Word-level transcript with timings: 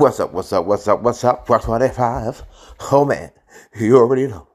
What's 0.00 0.18
up? 0.18 0.32
What's 0.32 0.50
up? 0.50 0.64
What's 0.64 0.88
up? 0.88 1.02
What's 1.02 1.24
up? 1.24 1.46
425. 1.46 2.42
Oh 2.90 3.04
man, 3.04 3.32
you 3.78 3.98
already 3.98 4.28
know 4.28 4.48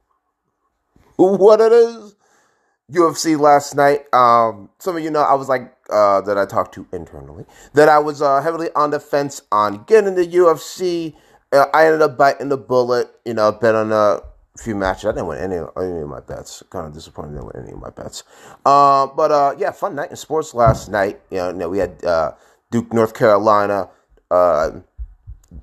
what 1.17 1.61
it 1.61 1.71
is. 1.71 2.16
UFC 2.92 3.40
last 3.40 3.75
night. 3.75 4.11
Um, 4.11 4.71
some 4.79 4.97
of 4.97 5.03
you 5.03 5.11
know 5.11 5.21
I 5.21 5.35
was 5.35 5.47
like 5.47 5.71
uh, 5.92 6.21
that 6.21 6.35
I 6.35 6.47
talked 6.47 6.73
to 6.73 6.87
internally 6.92 7.45
that 7.73 7.87
I 7.89 8.00
was 8.00 8.23
uh, 8.23 8.41
heavily 8.41 8.70
on 8.75 8.89
the 8.89 9.00
fence 9.00 9.43
on 9.52 9.84
getting 9.84 10.16
the 10.16 10.25
UFC. 10.25 11.13
Uh, 11.52 11.68
I 11.75 11.86
ended 11.86 12.02
up 12.02 12.18
biting 12.18 12.50
the 12.50 12.57
bullet. 12.57 13.12
You 13.23 13.36
know, 13.36 13.52
bet 13.52 13.75
on 13.75 13.91
a 13.91 14.21
few 14.57 14.73
matches. 14.73 15.05
I 15.05 15.12
didn't 15.12 15.27
win 15.27 15.38
any, 15.38 15.57
any 15.77 16.02
of 16.02 16.09
my 16.09 16.21
bets. 16.21 16.64
Kind 16.71 16.88
of 16.88 16.93
disappointed 16.93 17.34
I 17.34 17.41
didn't 17.41 17.46
win 17.54 17.64
any 17.66 17.73
of 17.73 17.80
my 17.80 17.91
bets. 17.91 18.23
Uh, 18.66 19.05
but 19.05 19.32
uh, 19.32 19.54
yeah, 19.59 19.70
fun 19.70 19.93
night 19.93 20.09
in 20.09 20.16
sports 20.16 20.55
last 20.55 20.89
night. 20.89 21.21
You 21.30 21.38
know, 21.38 21.50
you 21.50 21.55
know 21.57 21.70
we 21.70 21.77
had 21.77 22.04
uh, 22.04 22.32
Duke, 22.71 22.91
North 22.91 23.14
Carolina. 23.14 23.91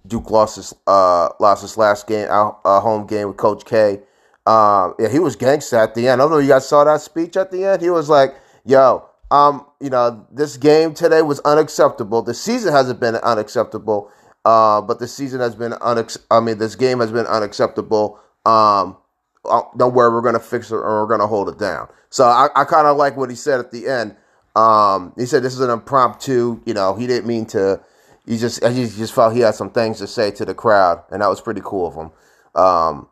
Duke 0.07 0.31
lost 0.31 0.57
his 0.57 0.75
uh, 0.87 1.29
lost 1.41 1.63
his 1.63 1.77
last 1.77 2.07
game, 2.07 2.29
uh, 2.31 2.81
home 2.81 3.07
game 3.07 3.29
with 3.29 3.37
Coach 3.37 3.65
K. 3.65 4.01
Um, 4.47 4.95
yeah, 4.99 5.09
he 5.09 5.19
was 5.19 5.37
gangster 5.37 5.77
at 5.77 5.95
the 5.95 6.09
end. 6.09 6.21
I 6.21 6.25
don't 6.25 6.33
know 6.33 6.39
you 6.39 6.49
guys 6.49 6.69
saw 6.69 6.85
that 6.85 7.01
speech 7.01 7.37
at 7.37 7.51
the 7.51 7.65
end. 7.65 7.83
He 7.83 7.91
was 7.91 8.09
like, 8.09 8.35
"Yo, 8.65 9.05
um, 9.31 9.65
you 9.81 9.91
know, 9.91 10.27
this 10.31 10.57
game 10.57 10.95
today 10.95 11.23
was 11.23 11.41
unacceptable. 11.41 12.23
The 12.23 12.35
season 12.35 12.73
hasn't 12.73 13.01
been 13.01 13.17
unacceptable, 13.17 14.11
uh, 14.45 14.81
but 14.81 14.99
the 14.99 15.07
season 15.07 15.41
has 15.41 15.55
been 15.55 15.73
unex. 15.73 16.19
I 16.31 16.41
mean, 16.41 16.59
this 16.59 16.75
game 16.75 17.01
has 17.01 17.13
been 17.13 17.27
unacceptable. 17.27 18.19
Um, 18.45 18.97
uh, 19.45 19.63
don't 19.77 19.95
worry, 19.95 20.13
we're 20.13 20.23
gonna 20.23 20.41
fix 20.41 20.71
it 20.71 20.75
or 20.75 21.03
we're 21.03 21.09
gonna 21.09 21.29
hold 21.29 21.49
it 21.49 21.59
down." 21.59 21.89
So 22.11 22.25
I, 22.25 22.49
I 22.57 22.65
kind 22.65 22.87
of 22.87 22.97
like 22.97 23.17
what 23.17 23.31
he 23.31 23.37
said 23.37 23.61
at 23.61 23.71
the 23.71 23.87
end. 23.87 24.17
Um, 24.55 25.15
he 25.17 25.25
said 25.25 25.43
this 25.43 25.55
is 25.55 25.61
an 25.61 25.71
impromptu. 25.71 26.61
You 26.67 26.75
know, 26.75 26.95
he 26.95 27.07
didn't 27.07 27.27
mean 27.27 27.47
to 27.47 27.81
he 28.27 28.39
just 28.39 28.65
he 28.65 28.87
just 28.87 29.12
felt 29.12 29.35
he 29.35 29.41
had 29.41 29.55
some 29.55 29.71
things 29.71 29.99
to 29.99 30.07
say 30.07 30.31
to 30.33 30.45
the 30.45 30.55
crowd, 30.55 31.03
and 31.11 31.23
that 31.23 31.29
was 31.29 31.41
pretty 31.41 31.61
cool 31.65 31.87
of 31.87 31.95
him. 31.95 32.11
Um, 32.55 33.09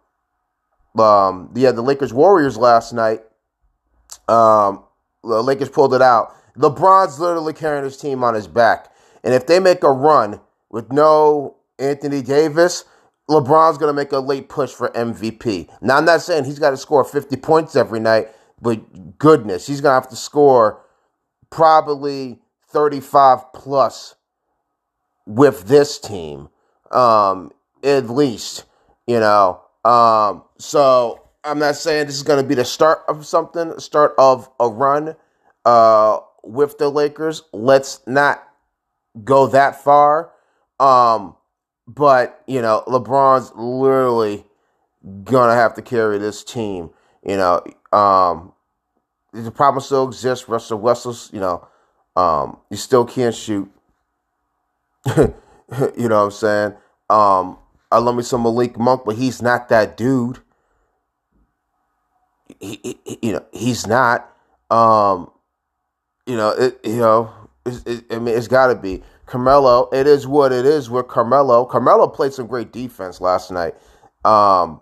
um, 1.00 1.50
yeah, 1.54 1.72
the 1.72 1.82
Lakers 1.82 2.12
Warriors 2.12 2.56
last 2.56 2.92
night. 2.92 3.22
Um, 4.28 4.84
the 5.22 5.42
Lakers 5.42 5.68
pulled 5.68 5.94
it 5.94 6.02
out. 6.02 6.34
LeBron's 6.56 7.18
literally 7.18 7.52
carrying 7.52 7.84
his 7.84 7.96
team 7.96 8.22
on 8.22 8.34
his 8.34 8.46
back, 8.46 8.92
and 9.24 9.34
if 9.34 9.46
they 9.46 9.58
make 9.58 9.82
a 9.82 9.90
run 9.90 10.40
with 10.70 10.92
no 10.92 11.56
Anthony 11.78 12.22
Davis, 12.22 12.84
LeBron's 13.28 13.78
gonna 13.78 13.92
make 13.92 14.12
a 14.12 14.18
late 14.18 14.48
push 14.48 14.72
for 14.72 14.90
MVP. 14.90 15.68
Now 15.80 15.96
I'm 15.96 16.04
not 16.04 16.22
saying 16.22 16.44
he's 16.44 16.58
got 16.58 16.70
to 16.70 16.76
score 16.76 17.04
50 17.04 17.36
points 17.36 17.74
every 17.74 18.00
night, 18.00 18.28
but 18.60 19.18
goodness, 19.18 19.66
he's 19.66 19.80
gonna 19.80 19.94
have 19.94 20.08
to 20.10 20.16
score 20.16 20.84
probably 21.50 22.40
35 22.68 23.52
plus 23.52 24.14
with 25.30 25.68
this 25.68 25.98
team, 26.00 26.48
um, 26.90 27.52
at 27.84 28.10
least, 28.10 28.64
you 29.06 29.20
know. 29.20 29.60
Um, 29.84 30.42
so 30.58 31.28
I'm 31.44 31.60
not 31.60 31.76
saying 31.76 32.06
this 32.06 32.16
is 32.16 32.24
going 32.24 32.42
to 32.42 32.48
be 32.48 32.56
the 32.56 32.64
start 32.64 33.02
of 33.06 33.24
something, 33.24 33.78
start 33.78 34.12
of 34.18 34.50
a 34.58 34.68
run 34.68 35.14
uh, 35.64 36.18
with 36.42 36.78
the 36.78 36.88
Lakers. 36.88 37.42
Let's 37.52 38.00
not 38.08 38.42
go 39.22 39.46
that 39.46 39.82
far. 39.82 40.32
Um, 40.80 41.36
but, 41.86 42.42
you 42.46 42.60
know, 42.60 42.82
LeBron's 42.88 43.52
literally 43.54 44.44
going 45.22 45.48
to 45.48 45.54
have 45.54 45.74
to 45.74 45.82
carry 45.82 46.18
this 46.18 46.42
team. 46.42 46.90
You 47.24 47.36
know, 47.36 47.62
um, 47.92 48.52
the 49.32 49.52
problem 49.52 49.80
still 49.80 50.08
exists. 50.08 50.48
Russell 50.48 50.80
Westbrook's, 50.80 51.30
you 51.32 51.40
know, 51.40 51.68
um, 52.16 52.58
you 52.68 52.76
still 52.76 53.04
can't 53.04 53.34
shoot. 53.34 53.70
you 55.96 56.08
know 56.08 56.18
what 56.18 56.24
I'm 56.24 56.30
saying? 56.30 56.74
Um, 57.08 57.58
I 57.92 57.98
love 57.98 58.16
me 58.16 58.22
some 58.22 58.42
Malik 58.42 58.78
Monk, 58.78 59.02
but 59.04 59.16
he's 59.16 59.42
not 59.42 59.68
that 59.68 59.96
dude. 59.96 60.38
He, 62.60 62.80
he, 62.82 63.18
you 63.22 63.32
know, 63.32 63.44
he's 63.52 63.86
not. 63.86 64.30
Um, 64.70 65.30
you 66.26 66.36
know, 66.36 66.50
it, 66.50 66.78
you 66.84 66.98
know, 66.98 67.32
it, 67.66 68.04
I 68.10 68.18
mean, 68.18 68.36
it's 68.36 68.48
got 68.48 68.68
to 68.68 68.76
be 68.76 69.02
Carmelo. 69.26 69.88
It 69.92 70.06
is 70.06 70.26
what 70.26 70.52
it 70.52 70.64
is 70.64 70.90
with 70.90 71.08
Carmelo. 71.08 71.64
Carmelo 71.64 72.06
played 72.08 72.32
some 72.32 72.46
great 72.46 72.72
defense 72.72 73.20
last 73.20 73.50
night. 73.50 73.74
Um, 74.24 74.80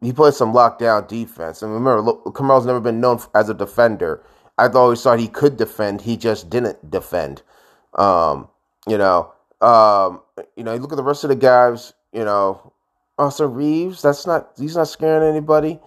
he 0.00 0.12
played 0.12 0.34
some 0.34 0.52
lockdown 0.52 1.06
defense. 1.06 1.62
And 1.62 1.72
remember, 1.72 2.00
look, 2.00 2.34
Carmelo's 2.34 2.66
never 2.66 2.80
been 2.80 3.00
known 3.00 3.20
as 3.34 3.48
a 3.48 3.54
defender. 3.54 4.24
I've 4.58 4.76
always 4.76 5.02
thought 5.02 5.20
he 5.20 5.28
could 5.28 5.56
defend. 5.56 6.02
He 6.02 6.16
just 6.16 6.50
didn't 6.50 6.90
defend. 6.90 7.42
Um, 7.94 8.48
know, 8.98 9.32
um, 9.60 10.20
you 10.56 10.64
know, 10.64 10.72
you 10.72 10.80
look 10.80 10.92
at 10.92 10.96
the 10.96 11.02
rest 11.04 11.24
of 11.24 11.28
the 11.30 11.36
guys. 11.36 11.92
You 12.12 12.24
know, 12.24 12.72
Austin 13.18 13.52
Reaves. 13.52 14.02
That's 14.02 14.26
not. 14.26 14.50
He's 14.58 14.76
not 14.76 14.88
scaring 14.88 15.28
anybody. 15.28 15.78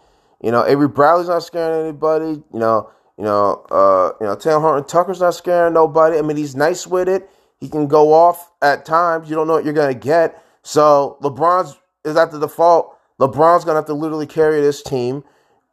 You 0.41 0.51
know, 0.51 0.65
Avery 0.65 0.87
Bradley's 0.87 1.27
not 1.27 1.43
scaring 1.43 1.87
anybody. 1.87 2.43
You 2.53 2.59
know, 2.59 2.89
you 3.17 3.23
know, 3.23 3.65
uh, 3.71 4.11
you 4.19 4.27
know, 4.27 4.35
Talen 4.35 4.61
Horton 4.61 4.85
Tucker's 4.85 5.21
not 5.21 5.35
scaring 5.35 5.73
nobody. 5.73 6.17
I 6.17 6.21
mean, 6.21 6.37
he's 6.37 6.55
nice 6.55 6.85
with 6.85 7.09
it. 7.09 7.29
He 7.59 7.69
can 7.69 7.87
go 7.87 8.13
off 8.13 8.51
at 8.61 8.85
times. 8.85 9.29
You 9.29 9.35
don't 9.35 9.47
know 9.47 9.53
what 9.53 9.65
you're 9.65 9.73
gonna 9.73 9.93
get. 9.93 10.43
So 10.63 11.17
LeBron's 11.21 11.77
is 12.05 12.15
at 12.15 12.31
the 12.31 12.39
default. 12.39 12.97
LeBron's 13.19 13.63
gonna 13.65 13.79
have 13.79 13.85
to 13.85 13.93
literally 13.93 14.27
carry 14.27 14.61
this 14.61 14.81
team. 14.83 15.23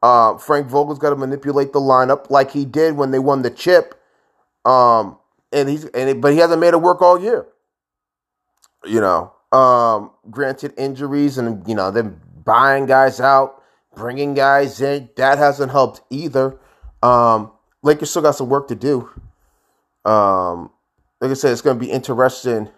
Uh, 0.03 0.39
Frank 0.39 0.67
Vogel's 0.67 0.99
got 0.99 1.11
to 1.11 1.17
manipulate 1.17 1.73
the 1.73 1.81
lineup 1.81 2.31
like 2.31 2.51
he 2.51 2.65
did 2.65 2.97
when 2.97 3.11
they 3.11 3.19
won 3.19 3.43
the 3.43 3.51
chip. 3.51 4.01
Um, 4.65 5.19
and 5.53 5.69
he's 5.69 5.85
and 5.87 6.11
it, 6.11 6.21
but 6.21 6.33
he 6.33 6.39
hasn't 6.39 6.61
made 6.61 6.75
it 6.75 6.81
work 6.81 7.03
all 7.03 7.21
year. 7.21 7.47
You 8.85 9.01
know, 9.01 9.33
um, 9.53 10.11
granted 10.31 10.75
injuries 10.79 11.39
and 11.39 11.67
you 11.69 11.75
know 11.75 11.91
them 11.91 12.21
buying 12.45 12.87
guys 12.87 13.21
out, 13.21 13.63
bringing 13.95 14.35
guys 14.35 14.81
in 14.81 15.11
that 15.17 15.39
hasn't 15.39 15.73
helped 15.73 16.01
either. 16.11 16.59
Um, 17.03 17.53
Lakers 17.83 18.11
still 18.11 18.23
got 18.23 18.33
some 18.33 18.49
work 18.49 18.69
to 18.69 18.75
do. 18.75 19.11
Um, 20.05 20.71
like 21.21 21.31
I 21.31 21.35
said, 21.35 21.53
it's 21.53 21.63
going 21.63 21.79
to 21.79 21.85
be 21.85 21.91
interesting 21.91 22.71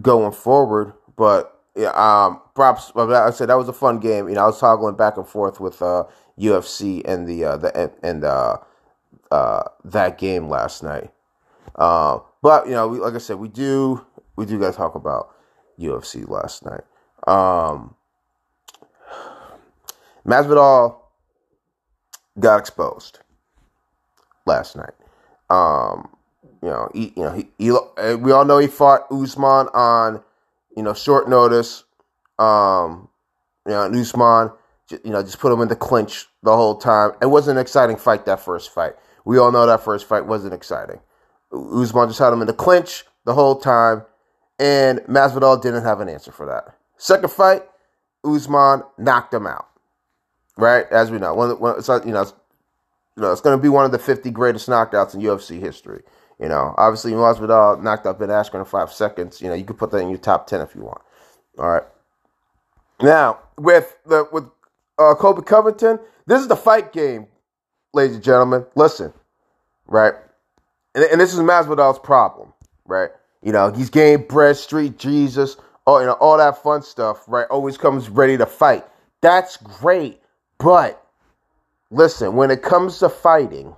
going 0.00 0.32
forward, 0.32 0.92
but 1.16 1.60
yeah, 1.74 1.90
um, 1.94 2.40
props. 2.54 2.92
Like 2.94 3.08
I 3.10 3.30
said 3.30 3.48
that 3.48 3.56
was 3.56 3.68
a 3.68 3.72
fun 3.72 3.98
game. 3.98 4.28
You 4.28 4.34
know, 4.34 4.42
I 4.42 4.46
was 4.46 4.60
toggling 4.60 4.96
back 4.96 5.16
and 5.16 5.26
forth 5.26 5.60
with 5.60 5.80
uh, 5.82 6.04
UFC 6.38 7.02
and 7.04 7.26
the 7.26 7.44
uh, 7.44 7.56
the 7.56 7.92
and 8.02 8.24
uh, 8.24 8.58
uh, 9.30 9.62
that 9.84 10.18
game 10.18 10.48
last 10.48 10.82
night. 10.82 11.10
Uh, 11.76 12.18
but 12.42 12.66
you 12.66 12.72
know, 12.72 12.88
we, 12.88 12.98
like 12.98 13.14
I 13.14 13.18
said, 13.18 13.36
we 13.36 13.48
do 13.48 14.04
we 14.36 14.46
do 14.46 14.58
got 14.58 14.72
to 14.72 14.76
talk 14.76 14.94
about 14.94 15.34
UFC 15.78 16.28
last 16.28 16.64
night. 16.64 16.82
Um, 17.26 17.94
Masvidal 20.26 20.96
got 22.38 22.58
exposed 22.60 23.20
last 24.46 24.76
night. 24.76 24.94
Um, 25.48 26.08
you 26.62 26.68
know, 26.68 26.90
he, 26.94 27.12
you 27.16 27.22
know, 27.22 27.32
he, 27.32 27.48
he, 27.58 28.14
we 28.16 28.32
all 28.32 28.44
know 28.44 28.58
he 28.58 28.66
fought 28.66 29.06
Usman 29.10 29.68
on, 29.74 30.22
you 30.76 30.82
know, 30.82 30.94
short 30.94 31.28
notice. 31.28 31.84
Um, 32.38 33.08
you 33.66 33.72
know, 33.72 33.84
Usman, 33.84 34.52
you 35.04 35.10
know, 35.10 35.22
just 35.22 35.38
put 35.38 35.52
him 35.52 35.60
in 35.60 35.68
the 35.68 35.76
clinch 35.76 36.26
the 36.42 36.54
whole 36.54 36.76
time. 36.76 37.12
It 37.20 37.26
wasn't 37.26 37.58
an 37.58 37.62
exciting 37.62 37.96
fight 37.96 38.26
that 38.26 38.40
first 38.40 38.72
fight. 38.72 38.94
We 39.24 39.38
all 39.38 39.52
know 39.52 39.66
that 39.66 39.84
first 39.84 40.06
fight 40.06 40.26
wasn't 40.26 40.54
exciting. 40.54 41.00
Usman 41.52 42.08
just 42.08 42.18
had 42.18 42.32
him 42.32 42.40
in 42.40 42.46
the 42.46 42.52
clinch 42.52 43.04
the 43.24 43.34
whole 43.34 43.56
time, 43.56 44.04
and 44.58 45.00
Masvidal 45.00 45.60
didn't 45.60 45.84
have 45.84 46.00
an 46.00 46.08
answer 46.08 46.32
for 46.32 46.46
that. 46.46 46.76
Second 46.96 47.30
fight, 47.30 47.62
Usman 48.24 48.82
knocked 48.98 49.34
him 49.34 49.46
out. 49.46 49.66
Right, 50.56 50.84
as 50.90 51.10
we 51.10 51.18
know, 51.18 51.74
it's, 51.76 51.88
you 51.88 52.12
know, 52.12 52.22
it's, 52.22 52.34
you 53.16 53.22
know, 53.22 53.32
it's 53.32 53.40
going 53.40 53.56
to 53.56 53.62
be 53.62 53.68
one 53.68 53.86
of 53.86 53.92
the 53.92 53.98
50 53.98 54.30
greatest 54.30 54.68
knockouts 54.68 55.14
in 55.14 55.20
UFC 55.20 55.58
history. 55.58 56.02
You 56.38 56.48
know, 56.48 56.74
obviously 56.78 57.12
Masvidal 57.12 57.82
knocked 57.82 58.06
out 58.06 58.18
Ben 58.18 58.28
Askren 58.30 58.60
in 58.60 58.64
five 58.64 58.92
seconds. 58.92 59.40
You 59.40 59.48
know, 59.48 59.54
you 59.54 59.64
could 59.64 59.78
put 59.78 59.90
that 59.90 59.98
in 59.98 60.08
your 60.08 60.18
top 60.18 60.46
10 60.46 60.60
if 60.60 60.74
you 60.74 60.82
want. 60.82 61.00
All 61.58 61.70
right. 61.70 61.82
Now 63.02 63.40
with 63.58 63.96
the 64.06 64.26
with 64.32 64.44
uh, 64.98 65.14
Colby 65.14 65.42
Covington, 65.42 65.98
this 66.26 66.40
is 66.40 66.48
the 66.48 66.56
fight 66.56 66.92
game 66.92 67.26
ladies 67.92 68.16
and 68.16 68.24
gentlemen, 68.24 68.64
listen, 68.74 69.12
right? 69.86 70.14
And, 70.94 71.04
and 71.04 71.20
this 71.20 71.32
is 71.32 71.40
Masvidal's 71.40 71.98
problem, 71.98 72.52
right? 72.86 73.10
You 73.42 73.52
know, 73.52 73.72
he's 73.72 73.90
game 73.90 74.26
bread, 74.28 74.56
street 74.56 74.98
Jesus, 74.98 75.56
all 75.86 76.00
you 76.00 76.06
know, 76.06 76.14
all 76.14 76.36
that 76.38 76.62
fun 76.62 76.82
stuff, 76.82 77.24
right? 77.26 77.46
Always 77.50 77.76
comes 77.78 78.08
ready 78.08 78.36
to 78.36 78.46
fight. 78.46 78.84
That's 79.20 79.56
great, 79.56 80.20
but 80.58 81.04
listen, 81.90 82.34
when 82.36 82.50
it 82.50 82.62
comes 82.62 82.98
to 83.00 83.08
fighting, 83.08 83.74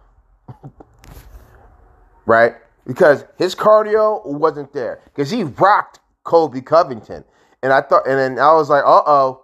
right? 2.26 2.54
Because 2.86 3.24
his 3.38 3.54
cardio 3.54 4.24
wasn't 4.26 4.72
there, 4.72 5.00
because 5.04 5.30
he 5.30 5.44
rocked 5.44 6.00
Colby 6.24 6.60
Covington, 6.60 7.24
and 7.62 7.72
I 7.72 7.80
thought, 7.80 8.06
and 8.06 8.18
then 8.18 8.38
I 8.38 8.52
was 8.54 8.68
like, 8.68 8.82
uh 8.84 9.02
oh, 9.06 9.41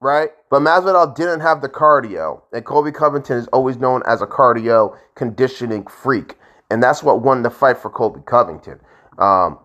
right? 0.00 0.30
But 0.50 0.60
Masvidal 0.60 1.14
didn't 1.14 1.40
have 1.40 1.60
the 1.60 1.68
cardio, 1.68 2.42
and 2.52 2.64
Colby 2.64 2.92
Covington 2.92 3.36
is 3.36 3.46
always 3.48 3.76
known 3.76 4.02
as 4.06 4.22
a 4.22 4.26
cardio 4.26 4.96
conditioning 5.14 5.86
freak, 5.86 6.36
and 6.70 6.82
that's 6.82 7.02
what 7.02 7.22
won 7.22 7.42
the 7.42 7.50
fight 7.50 7.78
for 7.78 7.90
Colby 7.90 8.20
Covington. 8.24 8.80
Um, 9.18 9.58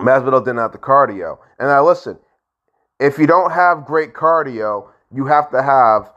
Masvidal 0.00 0.40
didn't 0.44 0.58
have 0.58 0.72
the 0.72 0.78
cardio. 0.78 1.38
And 1.58 1.68
now 1.68 1.86
listen, 1.86 2.18
if 2.98 3.18
you 3.18 3.26
don't 3.26 3.52
have 3.52 3.84
great 3.84 4.14
cardio, 4.14 4.88
you 5.12 5.26
have 5.26 5.50
to 5.50 5.62
have 5.62 6.10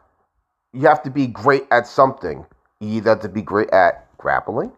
you 0.74 0.88
have 0.88 1.04
to 1.04 1.12
be 1.12 1.27
great 1.27 1.65
at 1.69 1.86
something. 1.86 2.45
You 2.80 2.98
either 2.98 3.12
have 3.12 3.21
to 3.21 3.30
be 3.30 3.42
great 3.42 3.69
at 3.69 4.07
grappling, 4.18 4.71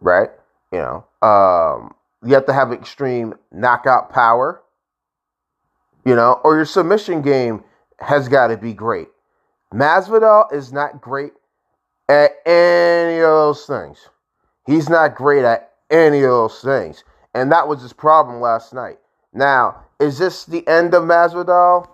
right? 0.00 0.30
You 0.72 0.78
know, 0.78 1.04
um, 1.26 1.94
you 2.24 2.34
have 2.34 2.46
to 2.46 2.52
have 2.52 2.72
extreme 2.72 3.34
knockout 3.52 4.10
power, 4.10 4.62
you 6.04 6.14
know, 6.14 6.40
or 6.44 6.56
your 6.56 6.64
submission 6.64 7.22
game 7.22 7.64
has 7.98 8.28
got 8.28 8.48
to 8.48 8.56
be 8.56 8.72
great. 8.72 9.08
Masvidal 9.72 10.52
is 10.52 10.72
not 10.72 11.00
great 11.00 11.32
at 12.08 12.32
any 12.44 13.18
of 13.18 13.28
those 13.28 13.66
things. 13.66 14.08
He's 14.66 14.88
not 14.88 15.14
great 15.14 15.44
at 15.44 15.72
any 15.90 16.18
of 16.18 16.30
those 16.30 16.60
things. 16.60 17.04
And 17.34 17.52
that 17.52 17.68
was 17.68 17.82
his 17.82 17.92
problem 17.92 18.40
last 18.40 18.74
night. 18.74 18.98
Now, 19.32 19.84
is 20.00 20.18
this 20.18 20.44
the 20.44 20.66
end 20.66 20.94
of 20.94 21.04
Masvidal? 21.04 21.88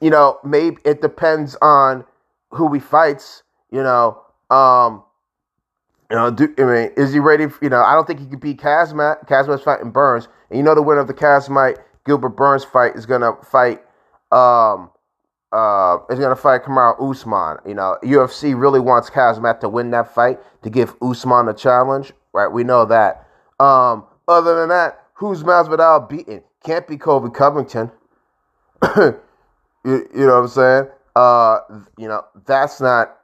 You 0.00 0.10
know, 0.10 0.38
maybe 0.42 0.78
it 0.84 1.02
depends 1.02 1.56
on 1.60 2.04
who 2.50 2.72
he 2.72 2.80
fights. 2.80 3.42
You 3.70 3.82
know, 3.82 4.22
um, 4.48 5.02
you 6.10 6.16
know, 6.16 6.30
do, 6.30 6.54
I 6.58 6.62
mean, 6.62 6.90
is 6.96 7.12
he 7.12 7.18
ready? 7.18 7.48
For, 7.48 7.62
you 7.62 7.68
know, 7.68 7.82
I 7.82 7.94
don't 7.94 8.06
think 8.06 8.20
he 8.20 8.26
could 8.26 8.40
beat 8.40 8.58
Khamzat. 8.58 9.28
Khamzat's 9.28 9.64
fighting 9.64 9.90
Burns, 9.90 10.28
and 10.48 10.56
you 10.56 10.62
know 10.62 10.74
the 10.74 10.82
winner 10.82 11.00
of 11.00 11.08
the 11.08 11.14
Khamzat 11.14 11.76
Gilbert 12.06 12.30
Burns 12.30 12.64
fight 12.64 12.94
is 12.94 13.04
gonna 13.04 13.32
fight. 13.42 13.82
Um, 14.32 14.90
uh, 15.52 15.98
is 16.10 16.18
gonna 16.18 16.36
fight 16.36 16.62
Kamaru 16.62 17.10
Usman. 17.10 17.58
You 17.66 17.74
know, 17.74 17.96
UFC 18.02 18.58
really 18.58 18.80
wants 18.80 19.10
Khamzat 19.10 19.60
to 19.60 19.68
win 19.68 19.90
that 19.90 20.14
fight 20.14 20.38
to 20.62 20.70
give 20.70 20.94
Usman 21.02 21.48
a 21.48 21.54
challenge, 21.54 22.12
right? 22.32 22.48
We 22.48 22.64
know 22.64 22.84
that. 22.86 23.26
Um, 23.58 24.04
other 24.28 24.56
than 24.56 24.68
that, 24.70 25.04
who's 25.14 25.42
Masvidal 25.42 26.08
beating? 26.08 26.42
Can't 26.64 26.86
be 26.86 26.96
Colby 26.96 27.30
Covington. 27.30 27.90
you, 28.96 29.14
you 29.84 30.08
know 30.14 30.40
what 30.40 30.42
I'm 30.42 30.48
saying? 30.48 30.88
Uh, 31.14 31.58
you 31.96 32.08
know 32.08 32.24
that's 32.44 32.80
not 32.80 33.16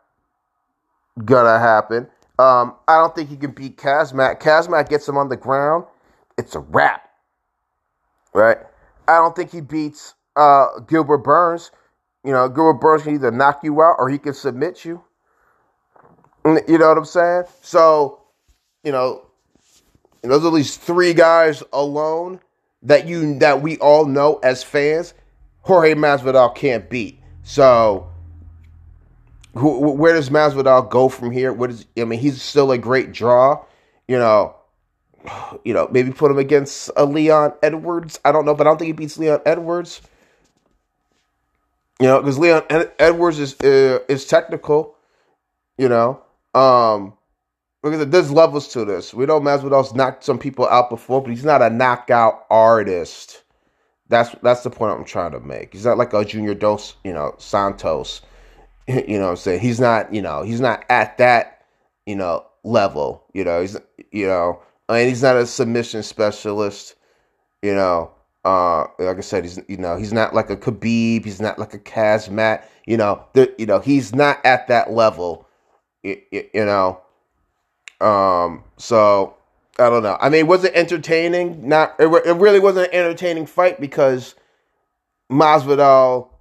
gonna 1.24 1.58
happen. 1.58 2.08
Um, 2.38 2.76
I 2.88 2.98
don't 2.98 3.14
think 3.14 3.28
he 3.28 3.36
can 3.36 3.50
beat 3.50 3.76
Khamzat. 3.76 4.40
Khamzat 4.40 4.88
gets 4.88 5.06
him 5.08 5.18
on 5.18 5.28
the 5.28 5.36
ground, 5.36 5.84
it's 6.38 6.54
a 6.54 6.60
wrap, 6.60 7.08
right? 8.32 8.58
I 9.08 9.16
don't 9.16 9.34
think 9.34 9.50
he 9.50 9.60
beats 9.60 10.14
uh, 10.36 10.80
Gilbert 10.86 11.18
Burns. 11.18 11.70
You 12.24 12.32
know, 12.32 12.48
Gilbert 12.48 12.80
Burns 12.80 13.02
can 13.02 13.14
either 13.14 13.30
knock 13.30 13.60
you 13.64 13.82
out 13.82 13.96
or 13.98 14.08
he 14.08 14.18
can 14.18 14.34
submit 14.34 14.84
you. 14.84 15.02
You 16.44 16.78
know 16.78 16.88
what 16.88 16.98
I'm 16.98 17.04
saying? 17.04 17.44
So, 17.62 18.22
you 18.82 18.92
know, 18.92 19.26
those 20.22 20.44
are 20.44 20.48
at 20.48 20.52
least 20.52 20.80
three 20.80 21.14
guys 21.14 21.62
alone 21.72 22.40
that 22.82 23.06
you 23.06 23.38
that 23.38 23.62
we 23.62 23.78
all 23.78 24.06
know 24.06 24.40
as 24.42 24.62
fans. 24.62 25.14
Jorge 25.62 25.94
Masvidal 25.94 26.54
can't 26.54 26.90
beat. 26.90 27.20
So 27.44 28.08
where 29.54 30.14
does 30.14 30.30
Masvidal 30.30 30.88
go 30.88 31.08
from 31.08 31.30
here? 31.30 31.52
What 31.52 31.70
is 31.70 31.86
I 31.96 32.04
mean? 32.04 32.18
He's 32.18 32.40
still 32.40 32.72
a 32.72 32.78
great 32.78 33.12
draw. 33.12 33.64
You 34.08 34.18
know, 34.18 34.56
you 35.64 35.74
know, 35.74 35.88
maybe 35.90 36.12
put 36.12 36.30
him 36.30 36.38
against 36.38 36.90
a 36.96 37.04
Leon 37.04 37.54
Edwards. 37.62 38.20
I 38.24 38.32
don't 38.32 38.44
know, 38.44 38.54
but 38.54 38.66
I 38.66 38.70
don't 38.70 38.78
think 38.78 38.88
he 38.88 38.92
beats 38.92 39.18
Leon 39.18 39.40
Edwards. 39.46 40.00
You 42.00 42.08
know, 42.08 42.20
because 42.20 42.38
Leon 42.38 42.64
Edwards 42.98 43.38
is 43.38 43.60
uh, 43.60 44.00
is 44.08 44.26
technical. 44.26 44.96
You 45.78 45.88
know, 45.88 46.22
um, 46.54 47.14
because 47.82 48.06
there's 48.06 48.30
levels 48.30 48.68
to 48.68 48.84
this. 48.84 49.14
We 49.14 49.26
know 49.26 49.40
Masvidal's 49.40 49.94
knocked 49.94 50.24
some 50.24 50.38
people 50.38 50.68
out 50.68 50.90
before, 50.90 51.22
but 51.22 51.30
he's 51.30 51.44
not 51.44 51.62
a 51.62 51.70
knockout 51.70 52.44
artist. 52.50 53.42
That's 54.08 54.34
that's 54.42 54.62
the 54.62 54.70
point 54.70 54.92
I'm 54.92 55.04
trying 55.04 55.32
to 55.32 55.40
make. 55.40 55.72
He's 55.72 55.86
not 55.86 55.96
like 55.96 56.12
a 56.12 56.24
Junior 56.24 56.54
Dos, 56.54 56.96
you 57.04 57.12
know, 57.12 57.34
Santos 57.38 58.22
You 58.88 59.18
know 59.18 59.30
I'm 59.30 59.36
saying? 59.36 59.60
He's 59.60 59.80
not, 59.80 60.12
you 60.12 60.22
know, 60.22 60.42
he's 60.42 60.60
not 60.60 60.84
at 60.88 61.18
that, 61.18 61.64
you 62.06 62.16
know, 62.16 62.44
level. 62.64 63.24
You 63.32 63.44
know, 63.44 63.60
he's 63.60 63.76
you 64.10 64.26
know, 64.26 64.60
and 64.88 65.08
he's 65.08 65.22
not 65.22 65.36
a 65.36 65.46
submission 65.46 66.02
specialist, 66.02 66.94
you 67.62 67.74
know. 67.74 68.12
Uh, 68.44 68.86
like 68.98 69.18
I 69.18 69.20
said, 69.20 69.44
he's 69.44 69.60
you 69.68 69.76
know 69.76 69.96
he's 69.96 70.12
not 70.12 70.34
like 70.34 70.50
a 70.50 70.56
Khabib, 70.56 71.24
he's 71.24 71.40
not 71.40 71.58
like 71.58 71.74
a 71.74 71.78
Khamzat, 71.78 72.64
you 72.86 72.96
know, 72.96 73.24
you 73.34 73.66
know 73.66 73.78
he's 73.78 74.14
not 74.14 74.44
at 74.44 74.66
that 74.68 74.90
level, 74.90 75.46
you, 76.02 76.20
you, 76.30 76.48
you 76.52 76.64
know. 76.64 77.00
Um, 78.00 78.64
so 78.76 79.36
I 79.78 79.88
don't 79.90 80.02
know. 80.02 80.18
I 80.20 80.28
mean, 80.28 80.48
was 80.48 80.64
it 80.64 80.74
entertaining? 80.74 81.68
Not. 81.68 81.94
It, 82.00 82.06
it 82.26 82.36
really 82.36 82.58
wasn't 82.58 82.88
an 82.88 82.94
entertaining 82.94 83.46
fight 83.46 83.80
because 83.80 84.34
Masvidal 85.30 86.32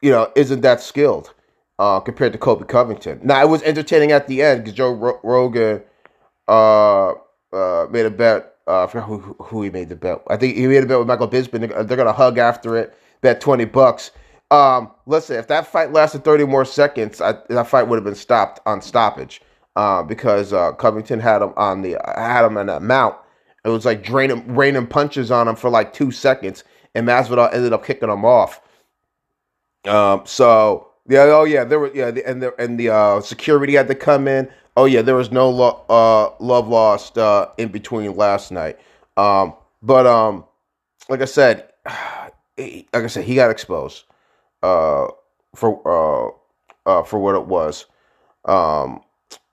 you 0.00 0.10
know, 0.10 0.30
isn't 0.34 0.62
that 0.62 0.80
skilled 0.80 1.34
uh, 1.78 2.00
compared 2.00 2.32
to 2.32 2.38
Colby 2.38 2.64
Covington. 2.64 3.20
Now, 3.22 3.42
it 3.42 3.48
was 3.48 3.62
entertaining 3.62 4.12
at 4.12 4.26
the 4.26 4.42
end 4.42 4.64
because 4.64 4.76
Joe 4.76 5.18
Rogan 5.22 5.82
uh, 6.50 7.14
uh, 7.52 7.86
made 7.90 8.06
a 8.06 8.10
bet. 8.10 8.56
Uh, 8.66 8.84
I 8.84 8.86
forgot 8.86 9.06
who, 9.06 9.18
who 9.18 9.62
he 9.62 9.70
made 9.70 9.88
the 9.88 9.96
bet. 9.96 10.22
I 10.28 10.36
think 10.36 10.56
he 10.56 10.66
made 10.66 10.82
a 10.82 10.86
bet 10.86 10.98
with 10.98 11.08
Michael 11.08 11.28
Bisping. 11.28 11.68
They're, 11.68 11.84
they're 11.84 12.04
to 12.04 12.12
hug 12.12 12.38
after 12.38 12.76
it, 12.76 12.96
bet 13.20 13.40
20 13.40 13.64
bucks. 13.66 14.10
Um, 14.50 14.90
listen, 15.06 15.36
if 15.36 15.46
that 15.48 15.66
fight 15.66 15.92
lasted 15.92 16.24
30 16.24 16.44
more 16.44 16.64
seconds, 16.64 17.20
I, 17.20 17.34
that 17.48 17.68
fight 17.68 17.84
would 17.84 17.96
have 17.96 18.04
been 18.04 18.14
stopped 18.14 18.60
on 18.66 18.82
stoppage 18.82 19.40
uh, 19.76 20.02
because 20.02 20.52
uh, 20.52 20.72
Covington 20.72 21.20
had 21.20 21.40
him 21.42 21.52
on 21.56 21.82
the 21.82 21.96
had 22.16 22.44
him 22.44 22.56
on 22.56 22.66
that 22.66 22.82
mount. 22.82 23.16
It 23.64 23.68
was 23.68 23.84
like 23.84 24.02
draining, 24.02 24.54
raining 24.54 24.86
punches 24.86 25.30
on 25.30 25.46
him 25.46 25.54
for 25.54 25.70
like 25.70 25.92
two 25.92 26.10
seconds, 26.10 26.64
and 26.94 27.06
Masvidal 27.06 27.52
ended 27.54 27.72
up 27.72 27.84
kicking 27.84 28.10
him 28.10 28.24
off. 28.24 28.60
Um, 29.86 30.22
so 30.24 30.88
yeah, 31.08 31.22
oh 31.24 31.44
yeah, 31.44 31.64
there 31.64 31.78
was 31.78 31.92
yeah, 31.94 32.10
the, 32.10 32.28
and 32.28 32.42
the 32.42 32.54
and 32.60 32.78
the 32.78 32.90
uh, 32.90 33.20
security 33.20 33.74
had 33.74 33.88
to 33.88 33.94
come 33.94 34.26
in. 34.26 34.50
Oh 34.80 34.86
yeah, 34.86 35.02
there 35.02 35.14
was 35.14 35.30
no 35.30 35.50
lo- 35.50 35.84
uh, 35.90 36.30
love 36.42 36.66
lost 36.66 37.18
uh, 37.18 37.48
in 37.58 37.68
between 37.68 38.16
last 38.16 38.50
night. 38.50 38.78
Um, 39.18 39.52
but 39.82 40.06
um, 40.06 40.46
like 41.10 41.20
I 41.20 41.26
said, 41.26 41.68
like 42.56 42.86
I 42.94 43.06
said, 43.08 43.24
he 43.24 43.34
got 43.34 43.50
exposed 43.50 44.04
uh, 44.62 45.08
for 45.54 45.82
uh, 45.84 46.90
uh, 46.90 47.02
for 47.02 47.18
what 47.18 47.34
it 47.34 47.44
was 47.44 47.84
um, 48.46 49.02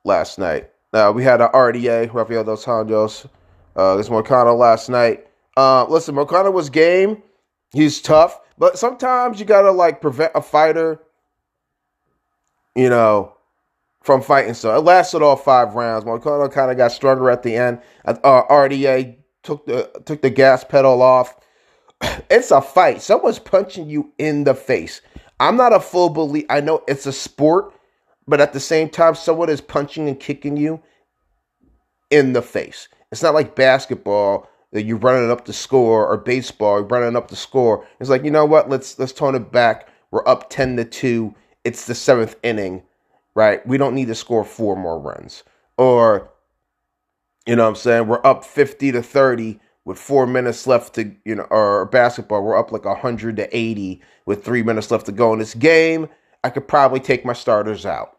last 0.06 0.39
night. 0.39 0.69
Uh, 0.94 1.12
we 1.13 1.25
had 1.25 1.41
an 1.41 1.50
RDA, 1.50 2.13
Rafael 2.13 2.45
dos 2.45 2.63
Anjos, 2.63 3.27
uh, 3.75 3.97
this 3.97 4.07
Moicano 4.07 4.57
last 4.57 4.88
night. 4.88 5.27
Uh, 5.57 5.86
listen, 5.89 6.15
Moicano 6.15 6.53
was 6.53 6.69
game. 6.69 7.22
He's 7.74 8.00
tough. 8.00 8.39
But 8.57 8.79
sometimes 8.79 9.41
you 9.41 9.46
gotta 9.46 9.72
like 9.72 10.00
prevent 10.00 10.31
a 10.36 10.41
fighter, 10.41 11.01
you 12.77 12.88
know, 12.89 13.37
from 14.08 14.22
fighting. 14.22 14.54
So 14.54 14.74
it 14.74 14.80
lasted 14.80 15.22
all 15.22 15.36
five 15.36 15.76
rounds. 15.76 16.06
Moicano 16.06 16.50
kind 16.50 16.72
of 16.72 16.78
got 16.78 16.94
stronger 16.94 17.30
at 17.30 17.44
the 17.44 17.56
end. 17.58 17.80
Uh, 18.06 18.44
RDA 18.50 19.18
took 19.44 19.66
the 19.66 19.92
took 20.06 20.22
the 20.22 20.30
gas 20.30 20.64
pedal 20.64 21.04
off. 21.04 21.36
It's 22.30 22.52
a 22.52 22.62
fight. 22.62 23.02
Someone's 23.02 23.40
punching 23.40 23.90
you 23.90 24.14
in 24.18 24.44
the 24.46 24.54
face. 24.54 25.02
I'm 25.40 25.58
not 25.58 25.74
a 25.74 25.80
full 25.80 26.10
believer. 26.10 26.48
I 26.50 26.62
know 26.62 26.84
it's 26.88 27.06
a 27.06 27.12
sport, 27.12 27.74
but 28.28 28.40
at 28.40 28.54
the 28.54 28.60
same 28.60 28.90
time, 28.90 29.16
someone 29.16 29.50
is 29.50 29.62
punching 29.62 30.08
and 30.08 30.20
kicking 30.20 30.58
you 30.58 30.82
in 32.10 32.34
the 32.34 32.42
face. 32.42 32.88
It's 33.12 33.24
not 33.24 33.34
like 33.34 33.56
basketball 33.56 34.48
that 34.72 34.84
you're 34.84 34.98
running 34.98 35.32
up 35.32 35.46
the 35.46 35.54
score 35.54 36.08
or 36.08 36.18
baseball, 36.18 36.80
you're 36.80 36.88
running 36.88 37.16
up 37.16 37.30
the 37.30 37.36
score. 37.36 37.86
It's 38.00 38.10
like, 38.10 38.24
you 38.24 38.32
know 38.32 38.46
what? 38.46 38.70
Let's 38.70 38.98
let's 39.00 39.14
tone 39.14 39.36
it 39.36 39.52
back. 39.52 39.90
We're 40.12 40.28
up 40.28 40.50
10 40.50 40.78
to 40.78 40.86
2. 40.86 41.36
It's 41.66 41.88
the 41.88 41.96
seventh 41.96 42.36
inning, 42.44 42.84
right? 43.38 43.63
We 43.67 43.77
don't 43.77 43.94
need 43.94 44.08
to 44.08 44.15
score 44.15 44.44
four 44.44 44.75
more 44.75 45.00
runs. 45.00 45.44
Or, 45.77 46.34
you 47.46 47.56
know 47.56 47.62
what 47.62 47.70
I'm 47.70 47.75
saying? 47.75 48.08
We're 48.08 48.25
up 48.25 48.44
50 48.44 48.91
to 48.94 49.03
30 49.03 49.60
with 49.86 50.00
four 50.00 50.25
minutes 50.25 50.65
left 50.65 50.96
to, 50.96 51.15
you 51.24 51.36
know, 51.36 51.46
or 51.51 51.86
basketball, 51.86 52.41
we're 52.41 52.58
up 52.58 52.72
like 52.72 52.84
100 52.84 53.36
to 53.36 53.56
80 53.56 54.01
with 54.25 54.44
three 54.44 54.63
minutes 54.63 54.89
left 54.89 55.06
to 55.06 55.12
go 55.12 55.34
in 55.34 55.39
this 55.39 55.53
game. 55.53 56.10
I 56.44 56.50
could 56.50 56.67
probably 56.67 57.00
take 57.00 57.25
my 57.25 57.34
starters 57.34 57.86
out. 57.86 58.17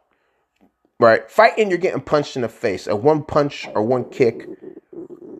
Right? 1.00 1.28
Fighting, 1.28 1.68
you're 1.68 1.78
getting 1.78 2.00
punched 2.00 2.36
in 2.36 2.42
the 2.42 2.48
face. 2.48 2.86
A 2.86 2.94
one 2.94 3.24
punch 3.24 3.66
or 3.74 3.82
one 3.82 4.08
kick 4.10 4.46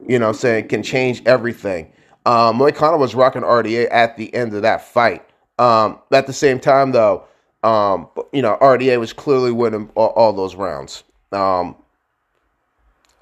you 0.09 0.19
know, 0.19 0.33
saying 0.33 0.67
can 0.67 0.83
change 0.83 1.23
everything. 1.25 1.93
Um, 2.27 2.59
Connor 2.73 2.99
was 2.99 3.15
rocking 3.15 3.43
RDA 3.43 3.87
at 3.93 4.17
the 4.17 4.35
end 4.35 4.55
of 4.55 4.63
that 4.63 4.83
fight. 4.83 5.25
Um, 5.61 6.01
at 6.11 6.27
the 6.27 6.33
same 6.33 6.59
time, 6.59 6.91
though, 6.93 7.25
um, 7.63 8.09
but, 8.15 8.29
you 8.33 8.43
know, 8.43 8.57
RDA 8.61 8.99
was 9.01 9.13
clearly 9.13 9.53
winning 9.53 9.91
all, 9.95 10.09
all 10.09 10.33
those 10.33 10.55
rounds. 10.55 11.05
Um, 11.33 11.77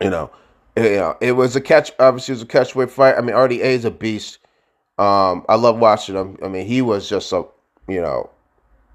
you 0.01 0.11
know, 0.11 0.31
it, 0.77 0.85
you 0.85 0.97
know, 0.97 1.17
it 1.21 1.33
was 1.33 1.57
a 1.57 1.61
catch. 1.61 1.93
Obviously, 1.99 2.33
it 2.33 2.37
was 2.37 2.43
a 2.43 2.47
catchweight 2.47 2.91
fight. 2.91 3.17
I 3.17 3.23
mean, 3.23 3.35
RDA 3.35 3.61
is 3.61 3.85
a 3.85 3.91
beast. 3.91 4.39
Um, 4.99 5.45
I 5.49 5.57
love 5.57 5.79
watching 5.79 6.15
him. 6.15 6.39
I 6.43 6.49
mean, 6.49 6.67
he 6.67 6.83
was 6.83 7.09
just 7.09 7.29
so, 7.29 7.53
you 7.89 8.01
know, 8.01 8.31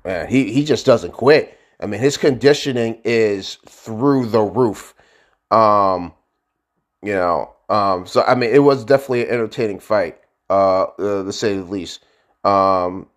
man, 0.05 0.27
he 0.27 0.51
he 0.51 0.63
just 0.63 0.85
doesn't 0.85 1.11
quit. 1.11 1.57
I 1.79 1.87
mean, 1.87 1.99
his 1.99 2.17
conditioning 2.17 2.99
is 3.03 3.55
through 3.67 4.27
the 4.27 4.41
roof. 4.41 4.93
Um, 5.51 6.13
you 7.03 7.13
know, 7.13 7.53
Um, 7.69 8.05
so 8.05 8.23
I 8.23 8.35
mean, 8.35 8.51
it 8.51 8.59
was 8.63 8.83
definitely 8.85 9.23
an 9.23 9.31
entertaining 9.31 9.79
fight, 9.79 10.19
uh, 10.49 10.83
uh 10.83 11.23
to 11.23 11.33
say 11.33 11.55
the 11.55 11.63
least. 11.63 12.03
Um, 12.43 13.07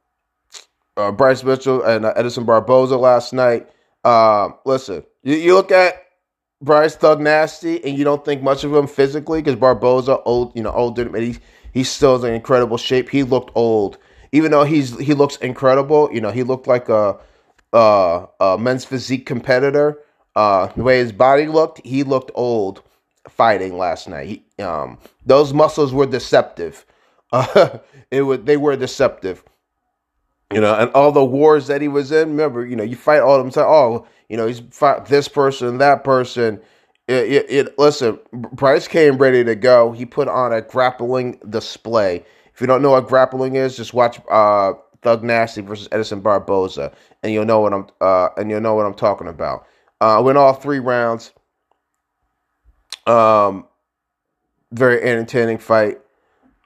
uh, 0.97 1.13
Bryce 1.13 1.43
Mitchell 1.43 1.83
and 1.83 2.05
uh, 2.05 2.13
Edson 2.17 2.45
Barboza 2.45 2.97
last 2.97 3.33
night. 3.33 3.69
Uh, 4.05 4.51
listen, 4.65 5.05
you, 5.23 5.37
you 5.37 5.55
look 5.55 5.73
at 5.73 6.05
Bryce 6.61 6.97
Thug 6.97 7.21
Nasty, 7.21 7.85
and 7.85 7.97
you 7.99 8.05
don't 8.05 8.25
think 8.25 8.43
much 8.43 8.65
of 8.65 8.75
him 8.75 8.87
physically 8.87 9.43
because 9.43 9.57
Barboza, 9.59 10.21
old, 10.21 10.55
you 10.57 10.63
know, 10.63 10.73
older, 10.73 11.09
but 11.09 11.23
he 11.23 11.37
he 11.73 11.85
still 11.85 12.17
is 12.17 12.25
in 12.25 12.33
incredible 12.33 12.77
shape. 12.77 13.09
He 13.09 13.23
looked 13.23 13.51
old, 13.55 13.99
even 14.33 14.51
though 14.51 14.65
he's 14.65 14.99
he 14.99 15.15
looks 15.15 15.37
incredible. 15.37 16.09
You 16.13 16.21
know, 16.21 16.31
he 16.31 16.43
looked 16.43 16.67
like 16.67 16.89
a, 16.89 17.19
a, 17.73 18.27
a 18.41 18.59
men's 18.59 18.85
physique 18.85 19.27
competitor. 19.27 19.99
Uh, 20.37 20.69
the 20.77 20.83
way 20.83 20.99
his 20.99 21.13
body 21.13 21.47
looked, 21.47 21.85
he 21.85 22.03
looked 22.03 22.31
old 22.35 22.83
fighting 23.29 23.77
last 23.77 24.09
night. 24.09 24.27
He, 24.27 24.63
um, 24.63 24.99
those 25.25 25.53
muscles 25.53 25.93
were 25.93 26.07
deceptive. 26.07 26.85
Uh, 27.33 27.79
it 28.11 28.23
would 28.23 28.47
they 28.47 28.57
were 28.57 28.77
deceptive. 28.77 29.45
You 30.53 30.61
know, 30.61 30.75
and 30.75 30.91
all 30.91 31.11
the 31.11 31.25
wars 31.25 31.67
that 31.67 31.81
he 31.81 31.89
was 31.89 32.13
in. 32.13 32.31
Remember, 32.31 32.65
you 32.65 32.77
know, 32.77 32.85
you 32.85 32.97
fight 32.97 33.21
all 33.21 33.39
them 33.39 33.51
time. 33.51 33.67
Oh, 33.67 34.07
you 34.29 34.37
know, 34.37 34.47
he's 34.47 34.61
fought 34.71 35.07
this 35.07 35.29
person, 35.29 35.79
that 35.79 36.05
person. 36.05 36.61
It, 37.09 37.33
it, 37.33 37.51
it, 37.51 37.79
listen, 37.79 38.19
Bryce 38.33 38.89
came 38.89 39.19
ready 39.19 39.45
to 39.45 39.55
go. 39.55 39.93
He 39.93 40.07
put 40.07 40.29
on 40.29 40.53
a 40.53 40.63
grappling 40.63 41.39
display. 41.51 42.25
If 42.55 42.61
you 42.61 42.67
don't 42.67 42.83
know 42.83 42.93
what 42.93 43.09
grappling 43.09 43.57
is, 43.57 43.77
just 43.77 43.95
watch 43.95 44.21
uh, 44.31 44.75
Thug 45.03 45.23
Nasty 45.23 45.61
versus 45.61 45.89
Edson 45.93 46.21
Barboza, 46.21 46.93
and 47.23 47.33
you'll 47.33 47.45
know 47.45 47.61
what 47.61 47.75
I'm 47.75 47.87
uh, 48.01 48.29
and 48.37 48.51
you'll 48.51 48.61
know 48.61 48.75
what 48.75 48.87
I'm 48.87 48.95
talking 48.95 49.29
about. 49.29 49.67
Uh, 50.01 50.23
win 50.25 50.37
all 50.37 50.55
three 50.55 50.79
rounds. 50.79 51.33
Um, 53.07 53.67
very 54.73 55.03
entertaining 55.03 55.59
fight. 55.59 56.01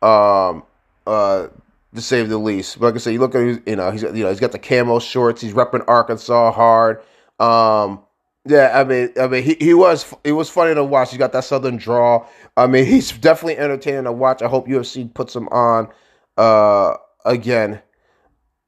Um, 0.03 0.63
uh, 1.07 1.49
to 1.95 2.03
save 2.03 2.29
the 2.29 2.39
least. 2.39 2.79
But 2.79 2.87
like 2.87 2.95
I 2.97 2.99
said, 2.99 3.13
you 3.13 3.21
look 3.21 3.35
at 3.35 3.67
you 3.67 3.77
know 3.77 3.91
he's 3.91 4.03
you 4.03 4.13
know 4.13 4.29
he's 4.29 4.41
got 4.41 4.53
the 4.53 4.59
camo 4.59 4.99
shorts. 4.99 5.41
He's 5.41 5.53
repping 5.53 5.85
Arkansas 5.89 6.53
hard. 6.53 7.03
Um, 7.39 8.03
yeah, 8.45 8.73
I 8.75 8.85
mean, 8.85 9.13
I 9.21 9.27
mean, 9.27 9.43
he, 9.43 9.57
he 9.61 9.75
was 9.75 10.15
it 10.25 10.33
was 10.33 10.49
funny 10.49 10.75
to 10.75 10.85
watch. 10.85 11.11
He's 11.11 11.19
got 11.19 11.33
that 11.33 11.45
southern 11.45 11.77
draw. 11.77 12.27
I 12.57 12.67
mean, 12.67 12.87
he's 12.93 13.13
definitely 13.13 13.59
entertaining 13.59 14.05
to 14.05 14.13
watch. 14.13 14.43
I 14.43 14.49
hope 14.49 14.67
UFC 14.67 15.13
puts 15.13 15.35
him 15.35 15.49
on 15.49 15.89
uh, 16.37 16.95
again, 17.25 17.83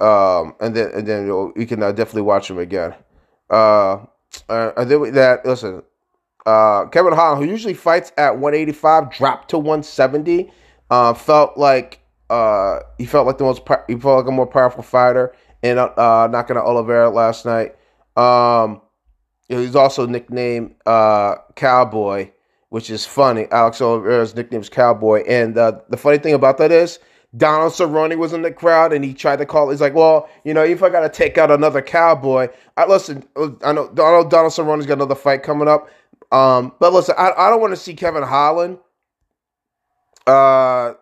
um, 0.00 0.54
and 0.60 0.74
then 0.74 0.90
and 0.94 1.06
then 1.06 1.52
we 1.56 1.66
can 1.66 1.82
uh, 1.82 1.92
definitely 1.92 2.22
watch 2.22 2.50
him 2.50 2.58
again. 2.58 2.94
Uh, 3.48 4.04
uh, 4.48 4.72
and 4.76 4.90
then 4.90 5.12
that 5.14 5.44
listen, 5.44 5.82
uh, 6.46 6.86
Kevin 6.86 7.12
Holland, 7.12 7.44
who 7.44 7.50
usually 7.50 7.74
fights 7.74 8.12
at 8.16 8.38
185, 8.38 9.12
dropped 9.12 9.50
to 9.50 9.58
170. 9.58 10.52
Uh, 10.90 11.14
felt 11.14 11.56
like 11.56 11.99
uh, 12.30 12.80
he 12.96 13.06
felt 13.06 13.26
like 13.26 13.38
the 13.38 13.44
most 13.44 13.62
he 13.88 13.96
felt 13.96 14.18
like 14.18 14.28
a 14.28 14.34
more 14.34 14.46
powerful 14.46 14.82
fighter 14.82 15.34
and 15.62 15.78
uh, 15.78 16.28
knocking 16.30 16.56
out 16.56 16.64
Oliveira 16.64 17.10
last 17.10 17.44
night. 17.44 17.76
Um, 18.16 18.80
he's 19.48 19.76
also 19.76 20.06
nicknamed 20.06 20.76
uh, 20.86 21.36
Cowboy, 21.56 22.30
which 22.68 22.88
is 22.88 23.04
funny. 23.04 23.46
Alex 23.50 23.82
Oliveira's 23.82 24.34
nickname 24.34 24.60
is 24.60 24.68
Cowboy, 24.68 25.24
and 25.24 25.58
uh, 25.58 25.80
the 25.90 25.96
funny 25.96 26.18
thing 26.18 26.34
about 26.34 26.58
that 26.58 26.70
is 26.70 27.00
Donald 27.36 27.72
Cerrone 27.72 28.16
was 28.16 28.32
in 28.32 28.42
the 28.42 28.52
crowd, 28.52 28.92
and 28.92 29.04
he 29.04 29.12
tried 29.12 29.40
to 29.40 29.46
call. 29.46 29.70
He's 29.70 29.80
like, 29.80 29.94
"Well, 29.94 30.28
you 30.44 30.54
know, 30.54 30.64
if 30.64 30.82
I 30.82 30.88
got 30.88 31.00
to 31.00 31.08
take 31.08 31.36
out 31.36 31.50
another 31.50 31.82
Cowboy, 31.82 32.48
I 32.76 32.86
listen. 32.86 33.24
I 33.64 33.72
know 33.72 33.90
Donald 33.92 34.30
Donald 34.30 34.52
Cerrone's 34.52 34.86
got 34.86 34.94
another 34.94 35.16
fight 35.16 35.42
coming 35.42 35.66
up, 35.68 35.90
um, 36.30 36.72
but 36.78 36.92
listen, 36.92 37.16
I, 37.18 37.32
I 37.36 37.50
don't 37.50 37.60
want 37.60 37.72
to 37.72 37.76
see 37.76 37.94
Kevin 37.94 38.22
Holland. 38.22 38.78
Uh, 40.26 40.94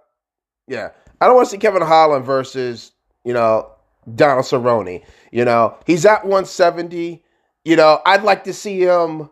yeah, 0.66 0.90
I 1.20 1.26
don't 1.26 1.36
want 1.36 1.48
to 1.48 1.50
see 1.50 1.58
Kevin 1.58 1.82
Holland 1.82 2.24
versus, 2.24 2.92
you 3.24 3.32
know, 3.32 3.70
Donald 4.14 4.46
Cerrone. 4.46 5.02
You 5.32 5.44
know, 5.44 5.76
he's 5.86 6.06
at 6.06 6.24
170. 6.24 7.22
You 7.64 7.76
know, 7.76 8.00
I'd 8.06 8.22
like 8.22 8.44
to 8.44 8.52
see 8.52 8.80
him 8.80 9.30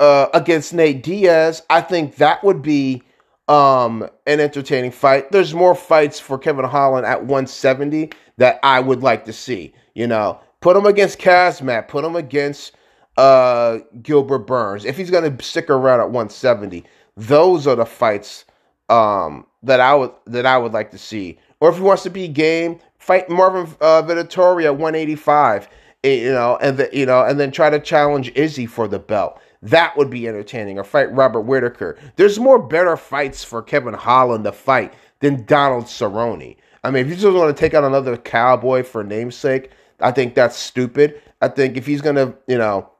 uh, 0.00 0.28
against 0.32 0.72
Nate 0.72 1.02
Diaz. 1.02 1.62
I 1.68 1.80
think 1.80 2.16
that 2.16 2.42
would 2.44 2.62
be 2.62 3.02
um, 3.48 4.08
an 4.26 4.40
entertaining 4.40 4.90
fight. 4.90 5.32
There's 5.32 5.54
more 5.54 5.74
fights 5.74 6.20
for 6.20 6.38
Kevin 6.38 6.64
Holland 6.64 7.06
at 7.06 7.20
170 7.20 8.10
that 8.36 8.60
I 8.62 8.80
would 8.80 9.02
like 9.02 9.24
to 9.24 9.32
see. 9.32 9.74
You 9.94 10.06
know, 10.06 10.40
put 10.60 10.76
him 10.76 10.86
against 10.86 11.18
Khamzat, 11.18 11.88
put 11.88 12.04
him 12.04 12.14
against 12.14 12.72
uh, 13.16 13.78
Gilbert 14.02 14.40
Burns. 14.40 14.84
If 14.84 14.96
he's 14.96 15.10
going 15.10 15.36
to 15.36 15.44
stick 15.44 15.68
around 15.70 16.00
at 16.00 16.06
170, 16.06 16.84
those 17.16 17.66
are 17.66 17.74
the 17.74 17.84
fights 17.84 18.44
um, 18.88 19.46
that 19.62 19.80
I 19.80 19.94
would 19.94 20.12
that 20.26 20.46
I 20.46 20.58
would 20.58 20.72
like 20.72 20.90
to 20.92 20.98
see. 20.98 21.38
Or 21.60 21.70
if 21.70 21.76
he 21.76 21.82
wants 21.82 22.04
to 22.04 22.10
be 22.10 22.28
game, 22.28 22.78
fight 22.98 23.28
Marvin 23.28 23.74
uh, 23.80 24.02
Vettori 24.02 24.64
at 24.64 24.76
185, 24.76 25.68
eh, 26.04 26.14
you 26.14 26.32
know, 26.32 26.56
and 26.60 26.78
the, 26.78 26.88
you 26.92 27.06
know, 27.06 27.24
and 27.24 27.38
then 27.38 27.50
try 27.50 27.68
to 27.70 27.80
challenge 27.80 28.30
Izzy 28.34 28.66
for 28.66 28.86
the 28.86 28.98
belt. 28.98 29.40
That 29.60 29.96
would 29.96 30.08
be 30.08 30.28
entertaining. 30.28 30.78
Or 30.78 30.84
fight 30.84 31.12
Robert 31.12 31.40
Whitaker. 31.40 31.98
There's 32.16 32.38
more 32.38 32.60
better 32.60 32.96
fights 32.96 33.42
for 33.42 33.60
Kevin 33.60 33.94
Holland 33.94 34.44
to 34.44 34.52
fight 34.52 34.94
than 35.20 35.44
Donald 35.46 35.86
Cerrone. 35.86 36.56
I 36.84 36.90
mean, 36.92 37.04
if 37.04 37.08
you 37.08 37.16
just 37.16 37.36
want 37.36 37.54
to 37.54 37.60
take 37.60 37.74
out 37.74 37.82
another 37.82 38.16
cowboy 38.16 38.84
for 38.84 39.02
namesake, 39.02 39.72
I 40.00 40.12
think 40.12 40.34
that's 40.34 40.56
stupid. 40.56 41.20
I 41.40 41.48
think 41.48 41.76
if 41.76 41.86
he's 41.86 42.00
gonna, 42.00 42.34
you 42.46 42.56
know, 42.56 42.90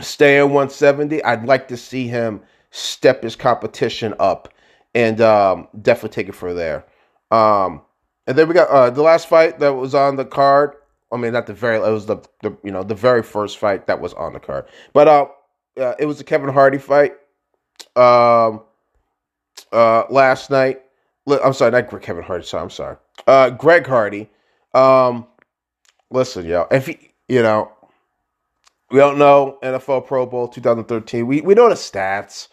stay 0.00 0.38
at 0.38 0.44
170, 0.44 1.22
I'd 1.22 1.46
like 1.46 1.68
to 1.68 1.76
see 1.76 2.08
him 2.08 2.40
step 2.70 3.22
his 3.22 3.36
competition 3.36 4.14
up 4.18 4.52
and 4.94 5.20
um, 5.20 5.68
definitely 5.80 6.14
take 6.14 6.28
it 6.28 6.34
for 6.34 6.54
there. 6.54 6.84
Um, 7.30 7.82
and 8.26 8.36
then 8.36 8.48
we 8.48 8.54
got 8.54 8.68
uh, 8.68 8.90
the 8.90 9.02
last 9.02 9.28
fight 9.28 9.58
that 9.58 9.70
was 9.70 9.94
on 9.94 10.16
the 10.16 10.24
card. 10.24 10.74
I 11.10 11.16
mean, 11.16 11.32
not 11.32 11.46
the 11.46 11.54
very. 11.54 11.76
It 11.76 11.90
was 11.90 12.06
the, 12.06 12.18
the 12.42 12.56
you 12.64 12.70
know 12.70 12.82
the 12.82 12.94
very 12.94 13.22
first 13.22 13.58
fight 13.58 13.86
that 13.86 14.00
was 14.00 14.14
on 14.14 14.32
the 14.32 14.40
card, 14.40 14.66
but 14.92 15.08
uh, 15.08 15.26
uh 15.78 15.94
it 15.98 16.06
was 16.06 16.18
the 16.18 16.24
Kevin 16.24 16.48
Hardy 16.48 16.78
fight. 16.78 17.14
Um, 17.96 18.62
uh, 19.72 20.04
last 20.10 20.50
night. 20.50 20.82
I'm 21.26 21.52
sorry, 21.52 21.70
not 21.70 22.02
Kevin 22.02 22.24
Hardy. 22.24 22.44
Sorry, 22.44 22.62
I'm 22.62 22.70
sorry. 22.70 22.96
Uh, 23.26 23.50
Greg 23.50 23.86
Hardy. 23.86 24.28
Um, 24.74 25.26
listen, 26.10 26.46
yo, 26.46 26.66
if 26.70 26.86
he, 26.86 27.12
you 27.28 27.42
know, 27.42 27.70
we 28.90 28.98
don't 28.98 29.18
know 29.18 29.58
NFL 29.62 30.06
Pro 30.06 30.26
Bowl 30.26 30.48
2013. 30.48 31.26
We 31.26 31.40
we 31.40 31.54
know 31.54 31.68
the 31.68 31.74
stats 31.74 32.48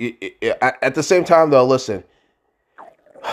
at 0.00 0.94
the 0.94 1.02
same 1.02 1.24
time, 1.24 1.50
though, 1.50 1.66
listen. 1.66 2.04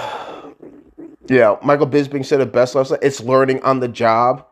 Yeah, 1.26 1.56
Michael 1.64 1.88
Bisping 1.88 2.26
said 2.26 2.42
it 2.42 2.52
best 2.52 2.76
last 2.76 2.92
night. 2.92 3.00
It's 3.02 3.22
learning 3.22 3.64
on 3.64 3.80
the 3.80 3.88
job. 3.88 4.46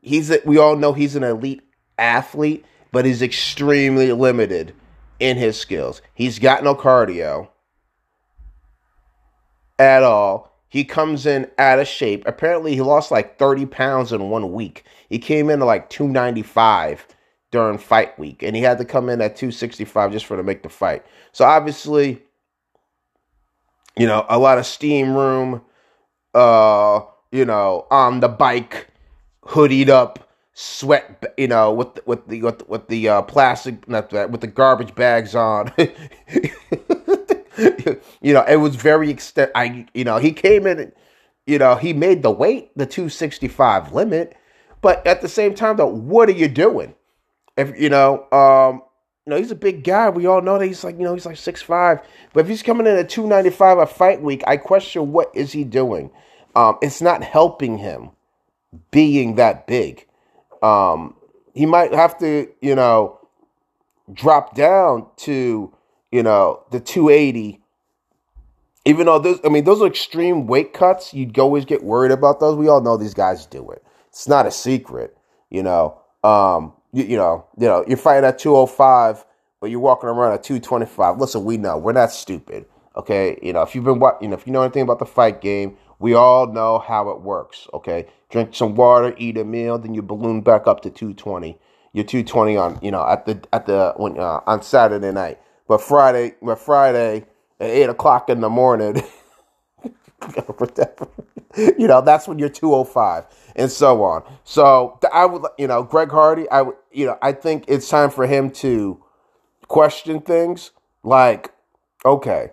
He's 0.00 0.30
a, 0.30 0.38
we 0.44 0.56
all 0.56 0.76
know 0.76 0.92
he's 0.92 1.16
an 1.16 1.24
elite 1.24 1.60
athlete, 1.98 2.64
but 2.92 3.04
he's 3.04 3.20
extremely 3.20 4.12
limited 4.12 4.72
in 5.18 5.36
his 5.36 5.58
skills. 5.58 6.00
He's 6.14 6.38
got 6.38 6.62
no 6.62 6.76
cardio 6.76 7.48
at 9.78 10.04
all. 10.04 10.56
He 10.68 10.84
comes 10.84 11.26
in 11.26 11.50
out 11.58 11.78
of 11.78 11.88
shape. 11.88 12.22
Apparently, 12.26 12.74
he 12.74 12.80
lost 12.80 13.10
like 13.10 13.38
30 13.38 13.66
pounds 13.66 14.12
in 14.12 14.30
one 14.30 14.52
week. 14.52 14.84
He 15.08 15.18
came 15.18 15.50
in 15.50 15.62
at 15.62 15.66
like 15.66 15.90
295 15.90 17.06
during 17.50 17.78
fight 17.78 18.18
week, 18.18 18.42
and 18.42 18.54
he 18.54 18.62
had 18.62 18.78
to 18.78 18.84
come 18.84 19.08
in 19.08 19.20
at 19.20 19.36
265 19.36 20.12
just 20.12 20.26
for 20.26 20.36
to 20.36 20.42
make 20.42 20.62
the 20.62 20.68
fight. 20.68 21.04
So 21.32 21.44
obviously, 21.44 22.22
you 23.96 24.06
know, 24.06 24.26
a 24.28 24.38
lot 24.38 24.58
of 24.58 24.66
steam 24.66 25.14
room, 25.14 25.62
uh, 26.34 27.00
you 27.32 27.44
know, 27.44 27.86
on 27.90 28.20
the 28.20 28.28
bike, 28.28 28.88
hoodied 29.44 29.88
up, 29.88 30.28
sweat, 30.52 31.34
you 31.36 31.48
know, 31.48 31.72
with 31.72 32.06
with 32.06 32.26
the 32.28 32.42
with 32.42 32.58
the, 32.58 32.64
with 32.66 32.88
the 32.88 33.08
uh, 33.08 33.22
plastic, 33.22 33.88
not 33.88 34.10
that, 34.10 34.30
with 34.30 34.42
the 34.42 34.46
garbage 34.46 34.94
bags 34.94 35.34
on. 35.34 35.72
you 35.78 35.92
know, 38.34 38.44
it 38.46 38.56
was 38.56 38.76
very 38.76 39.10
extent. 39.10 39.50
I, 39.54 39.86
you 39.94 40.04
know, 40.04 40.18
he 40.18 40.32
came 40.32 40.66
in, 40.66 40.92
you 41.46 41.58
know, 41.58 41.76
he 41.76 41.92
made 41.92 42.22
the 42.22 42.30
weight 42.30 42.76
the 42.76 42.86
265 42.86 43.94
limit, 43.94 44.36
but 44.82 45.04
at 45.06 45.22
the 45.22 45.28
same 45.28 45.54
time, 45.54 45.78
though, 45.78 45.86
what 45.86 46.28
are 46.28 46.32
you 46.32 46.48
doing? 46.48 46.94
If 47.58 47.78
you 47.78 47.90
know, 47.90 48.30
um, 48.30 48.82
you 49.26 49.32
know, 49.32 49.36
he's 49.36 49.50
a 49.50 49.56
big 49.56 49.84
guy. 49.84 50.08
We 50.08 50.26
all 50.26 50.40
know 50.40 50.58
that 50.58 50.64
he's 50.64 50.84
like, 50.84 50.96
you 50.96 51.02
know, 51.02 51.12
he's 51.12 51.26
like 51.26 51.36
six 51.36 51.60
five. 51.60 52.00
But 52.32 52.40
if 52.40 52.48
he's 52.48 52.62
coming 52.62 52.86
in 52.86 52.96
at 52.96 53.10
two 53.10 53.26
ninety 53.26 53.50
five 53.50 53.78
a 53.78 53.86
fight 53.86 54.22
week, 54.22 54.42
I 54.46 54.56
question 54.56 55.12
what 55.12 55.30
is 55.34 55.52
he 55.52 55.64
doing. 55.64 56.10
Um, 56.54 56.78
it's 56.80 57.02
not 57.02 57.22
helping 57.22 57.76
him 57.76 58.10
being 58.90 59.34
that 59.34 59.66
big. 59.66 60.06
Um, 60.62 61.16
he 61.52 61.66
might 61.66 61.92
have 61.92 62.16
to, 62.20 62.48
you 62.60 62.74
know, 62.74 63.18
drop 64.12 64.54
down 64.54 65.06
to, 65.18 65.74
you 66.12 66.22
know, 66.22 66.62
the 66.70 66.80
two 66.80 67.08
eighty. 67.08 67.60
Even 68.84 69.06
though 69.06 69.18
those, 69.18 69.40
I 69.44 69.48
mean, 69.48 69.64
those 69.64 69.82
are 69.82 69.86
extreme 69.86 70.46
weight 70.46 70.72
cuts. 70.72 71.12
You'd 71.12 71.38
always 71.38 71.64
get 71.64 71.82
worried 71.82 72.12
about 72.12 72.40
those. 72.40 72.56
We 72.56 72.68
all 72.68 72.80
know 72.80 72.96
these 72.96 73.14
guys 73.14 73.44
do 73.44 73.68
it. 73.70 73.84
It's 74.08 74.28
not 74.28 74.46
a 74.46 74.50
secret, 74.50 75.16
you 75.50 75.62
know. 75.62 76.00
Um, 76.24 76.72
you, 76.92 77.04
you 77.04 77.16
know, 77.16 77.46
you 77.58 77.66
know, 77.66 77.84
you're 77.86 77.96
fighting 77.96 78.24
at 78.24 78.38
205 78.38 79.24
but 79.60 79.70
you're 79.70 79.80
walking 79.80 80.08
around 80.08 80.32
at 80.32 80.42
225. 80.42 81.18
Listen, 81.18 81.44
we 81.44 81.56
know 81.56 81.76
we're 81.78 81.92
not 81.92 82.12
stupid. 82.12 82.66
Okay, 82.96 83.38
you 83.42 83.52
know 83.52 83.62
if 83.62 83.74
you've 83.74 83.84
been 83.84 84.00
what 84.00 84.20
you 84.20 84.28
know 84.28 84.34
if 84.34 84.46
you 84.46 84.52
know 84.52 84.62
anything 84.62 84.82
about 84.82 84.98
the 84.98 85.06
fight 85.06 85.40
game, 85.40 85.76
we 85.98 86.14
all 86.14 86.46
know 86.52 86.78
how 86.78 87.10
it 87.10 87.20
works. 87.20 87.68
Okay, 87.72 88.06
drink 88.30 88.54
some 88.54 88.74
water, 88.74 89.14
eat 89.18 89.36
a 89.36 89.44
meal, 89.44 89.78
then 89.78 89.94
you 89.94 90.02
balloon 90.02 90.40
back 90.40 90.66
up 90.66 90.80
to 90.82 90.90
220. 90.90 91.58
You're 91.92 92.04
220 92.04 92.56
on 92.56 92.78
you 92.82 92.90
know 92.90 93.06
at 93.06 93.26
the 93.26 93.40
at 93.52 93.66
the 93.66 93.94
when 93.96 94.18
uh, 94.18 94.40
on 94.46 94.62
Saturday 94.62 95.12
night, 95.12 95.38
but 95.68 95.80
Friday, 95.80 96.34
but 96.42 96.58
Friday 96.58 97.26
at 97.60 97.70
eight 97.70 97.88
o'clock 97.88 98.28
in 98.28 98.40
the 98.40 98.50
morning. 98.50 99.02
you 101.78 101.86
know 101.86 102.00
that's 102.00 102.28
when 102.28 102.38
you're 102.38 102.48
205 102.48 103.24
and 103.56 103.70
so 103.70 104.02
on 104.02 104.22
so 104.44 104.98
i 105.12 105.24
would 105.24 105.42
you 105.56 105.66
know 105.66 105.82
greg 105.82 106.10
hardy 106.10 106.48
i 106.50 106.60
would 106.60 106.74
you 106.92 107.06
know 107.06 107.16
i 107.22 107.32
think 107.32 107.64
it's 107.68 107.88
time 107.88 108.10
for 108.10 108.26
him 108.26 108.50
to 108.50 109.02
question 109.68 110.20
things 110.20 110.72
like 111.02 111.52
okay 112.04 112.50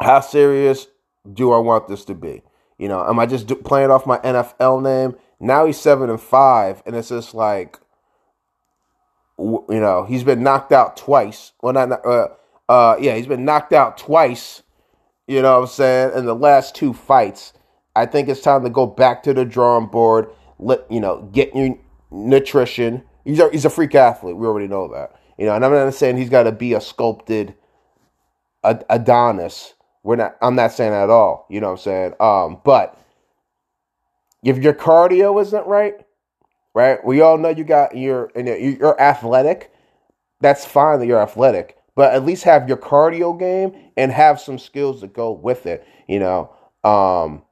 how 0.00 0.20
serious 0.20 0.88
do 1.30 1.52
I 1.52 1.58
want 1.58 1.88
this 1.88 2.04
to 2.06 2.14
be? 2.14 2.42
You 2.78 2.88
know, 2.88 3.06
am 3.06 3.18
I 3.18 3.26
just 3.26 3.46
do, 3.46 3.54
playing 3.54 3.90
off 3.90 4.06
my 4.06 4.18
NFL 4.18 4.82
name? 4.82 5.16
Now 5.38 5.66
he's 5.66 5.78
seven 5.78 6.10
and 6.10 6.20
five, 6.20 6.82
and 6.86 6.96
it's 6.96 7.10
just 7.10 7.34
like, 7.34 7.78
you 9.38 9.64
know, 9.68 10.04
he's 10.04 10.24
been 10.24 10.42
knocked 10.42 10.72
out 10.72 10.96
twice. 10.96 11.52
Well, 11.62 11.72
not, 11.72 12.04
uh, 12.04 12.28
uh, 12.68 12.96
yeah, 13.00 13.16
he's 13.16 13.26
been 13.26 13.44
knocked 13.44 13.72
out 13.72 13.98
twice. 13.98 14.62
You 15.30 15.42
know 15.42 15.54
what 15.54 15.68
I'm 15.68 15.68
saying? 15.68 16.18
In 16.18 16.26
the 16.26 16.34
last 16.34 16.74
two 16.74 16.92
fights, 16.92 17.52
I 17.94 18.06
think 18.06 18.28
it's 18.28 18.40
time 18.40 18.64
to 18.64 18.70
go 18.70 18.84
back 18.84 19.22
to 19.22 19.32
the 19.32 19.44
drawing 19.44 19.86
board. 19.86 20.28
Let 20.58 20.90
you 20.90 20.98
know, 20.98 21.28
get 21.32 21.54
your 21.54 21.78
nutrition. 22.10 23.04
He's 23.24 23.38
a, 23.38 23.48
he's 23.50 23.64
a 23.64 23.70
freak 23.70 23.94
athlete. 23.94 24.36
We 24.36 24.46
already 24.46 24.66
know 24.66 24.92
that. 24.92 25.14
You 25.38 25.46
know, 25.46 25.54
and 25.54 25.64
I'm 25.64 25.72
not 25.72 25.94
saying 25.94 26.16
he's 26.16 26.30
got 26.30 26.42
to 26.42 26.52
be 26.52 26.74
a 26.74 26.80
sculpted 26.80 27.54
Adonis 28.64 29.74
we're 30.02 30.16
not. 30.16 30.36
I'm 30.40 30.54
not 30.54 30.72
saying 30.72 30.92
that 30.92 31.04
at 31.04 31.10
all. 31.10 31.46
You 31.50 31.60
know 31.60 31.68
what 31.68 31.86
I'm 31.86 32.12
saying? 32.12 32.14
Um, 32.20 32.60
but 32.64 32.98
if 34.42 34.58
your 34.58 34.72
cardio 34.72 35.40
isn't 35.42 35.66
right, 35.66 35.94
right? 36.74 37.04
We 37.04 37.20
all 37.20 37.38
know 37.38 37.50
you 37.50 37.64
got 37.64 37.96
your 37.96 38.30
you're 38.34 39.00
athletic. 39.00 39.72
That's 40.40 40.64
fine 40.64 41.00
that 41.00 41.06
you're 41.06 41.20
athletic, 41.20 41.76
but 42.00 42.14
at 42.14 42.24
least 42.24 42.44
have 42.44 42.66
your 42.66 42.78
cardio 42.78 43.38
game 43.38 43.74
and 43.94 44.10
have 44.10 44.40
some 44.40 44.58
skills 44.58 45.02
to 45.02 45.06
go 45.06 45.32
with 45.32 45.66
it. 45.66 45.86
You 46.08 46.18
know, 46.18 46.50
um, 46.82 47.42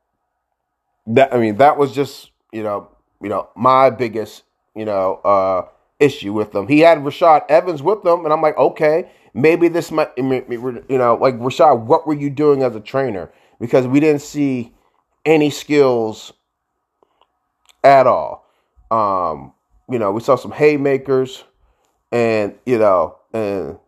that 1.08 1.34
I 1.34 1.36
mean 1.36 1.56
that 1.56 1.76
was 1.76 1.94
just 1.94 2.30
you 2.50 2.62
know 2.62 2.88
you 3.20 3.28
know 3.28 3.50
my 3.54 3.90
biggest 3.90 4.44
you 4.74 4.86
know 4.86 5.16
uh 5.16 5.68
issue 6.00 6.32
with 6.32 6.52
them. 6.52 6.66
He 6.66 6.80
had 6.80 6.96
Rashad 6.96 7.44
Evans 7.50 7.82
with 7.82 8.02
them, 8.04 8.24
and 8.24 8.32
I'm 8.32 8.40
like, 8.40 8.56
okay, 8.56 9.10
maybe 9.34 9.68
this 9.68 9.90
might, 9.92 10.08
you 10.16 10.42
know, 10.88 11.18
like 11.20 11.38
Rashad, 11.38 11.80
what 11.80 12.06
were 12.06 12.14
you 12.14 12.30
doing 12.30 12.62
as 12.62 12.74
a 12.74 12.80
trainer? 12.80 13.30
Because 13.60 13.86
we 13.86 14.00
didn't 14.00 14.22
see 14.22 14.72
any 15.26 15.50
skills 15.50 16.32
at 17.84 18.06
all. 18.06 18.46
Um, 18.90 19.52
you 19.90 19.98
know, 19.98 20.10
we 20.10 20.22
saw 20.22 20.36
some 20.36 20.52
haymakers, 20.52 21.44
and 22.10 22.54
you 22.64 22.78
know, 22.78 23.18
and 23.34 23.78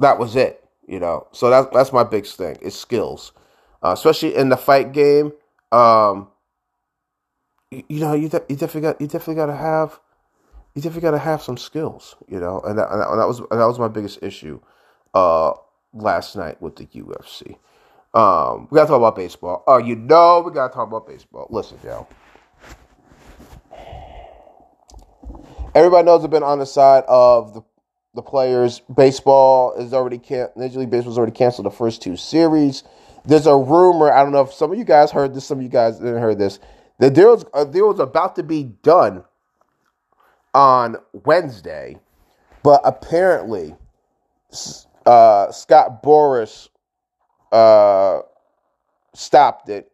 that 0.00 0.18
was 0.18 0.36
it. 0.36 0.64
You 0.86 0.98
know, 0.98 1.28
so 1.32 1.50
that's 1.50 1.68
that's 1.72 1.92
my 1.92 2.02
big 2.02 2.26
thing 2.26 2.56
is 2.56 2.76
skills, 2.76 3.32
uh, 3.82 3.92
especially 3.92 4.34
in 4.34 4.48
the 4.48 4.56
fight 4.56 4.92
game. 4.92 5.32
Um, 5.70 6.28
you, 7.70 7.84
you 7.88 8.00
know, 8.00 8.14
you 8.14 8.28
de- 8.28 8.42
you 8.48 8.56
definitely 8.56 8.80
got 8.80 9.00
you 9.00 9.06
definitely 9.06 9.36
got 9.36 9.46
to 9.46 9.56
have 9.56 10.00
you 10.74 10.82
definitely 10.82 11.02
got 11.02 11.10
to 11.12 11.18
have 11.18 11.42
some 11.42 11.56
skills, 11.56 12.16
you 12.28 12.40
know, 12.40 12.60
and 12.60 12.78
that, 12.78 12.90
and 12.90 13.00
that, 13.00 13.26
was 13.26 13.38
that 13.38 13.66
was 13.66 13.78
my 13.78 13.88
biggest 13.88 14.22
issue 14.22 14.60
uh, 15.14 15.52
last 15.92 16.36
night 16.36 16.60
with 16.62 16.76
the 16.76 16.86
UFC. 16.86 17.56
Um, 18.14 18.68
we 18.70 18.76
got 18.76 18.84
to 18.84 18.88
talk 18.88 18.98
about 18.98 19.16
baseball. 19.16 19.62
Oh, 19.66 19.78
you 19.78 19.96
know, 19.96 20.42
we 20.44 20.52
got 20.52 20.68
to 20.68 20.74
talk 20.74 20.88
about 20.88 21.06
baseball. 21.06 21.46
Listen, 21.50 21.78
yo. 21.84 22.06
Everybody 25.74 26.04
knows 26.04 26.24
I've 26.24 26.30
been 26.30 26.42
on 26.42 26.58
the 26.58 26.66
side 26.66 27.04
of 27.06 27.54
the 27.54 27.62
the 28.14 28.22
players. 28.22 28.80
Baseball 28.94 29.74
is 29.74 29.92
already 29.92 30.18
can 30.18 30.48
Major 30.56 30.80
League 30.80 30.90
Baseball's 30.90 31.18
already 31.18 31.32
canceled 31.32 31.66
the 31.66 31.70
first 31.70 32.02
two 32.02 32.16
series. 32.16 32.84
There's 33.24 33.46
a 33.46 33.56
rumor. 33.56 34.10
I 34.10 34.22
don't 34.22 34.32
know 34.32 34.40
if 34.40 34.52
some 34.52 34.72
of 34.72 34.78
you 34.78 34.84
guys 34.84 35.10
heard 35.10 35.34
this. 35.34 35.44
Some 35.44 35.58
of 35.58 35.62
you 35.62 35.68
guys 35.68 35.98
didn't 35.98 36.18
hear 36.18 36.34
this. 36.34 36.58
The 36.98 37.10
deal 37.10 37.42
a 37.54 37.64
deal 37.64 37.88
was 37.88 38.00
about 38.00 38.36
to 38.36 38.42
be 38.42 38.64
done 38.64 39.24
on 40.54 40.96
Wednesday, 41.12 41.98
but 42.62 42.80
apparently 42.84 43.74
uh, 45.06 45.50
Scott 45.52 46.02
Boras 46.02 46.68
uh, 47.52 48.20
stopped 49.14 49.68
it 49.68 49.90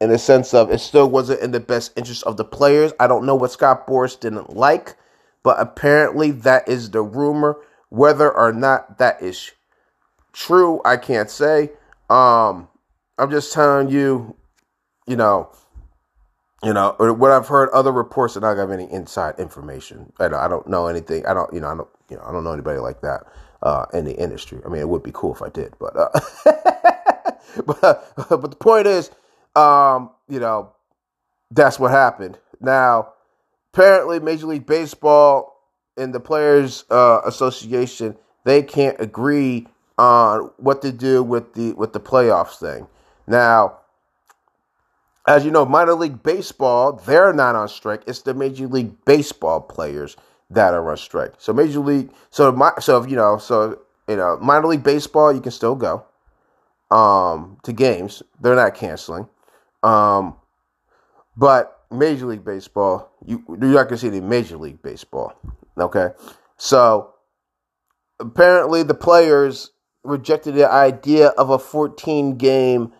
in 0.00 0.10
the 0.10 0.18
sense 0.18 0.54
of 0.54 0.70
it 0.70 0.78
still 0.78 1.10
wasn't 1.10 1.40
in 1.40 1.50
the 1.50 1.60
best 1.60 1.92
interest 1.96 2.22
of 2.24 2.36
the 2.36 2.44
players. 2.44 2.92
I 3.00 3.06
don't 3.06 3.26
know 3.26 3.34
what 3.34 3.50
Scott 3.50 3.86
Boras 3.86 4.18
didn't 4.18 4.54
like, 4.54 4.96
but 5.48 5.58
apparently 5.60 6.30
that 6.30 6.68
is 6.68 6.90
the 6.90 7.00
rumor. 7.00 7.56
Whether 7.88 8.30
or 8.30 8.52
not 8.52 8.98
that 8.98 9.22
is 9.22 9.50
true, 10.34 10.82
I 10.84 10.98
can't 10.98 11.30
say. 11.30 11.70
Um, 12.10 12.68
I'm 13.16 13.30
just 13.30 13.54
telling 13.54 13.88
you, 13.88 14.36
you 15.06 15.16
know, 15.16 15.50
you 16.62 16.74
know, 16.74 16.94
what 16.98 17.30
I've 17.30 17.48
heard 17.48 17.70
other 17.70 17.92
reports, 17.92 18.36
and 18.36 18.44
I 18.44 18.50
don't 18.50 18.58
have 18.58 18.78
any 18.78 18.92
inside 18.92 19.38
information. 19.38 20.12
I 20.20 20.28
don't, 20.28 20.38
I 20.38 20.48
don't 20.48 20.68
know 20.68 20.86
anything. 20.86 21.24
I 21.24 21.32
don't, 21.32 21.50
you 21.54 21.60
know, 21.60 21.68
I 21.68 21.76
don't, 21.78 21.88
you 22.10 22.18
know, 22.18 22.24
I 22.26 22.30
don't 22.30 22.44
know 22.44 22.52
anybody 22.52 22.80
like 22.80 23.00
that 23.00 23.22
uh, 23.62 23.86
in 23.94 24.04
the 24.04 24.22
industry. 24.22 24.60
I 24.66 24.68
mean, 24.68 24.82
it 24.82 24.88
would 24.90 25.02
be 25.02 25.12
cool 25.14 25.34
if 25.34 25.40
I 25.40 25.48
did, 25.48 25.72
but 25.80 25.96
uh, 25.96 26.10
but 27.64 27.80
but 28.28 28.50
the 28.50 28.56
point 28.60 28.86
is, 28.86 29.10
um, 29.56 30.10
you 30.28 30.40
know, 30.40 30.74
that's 31.50 31.78
what 31.78 31.90
happened. 31.90 32.36
Now, 32.60 33.14
apparently, 33.78 34.18
Major 34.18 34.46
League 34.46 34.66
Baseball 34.66 35.62
and 35.96 36.12
the 36.12 36.20
Players 36.20 36.84
uh, 36.90 37.20
Association 37.24 38.16
they 38.44 38.62
can't 38.62 38.98
agree 38.98 39.66
on 39.98 40.50
what 40.56 40.80
to 40.80 40.90
do 40.90 41.22
with 41.22 41.52
the 41.54 41.72
with 41.74 41.92
the 41.92 42.00
playoffs 42.00 42.58
thing. 42.58 42.86
Now, 43.26 43.78
as 45.26 45.44
you 45.44 45.50
know, 45.50 45.66
minor 45.66 45.92
league 45.94 46.22
baseball, 46.22 46.92
they're 46.92 47.32
not 47.32 47.56
on 47.56 47.68
strike. 47.68 48.02
It's 48.06 48.22
the 48.22 48.32
Major 48.32 48.66
League 48.66 49.04
Baseball 49.04 49.60
players 49.60 50.16
that 50.50 50.72
are 50.72 50.90
on 50.90 50.96
strike. 50.96 51.34
So 51.36 51.52
Major 51.52 51.80
League, 51.80 52.10
so 52.30 52.50
my, 52.52 52.72
so 52.80 53.04
you 53.04 53.16
know, 53.16 53.36
so 53.36 53.78
you 54.08 54.16
know, 54.16 54.38
minor 54.40 54.68
league 54.68 54.84
baseball, 54.84 55.32
you 55.32 55.40
can 55.40 55.52
still 55.52 55.74
go 55.74 56.06
um, 56.90 57.58
to 57.64 57.72
games. 57.72 58.22
They're 58.40 58.56
not 58.56 58.74
canceling. 58.74 59.28
Um, 59.82 60.36
but 61.36 61.77
Major 61.90 62.26
League 62.26 62.44
Baseball, 62.44 63.10
you 63.24 63.42
you're 63.48 63.58
not 63.58 63.84
gonna 63.84 63.98
see 63.98 64.08
any 64.08 64.20
Major 64.20 64.56
League 64.56 64.82
Baseball. 64.82 65.32
Okay, 65.78 66.08
so 66.56 67.14
apparently 68.20 68.82
the 68.82 68.94
players 68.94 69.70
rejected 70.04 70.54
the 70.54 70.70
idea 70.70 71.28
of 71.28 71.50
a 71.50 71.58
14 71.58 72.36
game 72.36 72.92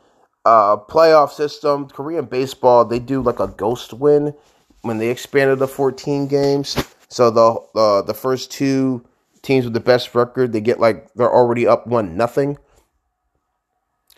uh, 0.44 0.77
playoff 0.77 1.31
system. 1.31 1.88
Korean 1.88 2.24
baseball, 2.24 2.85
they 2.85 2.98
do 2.98 3.22
like 3.22 3.40
a 3.40 3.48
ghost 3.48 3.92
win 3.92 4.35
when 4.83 4.98
they 4.98 5.09
expanded 5.09 5.59
the 5.59 5.68
14 5.68 6.27
games. 6.27 6.77
So 7.09 7.31
the 7.31 7.79
uh, 7.79 8.03
the 8.03 8.14
first 8.14 8.51
two 8.51 9.05
teams 9.42 9.64
with 9.64 9.74
the 9.74 9.81
best 9.81 10.14
record, 10.14 10.53
they 10.53 10.61
get 10.61 10.81
like 10.81 11.12
they're 11.14 11.33
already 11.33 11.66
up 11.66 11.87
one 11.87 12.16
nothing. 12.16 12.59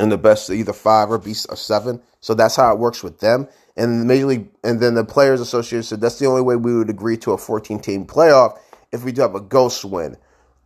And 0.01 0.11
the 0.11 0.19
best 0.19 0.51
either 0.51 0.73
five 0.73 1.11
or 1.11 1.19
be 1.19 1.33
a 1.33 1.57
seven. 1.57 2.01
So 2.21 2.35
that's 2.35 2.57
how 2.57 2.73
it 2.73 2.79
works 2.79 3.03
with 3.03 3.21
them. 3.21 3.49
And 3.77 4.01
the 4.01 4.05
major 4.07 4.27
league 4.27 4.49
and 4.65 4.81
then 4.81 4.95
the 4.95 5.05
players 5.05 5.41
association 5.41 5.83
said 5.83 6.01
that's 6.01 6.19
the 6.19 6.27
only 6.27 6.43
way 6.43 6.57
we 6.57 6.77
would 6.77 6.91
agree 6.91 7.17
to 7.19 7.33
a 7.33 7.39
14 7.39 7.79
team 7.81 8.07
playoff 8.07 8.59
if 8.93 9.05
we 9.05 9.13
do 9.13 9.23
have 9.23 9.35
a 9.35 9.41
ghost 9.41 9.85
win. 9.85 10.17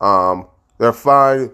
Um, 0.01 0.49
they're 0.79 0.92
fine. 0.92 1.53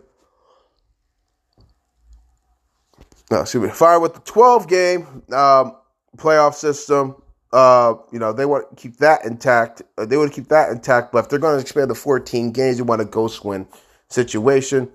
No, 3.31 3.40
excuse 3.40 3.62
me. 3.62 3.71
Fine 3.71 4.03
with 4.03 4.14
the 4.14 4.21
12 4.21 4.69
game 4.69 5.23
um, 5.33 5.77
playoff 6.16 6.55
system 6.55 7.16
uh, 7.53 7.95
you 8.12 8.19
know, 8.19 8.33
they 8.33 8.47
want 8.47 8.69
to 8.71 8.77
keep 8.77 8.99
that 8.99 9.25
intact. 9.25 9.83
Uh, 9.99 10.07
they 10.07 10.16
want 10.16 10.33
to 10.33 10.40
keep 10.40 10.49
that 10.49 10.71
intact, 10.71 11.12
but 11.12 11.25
if 11.25 11.29
they're 11.29 11.38
going 11.38 11.57
to 11.57 11.61
expand 11.61 11.90
the 11.90 11.95
14 11.95 12.53
games, 12.53 12.79
you 12.79 12.85
want 12.85 13.03
a 13.03 13.05
ghost 13.05 13.45
win 13.45 13.66
situation. 14.09 14.90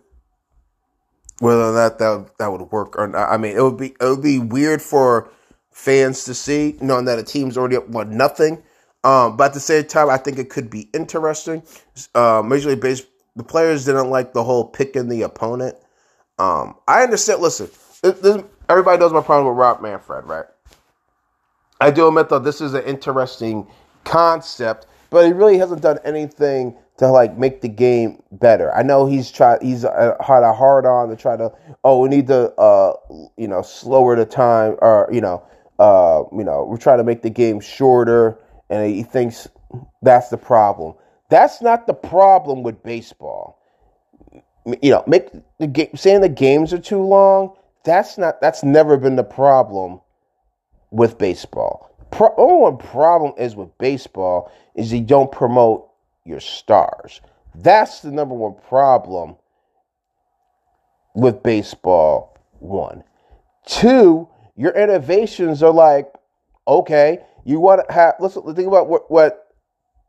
Whether 1.40 1.74
that 1.74 2.00
that 2.00 2.38
that 2.40 2.52
would 2.52 2.62
work 2.72 2.98
or 2.98 3.08
not, 3.08 3.30
I 3.30 3.38
mean, 3.38 3.58
it 3.58 3.62
would 3.62 3.78
be 3.78 3.96
it 4.00 4.06
would 4.06 4.24
be 4.24 4.40
weird 4.40 4.82
for 4.82 5.30
fans 5.72 6.26
to 6.26 6.34
see, 6.34 6.78
knowing 6.82 7.06
that 7.06 7.20
a 7.20 7.24
team's 7.24 7.58
already 7.58 7.78
up 7.78 7.90
one 7.90 8.16
nothing. 8.18 8.64
Um, 9.04 9.38
but 9.38 9.46
at 9.48 9.54
the 9.54 9.60
same 9.60 9.86
time, 9.86 10.10
I 10.10 10.18
think 10.18 10.40
it 10.40 10.50
could 10.50 10.70
be 10.70 10.90
interesting. 10.94 11.64
Uh, 12.16 12.44
Major 12.46 12.70
League 12.70 12.82
the 13.36 13.44
players 13.44 13.86
didn't 13.86 14.10
like 14.10 14.34
the 14.34 14.44
whole 14.44 14.66
picking 14.66 15.10
the 15.10 15.24
opponent. 15.24 15.76
Um, 16.40 16.76
I 16.88 17.04
understand. 17.04 17.42
Listen, 17.42 17.70
everybody 18.70 19.00
knows 19.00 19.14
my 19.14 19.22
problem 19.22 19.48
with 19.48 19.58
Rob 19.60 19.82
Manfred, 19.82 20.26
right? 20.26 20.46
I 21.82 21.92
do 21.92 22.08
admit 22.08 22.30
though 22.30 22.40
this 22.40 22.62
is 22.62 22.74
an 22.74 22.84
interesting 22.86 23.68
concept 24.06 24.88
but 25.10 25.26
he 25.26 25.32
really 25.34 25.58
hasn't 25.58 25.82
done 25.82 26.00
anything 26.04 26.76
to 26.98 27.08
like 27.08 27.38
make 27.38 27.62
the 27.62 27.68
game 27.68 28.22
better. 28.32 28.74
I 28.74 28.84
know 28.84 29.06
he's 29.06 29.32
tried. 29.32 29.62
He's 29.62 29.84
uh, 29.84 30.16
had 30.22 30.44
a 30.44 30.54
hard 30.54 30.86
on 30.86 31.10
to 31.10 31.16
try 31.16 31.36
to. 31.36 31.52
Oh, 31.84 32.00
we 32.00 32.10
need 32.10 32.28
to, 32.28 32.52
uh, 32.54 32.94
you 33.38 33.48
know, 33.48 33.62
slower 33.62 34.16
the 34.16 34.26
time, 34.26 34.76
or 34.80 35.10
you 35.12 35.22
know, 35.22 35.44
uh, 35.80 36.24
you 36.32 36.44
know, 36.44 36.66
we're 36.66 36.78
trying 36.78 37.00
to 37.00 37.04
make 37.04 37.22
the 37.22 37.30
game 37.30 37.60
shorter, 37.60 38.40
and 38.70 38.90
he 38.94 39.04
thinks 39.04 39.48
that's 40.02 40.30
the 40.30 40.38
problem. 40.38 40.96
That's 41.30 41.62
not 41.62 41.88
the 41.88 41.94
problem 41.94 42.64
with 42.64 42.82
baseball. 42.84 43.60
You 44.82 44.92
know, 44.92 45.04
make 45.06 45.30
the 45.60 45.68
game 45.68 45.96
saying 45.96 46.22
the 46.22 46.30
games 46.30 46.74
are 46.74 46.80
too 46.80 47.02
long. 47.02 47.56
That's 47.84 48.18
not. 48.18 48.42
That's 48.42 48.64
never 48.64 48.98
been 48.98 49.16
the 49.16 49.24
problem 49.24 50.00
with 50.92 51.18
baseball. 51.18 51.92
Pro, 52.12 52.34
only 52.38 52.62
one 52.62 52.78
problem 52.78 53.34
is 53.38 53.56
with 53.56 53.78
baseball 53.78 54.50
is 54.76 54.94
you 54.94 55.02
don't 55.02 55.32
promote 55.32 55.90
your 56.26 56.40
stars. 56.40 57.22
That's 57.54 58.02
the 58.02 58.12
number 58.12 58.36
one 58.36 58.56
problem 58.68 59.38
with 61.14 61.42
baseball. 61.44 62.38
One, 62.60 63.04
two, 63.66 64.28
your 64.56 64.72
innovations 64.72 65.62
are 65.64 65.72
like, 65.72 66.12
okay, 66.68 67.20
you 67.46 67.60
want 67.60 67.88
to 67.88 67.94
have. 67.94 68.16
Let's 68.20 68.34
think 68.34 68.68
about 68.68 68.90
what 68.90 69.10
what 69.10 69.54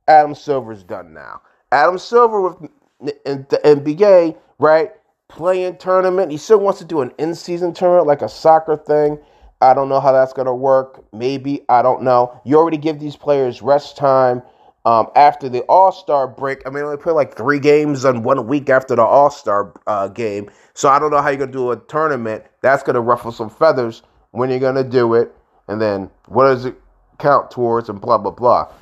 Adam 0.09 0.35
Silver's 0.35 0.83
done 0.83 1.13
now. 1.13 1.43
Adam 1.71 1.99
Silver 1.99 2.41
with 2.41 2.71
the 3.01 3.61
NBA, 3.65 4.37
right? 4.59 4.93
Play-in 5.29 5.77
tournament. 5.77 6.31
He 6.31 6.39
still 6.39 6.61
wants 6.61 6.79
to 6.79 6.85
do 6.85 7.01
an 7.01 7.13
in-season 7.19 7.75
tournament, 7.75 8.07
like 8.07 8.23
a 8.23 8.29
soccer 8.29 8.77
thing. 8.77 9.19
I 9.61 9.75
don't 9.75 9.89
know 9.89 10.01
how 10.01 10.13
that's 10.13 10.33
gonna 10.33 10.55
work. 10.55 11.05
Maybe 11.13 11.63
I 11.69 11.83
don't 11.83 12.03
know. 12.03 12.41
You 12.45 12.57
already 12.57 12.77
give 12.77 13.01
these 13.01 13.17
players 13.17 13.61
rest 13.61 13.97
time 13.97 14.43
um, 14.87 15.09
after 15.17 15.51
the 15.51 15.63
All 15.63 15.93
Star 15.93 16.29
break. 16.29 16.63
I 16.67 16.71
mean, 16.71 16.89
they 16.89 16.97
play 16.97 17.13
like 17.13 17.37
three 17.37 17.59
games 17.59 18.07
on 18.07 18.23
one 18.23 18.47
week 18.47 18.71
after 18.71 18.97
the 18.97 19.03
All 19.03 19.31
Star 19.31 19.75
uh, 19.87 20.09
game. 20.09 20.49
So 20.75 20.89
I 20.89 20.99
don't 20.99 21.11
know 21.11 21.21
how 21.21 21.29
you're 21.29 21.39
gonna 21.41 21.53
do 21.53 21.73
a 21.73 21.77
tournament. 21.77 22.45
That's 22.63 22.83
gonna 22.85 23.01
ruffle 23.01 23.33
some 23.33 23.51
feathers 23.51 24.03
when 24.31 24.49
you're 24.49 24.61
gonna 24.61 24.85
do 24.85 25.15
it, 25.15 25.35
and 25.69 25.83
then 25.83 26.09
what 26.29 26.45
does 26.45 26.65
it 26.65 26.81
count 27.19 27.51
towards, 27.51 27.89
and 27.91 28.01
blah 28.01 28.17
blah 28.17 28.31
blah. 28.31 28.73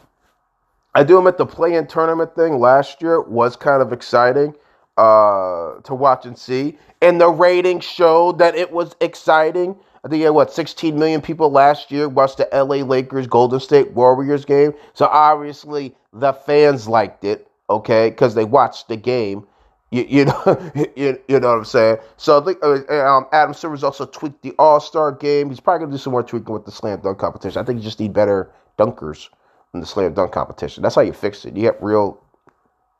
I 0.94 1.02
do 1.02 1.26
at 1.26 1.38
the 1.38 1.46
play-in 1.46 1.88
tournament 1.88 2.36
thing 2.36 2.60
last 2.60 3.02
year 3.02 3.20
was 3.20 3.56
kind 3.56 3.82
of 3.82 3.92
exciting 3.92 4.54
uh, 4.96 5.80
to 5.82 5.94
watch 5.94 6.26
and 6.26 6.38
see, 6.38 6.78
and 7.02 7.20
the 7.20 7.28
ratings 7.30 7.84
showed 7.84 8.38
that 8.38 8.54
it 8.54 8.70
was 8.70 8.94
exciting. 9.00 9.76
I 10.04 10.08
think 10.08 10.20
you 10.20 10.26
had 10.26 10.34
what 10.34 10.52
16 10.52 10.98
million 10.98 11.22
people 11.22 11.50
last 11.50 11.90
year 11.90 12.08
watched 12.08 12.36
the 12.36 12.48
LA 12.52 12.84
Lakers 12.84 13.26
Golden 13.26 13.58
State 13.58 13.92
Warriors 13.92 14.44
game. 14.44 14.74
So 14.92 15.06
obviously 15.06 15.96
the 16.12 16.34
fans 16.34 16.86
liked 16.86 17.24
it, 17.24 17.48
okay, 17.70 18.10
because 18.10 18.34
they 18.34 18.44
watched 18.44 18.88
the 18.88 18.96
game. 18.96 19.46
You, 19.90 20.04
you 20.06 20.24
know, 20.26 20.72
you, 20.96 21.18
you, 21.26 21.40
know 21.40 21.48
what 21.48 21.58
I'm 21.58 21.64
saying. 21.64 21.98
So 22.18 22.40
I 22.40 22.44
think 22.44 22.58
uh, 22.62 23.06
um, 23.06 23.26
Adam 23.32 23.54
Silver's 23.54 23.82
also 23.82 24.04
tweaked 24.04 24.42
the 24.42 24.54
All 24.58 24.78
Star 24.78 25.10
game. 25.10 25.48
He's 25.48 25.60
probably 25.60 25.86
gonna 25.86 25.92
do 25.92 25.98
some 25.98 26.10
more 26.10 26.22
tweaking 26.22 26.52
with 26.52 26.66
the 26.66 26.72
slam 26.72 27.00
dunk 27.00 27.18
competition. 27.18 27.62
I 27.62 27.64
think 27.64 27.78
you 27.78 27.84
just 27.84 28.00
need 28.00 28.12
better 28.12 28.50
dunkers 28.78 29.28
in 29.72 29.80
the 29.80 29.86
slam 29.86 30.12
dunk 30.12 30.32
competition. 30.32 30.82
That's 30.82 30.96
how 30.96 31.02
you 31.02 31.12
fix 31.14 31.44
it. 31.46 31.56
You 31.56 31.62
get 31.62 31.82
real 31.82 32.20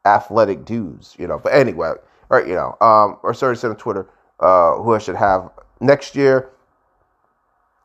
athletic 0.06 0.64
dudes, 0.64 1.16
you 1.18 1.26
know. 1.26 1.38
But 1.38 1.52
anyway, 1.52 1.92
or 2.30 2.46
you 2.46 2.54
know, 2.54 2.76
um, 2.80 3.18
or 3.22 3.34
sorry, 3.34 3.56
said 3.56 3.70
on 3.70 3.76
Twitter 3.76 4.08
uh, 4.40 4.76
who 4.76 4.94
I 4.94 4.98
should 4.98 5.16
have 5.16 5.50
next 5.80 6.16
year. 6.16 6.50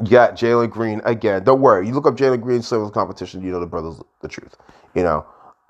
Got 0.08 0.36
Jalen 0.36 0.70
Green 0.70 1.02
again. 1.04 1.44
Don't 1.44 1.60
worry. 1.60 1.88
You 1.88 1.94
look 1.94 2.08
up 2.08 2.16
Jalen 2.16 2.42
Green 2.42 2.62
slam 2.62 2.90
competition. 2.92 3.42
You 3.42 3.52
know 3.52 3.60
the 3.60 3.66
brother's 3.68 4.02
the 4.22 4.30
truth. 4.30 4.56
You 4.96 5.04
know, 5.04 5.26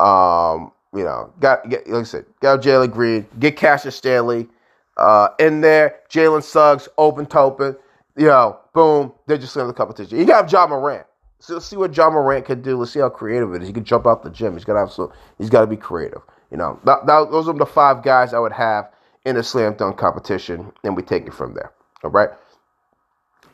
um, 0.05 0.71
you 0.93 1.03
know, 1.03 1.33
got 1.39 1.67
get 1.67 1.87
like 1.89 2.01
I 2.01 2.03
said, 2.03 2.25
got 2.39 2.61
Jalen 2.61 2.91
Green, 2.91 3.27
get 3.39 3.57
Cassius 3.57 3.95
Stanley 3.95 4.47
uh, 4.97 5.29
in 5.39 5.61
there. 5.61 6.01
Jalen 6.11 6.43
Suggs, 6.43 6.87
open 6.99 7.25
topen. 7.25 7.75
You 8.15 8.27
know, 8.27 8.59
boom, 8.73 9.13
they're 9.25 9.39
just 9.39 9.57
in 9.57 9.65
the 9.65 9.73
competition. 9.73 10.19
You 10.19 10.25
got 10.25 10.51
Ja 10.51 10.67
Morant. 10.67 11.07
So 11.39 11.55
let's 11.55 11.65
see 11.65 11.77
what 11.77 11.95
Ja 11.97 12.11
Morant 12.11 12.45
can 12.45 12.61
do. 12.61 12.77
Let's 12.77 12.91
see 12.91 12.99
how 12.99 13.09
creative 13.09 13.53
it 13.55 13.63
is. 13.63 13.67
He 13.67 13.73
can 13.73 13.83
jump 13.85 14.05
out 14.05 14.21
the 14.21 14.29
gym. 14.29 14.53
He's 14.53 14.65
got 14.65 14.73
to 14.73 14.79
have 14.79 14.91
so 14.91 15.11
he's 15.39 15.49
got 15.49 15.61
to 15.61 15.67
be 15.67 15.77
creative. 15.77 16.21
You 16.51 16.57
know, 16.57 16.79
that, 16.83 17.07
that, 17.07 17.31
those 17.31 17.47
are 17.47 17.53
the 17.53 17.65
five 17.65 18.03
guys 18.03 18.33
I 18.33 18.39
would 18.39 18.51
have 18.51 18.91
in 19.25 19.37
a 19.37 19.43
slam 19.43 19.73
dunk 19.73 19.97
competition, 19.97 20.71
and 20.83 20.95
we 20.95 21.01
take 21.01 21.25
it 21.25 21.33
from 21.33 21.55
there. 21.55 21.71
All 22.03 22.11
right. 22.11 22.29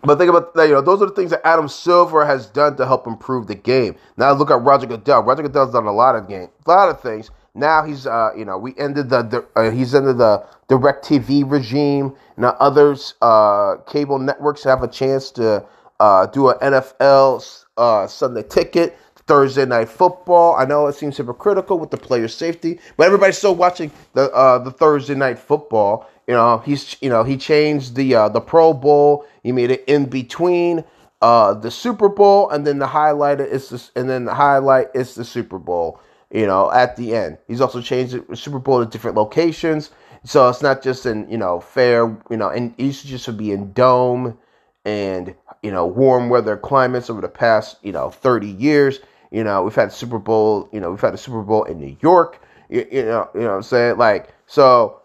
But 0.03 0.17
think 0.17 0.29
about 0.29 0.53
that. 0.53 0.67
You 0.67 0.75
know, 0.75 0.81
those 0.81 1.01
are 1.01 1.07
the 1.07 1.13
things 1.13 1.31
that 1.31 1.45
Adam 1.45 1.67
Silver 1.67 2.25
has 2.25 2.47
done 2.47 2.77
to 2.77 2.85
help 2.85 3.07
improve 3.07 3.47
the 3.47 3.55
game. 3.55 3.95
Now 4.17 4.33
look 4.33 4.51
at 4.51 4.61
Roger 4.61 4.85
Goodell. 4.87 5.23
Roger 5.23 5.43
Goodell's 5.43 5.73
done 5.73 5.85
a 5.85 5.91
lot 5.91 6.15
of 6.15 6.27
game, 6.27 6.49
a 6.65 6.69
lot 6.69 6.89
of 6.89 7.01
things. 7.01 7.31
Now 7.55 7.83
he's, 7.83 8.05
uh, 8.05 8.31
you 8.37 8.45
know, 8.45 8.57
we 8.57 8.75
ended 8.77 9.09
the, 9.09 9.45
uh, 9.55 9.71
he's 9.71 9.95
under 9.95 10.13
the 10.13 10.45
DirecTV 10.69 11.49
regime. 11.49 12.13
Now 12.37 12.55
others, 12.59 13.15
uh, 13.21 13.77
cable 13.87 14.19
networks 14.19 14.63
have 14.63 14.83
a 14.83 14.87
chance 14.87 15.31
to 15.31 15.65
uh, 15.99 16.25
do 16.27 16.49
an 16.49 16.57
NFL 16.59 17.65
uh, 17.77 18.07
Sunday 18.07 18.43
ticket. 18.43 18.97
Thursday 19.27 19.65
night 19.65 19.89
football. 19.89 20.55
I 20.55 20.65
know 20.65 20.85
it 20.87 20.93
seems 20.93 21.17
hypocritical 21.17 21.79
with 21.79 21.89
the 21.89 21.97
player 21.97 22.27
safety, 22.27 22.79
but 22.95 23.07
everybody's 23.07 23.37
still 23.37 23.55
watching 23.55 23.91
the 24.13 24.31
uh, 24.31 24.59
the 24.59 24.69
Thursday 24.71 25.15
night 25.15 25.39
football. 25.39 26.07
You 26.27 26.33
know, 26.33 26.57
he's 26.59 26.97
you 27.01 27.09
know 27.09 27.23
he 27.23 27.37
changed 27.37 27.95
the 27.95 28.15
uh, 28.15 28.29
the 28.29 28.41
Pro 28.41 28.73
Bowl. 28.73 29.25
He 29.43 29.51
made 29.51 29.71
it 29.71 29.83
in 29.87 30.05
between 30.05 30.83
uh, 31.21 31.53
the 31.53 31.71
Super 31.71 32.09
Bowl, 32.09 32.49
and 32.49 32.65
then 32.65 32.79
the 32.79 32.87
highlight 32.87 33.39
is 33.39 33.69
this, 33.69 33.91
and 33.95 34.09
then 34.09 34.25
the 34.25 34.33
highlight 34.33 34.87
is 34.93 35.15
the 35.15 35.25
Super 35.25 35.59
Bowl. 35.59 35.99
You 36.31 36.47
know, 36.47 36.71
at 36.71 36.95
the 36.95 37.15
end, 37.15 37.37
he's 37.47 37.61
also 37.61 37.81
changed 37.81 38.27
the 38.27 38.35
Super 38.35 38.59
Bowl 38.59 38.83
to 38.83 38.89
different 38.89 39.15
locations, 39.15 39.91
so 40.23 40.49
it's 40.49 40.61
not 40.61 40.81
just 40.81 41.05
in 41.05 41.29
you 41.29 41.37
know 41.37 41.59
fair. 41.59 42.05
You 42.29 42.37
know, 42.37 42.49
and 42.49 42.73
it 42.77 42.83
used 42.83 43.01
to 43.01 43.07
just 43.07 43.37
be 43.37 43.51
in 43.51 43.71
dome 43.73 44.37
and 44.83 45.35
you 45.61 45.71
know 45.71 45.85
warm 45.85 46.29
weather 46.29 46.57
climates 46.57 47.09
over 47.09 47.21
the 47.21 47.27
past 47.27 47.77
you 47.83 47.91
know 47.91 48.09
30 48.09 48.47
years. 48.47 48.99
You 49.31 49.43
know, 49.43 49.63
we've 49.63 49.75
had 49.75 49.91
Super 49.91 50.19
Bowl. 50.19 50.69
You 50.71 50.79
know, 50.79 50.89
we've 50.89 51.01
had 51.01 51.13
a 51.13 51.17
Super 51.17 51.41
Bowl 51.43 51.63
in 51.65 51.79
New 51.79 51.95
York. 52.01 52.41
You, 52.69 52.87
you 52.91 53.03
know, 53.03 53.29
you 53.35 53.41
know 53.41 53.49
what 53.49 53.55
I'm 53.57 53.63
saying? 53.63 53.97
Like 53.97 54.33
so 54.47 55.01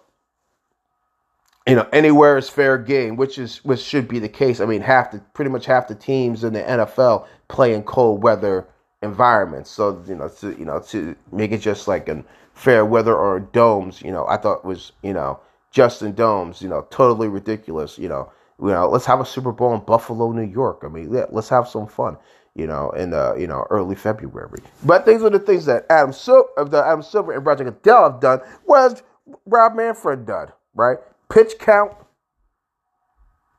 you 1.70 1.76
know, 1.76 1.88
anywhere 1.92 2.36
is 2.36 2.48
fair 2.48 2.76
game, 2.76 3.14
which 3.14 3.38
is 3.38 3.64
which 3.64 3.80
should 3.80 4.08
be 4.08 4.18
the 4.18 4.28
case. 4.28 4.60
I 4.60 4.66
mean, 4.66 4.80
half 4.80 5.12
the 5.12 5.20
pretty 5.34 5.52
much 5.52 5.66
half 5.66 5.86
the 5.86 5.94
teams 5.94 6.42
in 6.42 6.52
the 6.52 6.62
NFL 6.62 7.28
play 7.48 7.74
in 7.74 7.84
cold 7.84 8.24
weather 8.24 8.66
environments. 9.02 9.70
So 9.70 10.02
you 10.08 10.16
know, 10.16 10.28
to 10.40 10.58
you 10.58 10.64
know, 10.64 10.80
to 10.88 11.14
make 11.30 11.52
it 11.52 11.58
just 11.58 11.86
like 11.86 12.08
in 12.08 12.24
fair 12.54 12.84
weather 12.84 13.14
or 13.14 13.38
domes, 13.38 14.02
you 14.02 14.10
know, 14.10 14.26
I 14.26 14.36
thought 14.36 14.64
was 14.64 14.90
you 15.02 15.12
know 15.12 15.38
just 15.70 16.02
in 16.02 16.14
domes, 16.14 16.60
you 16.60 16.68
know, 16.68 16.88
totally 16.90 17.28
ridiculous. 17.28 17.98
You 17.98 18.08
know, 18.08 18.32
you 18.60 18.68
know, 18.70 18.88
let's 18.88 19.06
have 19.06 19.20
a 19.20 19.24
Super 19.24 19.52
Bowl 19.52 19.72
in 19.72 19.80
Buffalo, 19.80 20.32
New 20.32 20.42
York. 20.42 20.82
I 20.84 20.88
mean, 20.88 21.14
yeah, 21.14 21.26
let's 21.30 21.48
have 21.50 21.68
some 21.68 21.86
fun. 21.86 22.16
You 22.56 22.66
know, 22.66 22.90
in 22.90 23.10
the 23.10 23.36
you 23.38 23.46
know 23.46 23.64
early 23.70 23.94
February. 23.94 24.58
But 24.84 25.06
these 25.06 25.22
are 25.22 25.30
the 25.30 25.38
things 25.38 25.66
that 25.66 25.86
Adam 25.88 26.12
Silver, 26.12 26.48
uh, 26.58 26.64
the 26.64 26.84
Adam 26.84 27.02
Silver 27.02 27.32
and 27.32 27.46
Roger 27.46 27.62
Goodell 27.62 28.10
have 28.10 28.20
done. 28.20 28.40
Whereas 28.64 29.04
Rob 29.46 29.76
Manfred 29.76 30.26
done, 30.26 30.48
right? 30.74 30.98
Pitch 31.30 31.54
count, 31.58 31.92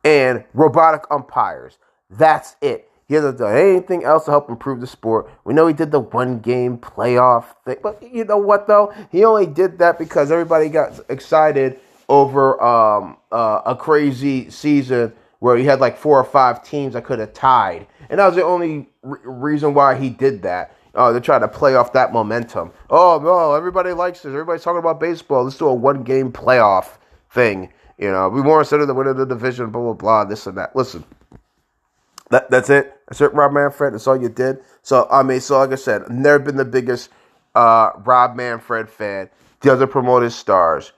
and 0.03 0.43
robotic 0.53 1.03
umpires. 1.09 1.77
That's 2.09 2.55
it. 2.61 2.89
He 3.07 3.15
hasn't 3.15 3.39
done 3.39 3.57
anything 3.57 4.03
else 4.03 4.25
to 4.25 4.31
help 4.31 4.49
improve 4.49 4.79
the 4.79 4.87
sport. 4.87 5.29
We 5.43 5.53
know 5.53 5.67
he 5.67 5.73
did 5.73 5.91
the 5.91 5.99
one 5.99 6.39
game 6.39 6.77
playoff 6.77 7.55
thing, 7.65 7.77
but 7.83 8.01
you 8.01 8.23
know 8.23 8.37
what 8.37 8.67
though? 8.67 8.93
He 9.11 9.25
only 9.25 9.45
did 9.45 9.79
that 9.79 9.99
because 9.99 10.31
everybody 10.31 10.69
got 10.69 10.97
excited 11.09 11.79
over 12.07 12.61
um, 12.63 13.17
uh, 13.31 13.61
a 13.65 13.75
crazy 13.75 14.49
season 14.49 15.11
where 15.39 15.57
he 15.57 15.65
had 15.65 15.79
like 15.79 15.97
four 15.97 16.19
or 16.19 16.23
five 16.23 16.63
teams 16.63 16.93
that 16.93 17.03
could 17.03 17.19
have 17.19 17.33
tied, 17.33 17.85
and 18.09 18.19
that 18.19 18.27
was 18.27 18.35
the 18.35 18.43
only 18.43 18.87
re- 19.01 19.19
reason 19.23 19.73
why 19.73 19.95
he 19.95 20.09
did 20.09 20.41
that. 20.43 20.75
Uh, 20.95 21.11
they're 21.11 21.21
trying 21.21 21.41
to 21.41 21.47
play 21.47 21.75
off 21.75 21.91
that 21.93 22.13
momentum. 22.13 22.71
Oh 22.89 23.19
no, 23.21 23.53
everybody 23.53 23.91
likes 23.91 24.21
this. 24.21 24.29
Everybody's 24.29 24.63
talking 24.63 24.79
about 24.79 24.99
baseball. 25.01 25.43
Let's 25.43 25.57
do 25.57 25.67
a 25.67 25.73
one 25.73 26.03
game 26.03 26.31
playoff 26.31 26.97
thing. 27.31 27.71
You 27.97 28.11
know, 28.11 28.29
we 28.29 28.41
of 28.41 28.69
the 28.69 28.93
winner 28.93 29.11
of 29.11 29.17
the 29.17 29.25
division, 29.25 29.69
blah 29.69 29.81
blah 29.81 29.93
blah, 29.93 30.25
this 30.25 30.47
and 30.47 30.57
that. 30.57 30.75
Listen, 30.75 31.03
that 32.29 32.49
that's 32.49 32.69
it. 32.69 32.99
That's 33.07 33.21
it, 33.21 33.33
Rob 33.33 33.53
Manfred. 33.53 33.93
That's 33.93 34.07
all 34.07 34.19
you 34.19 34.29
did. 34.29 34.59
So 34.81 35.07
I 35.11 35.23
mean, 35.23 35.39
so 35.39 35.59
like 35.59 35.71
I 35.71 35.75
said, 35.75 36.03
I've 36.03 36.09
never 36.09 36.39
been 36.39 36.57
the 36.57 36.65
biggest 36.65 37.09
uh, 37.53 37.91
Rob 38.03 38.35
Manfred 38.35 38.89
fan. 38.89 39.29
Doesn't 39.61 39.89
promote 39.89 40.23
his 40.23 40.33
stars 40.33 40.91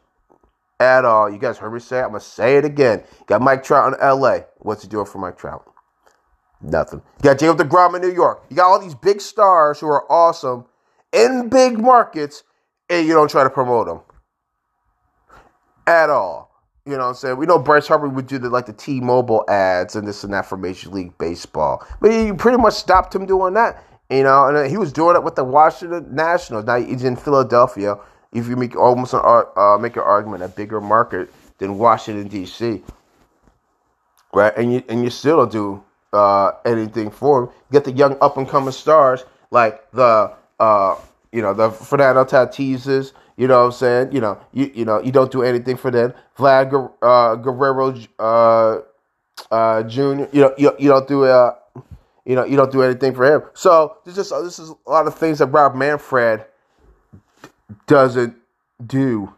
at 0.80 1.04
all. 1.04 1.30
You 1.30 1.38
guys 1.38 1.58
heard 1.58 1.74
me 1.74 1.80
say 1.80 2.00
it. 2.00 2.04
I'm 2.04 2.10
gonna 2.10 2.22
say 2.22 2.56
it 2.58 2.64
again. 2.64 3.04
Got 3.26 3.42
Mike 3.42 3.64
Trout 3.64 3.94
in 3.94 4.00
L.A. 4.00 4.46
What's 4.60 4.84
he 4.84 4.88
doing 4.88 5.06
for 5.06 5.18
Mike 5.18 5.38
Trout? 5.38 5.70
Nothing. 6.62 7.02
You 7.18 7.24
got 7.24 7.40
Jacob 7.40 7.58
DeGrom 7.58 7.96
in 7.96 8.02
New 8.02 8.14
York. 8.14 8.46
You 8.50 8.56
got 8.56 8.68
all 8.68 8.80
these 8.80 8.96
big 8.96 9.20
stars 9.20 9.82
who 9.82 9.88
are 9.88 10.10
awesome 10.10 10.66
in 11.12 11.50
big 11.50 11.78
markets, 11.78 12.44
and 12.90 13.06
you 13.06 13.14
don't 13.14 13.30
try 13.30 13.44
to 13.44 13.50
promote 13.50 13.88
them 13.88 14.00
at 15.88 16.10
all. 16.10 16.52
You 16.86 16.94
know 16.94 17.00
what 17.00 17.10
I'm 17.10 17.16
saying? 17.16 17.38
We 17.38 17.46
know 17.46 17.60
Bryce 17.60 17.88
Harper 17.88 18.10
would 18.10 18.28
do 18.28 18.38
the 18.38 18.50
like 18.50 18.66
the 18.66 18.74
T-Mobile 18.74 19.46
ads 19.50 19.96
and 19.96 20.06
this 20.06 20.24
and 20.26 20.34
that 20.34 20.46
for 20.46 20.58
Major 20.58 20.90
League 20.90 21.18
Baseball, 21.18 21.86
but 22.02 22.12
you 22.12 22.36
pretty 22.36 22.58
much 22.58 22.74
stopped 22.74 23.16
him 23.16 23.26
doing 23.26 23.54
that. 23.54 23.84
You 24.10 24.24
know, 24.24 24.48
and 24.48 24.70
he 24.70 24.78
was 24.78 24.92
doing 24.92 25.16
it 25.16 25.24
with 25.24 25.36
the 25.36 25.46
Washington 25.46 26.14
Nationals. 26.14 26.66
Now 26.66 26.76
he's 26.76 27.04
in 27.04 27.16
Philadelphia. 27.16 27.98
If 28.34 28.48
you 28.48 28.58
make 28.58 28.76
almost 28.76 29.14
an 29.14 29.22
uh, 29.24 29.78
make 29.80 29.96
an 29.96 30.04
argument, 30.04 30.44
a 30.44 30.50
bigger 30.50 30.82
market 30.82 31.34
than 31.58 31.78
Washington 31.78 32.28
D.C. 32.28 32.84
Right, 34.34 34.54
and 34.58 34.74
you 34.74 34.84
and 34.90 35.04
you 35.04 35.10
still 35.10 35.38
don't 35.38 35.52
do 35.52 35.84
uh, 36.12 36.52
anything 36.66 37.12
for 37.12 37.44
him. 37.44 37.50
Get 37.72 37.86
the 37.86 37.92
young 37.92 38.18
up 38.20 38.36
and 38.38 38.48
coming 38.48 38.72
stars 38.72 39.24
like 39.52 39.90
the 39.92 40.34
uh, 40.60 40.96
you 41.32 41.42
know 41.42 41.54
the 41.54 41.72
Fernando 41.72 42.26
Tatises. 42.26 43.14
You 43.36 43.48
know 43.48 43.60
what 43.60 43.66
I'm 43.66 43.72
saying? 43.72 44.12
You 44.12 44.22
know 44.22 44.40
you 44.54 44.72
you 44.74 44.86
know 44.86 45.02
you 45.02 45.12
don't 45.12 45.32
do 45.32 45.44
anything 45.44 45.78
for 45.78 45.92
them. 45.92 46.14
Vlad 46.38 46.92
uh, 47.02 47.36
Guerrero 47.36 47.96
uh, 48.20 48.82
uh, 49.52 49.84
Jr. 49.84 50.00
You 50.02 50.28
know 50.34 50.54
you, 50.58 50.76
you 50.78 50.90
don't 50.90 51.08
do 51.08 51.26
uh, 51.26 51.56
you 52.26 52.36
know 52.36 52.46
you 52.46 52.56
don't 52.56 52.72
do 52.72 52.84
anything 52.84 53.14
for 53.16 53.26
him. 53.26 53.44
So 53.54 53.98
this 54.06 54.18
is 54.18 54.30
this 54.30 54.60
is 54.60 54.72
a 54.86 54.90
lot 54.90 55.08
of 55.08 55.16
things 55.16 55.40
that 55.40 55.48
Rob 55.48 55.76
Manfred 55.76 56.46
doesn't 57.88 58.36
do 58.86 59.34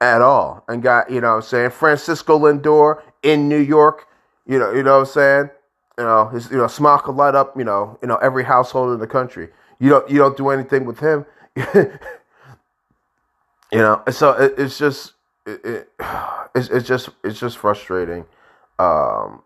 at 0.00 0.22
all. 0.22 0.64
And 0.68 0.82
got 0.82 1.10
you 1.10 1.20
know 1.20 1.30
what 1.30 1.36
I'm 1.36 1.42
saying 1.42 1.70
Francisco 1.70 2.38
Lindor 2.38 3.02
in 3.22 3.48
New 3.48 3.58
York. 3.60 4.06
You 4.46 4.58
know 4.58 4.72
you 4.72 4.82
know 4.82 5.00
what 5.00 5.08
I'm 5.08 5.12
saying. 5.12 5.50
You 5.98 6.04
know 6.04 6.28
his 6.28 6.50
you 6.50 6.58
know 6.58 6.68
smile 6.68 6.98
could 6.98 7.16
light 7.16 7.34
up 7.34 7.56
you 7.56 7.64
know 7.64 7.98
you 8.02 8.08
know 8.08 8.16
every 8.16 8.44
household 8.44 8.92
in 8.92 9.00
the 9.00 9.06
country. 9.06 9.48
You 9.80 9.90
don't 9.90 10.10
you 10.10 10.18
don't 10.18 10.36
do 10.36 10.50
anything 10.50 10.84
with 10.84 11.00
him. 11.00 11.26
you 13.72 13.78
know, 13.78 14.02
so 14.10 14.32
it, 14.32 14.54
it's 14.58 14.78
just 14.78 15.14
it, 15.46 15.64
it, 15.64 15.90
it's 16.54 16.68
it's 16.68 16.86
just 16.86 17.10
it's 17.24 17.38
just 17.38 17.58
frustrating. 17.58 18.24
Um, 18.78 19.42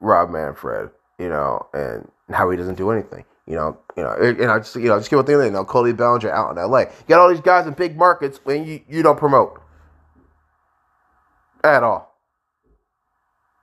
Rob 0.00 0.30
Manfred, 0.30 0.90
you 1.18 1.28
know, 1.28 1.66
and 1.72 2.10
how 2.30 2.50
he 2.50 2.56
doesn't 2.56 2.76
do 2.76 2.90
anything. 2.90 3.24
You 3.46 3.56
know, 3.56 3.78
you 3.96 4.02
know, 4.02 4.12
and 4.12 4.50
I 4.50 4.58
just 4.58 4.76
you 4.76 4.88
know 4.88 4.98
just 4.98 5.10
keep 5.10 5.18
a 5.18 5.22
thing. 5.22 5.38
You 5.38 5.50
know, 5.50 5.64
Cody 5.64 5.92
Bellinger 5.92 6.30
out 6.30 6.52
in 6.52 6.58
L.A. 6.58 6.82
You 6.82 6.88
got 7.08 7.20
all 7.20 7.28
these 7.28 7.40
guys 7.40 7.66
in 7.66 7.74
big 7.74 7.96
markets 7.96 8.40
when 8.44 8.64
you 8.64 8.80
you 8.88 9.02
don't 9.02 9.18
promote 9.18 9.60
at 11.62 11.82
all. 11.82 12.14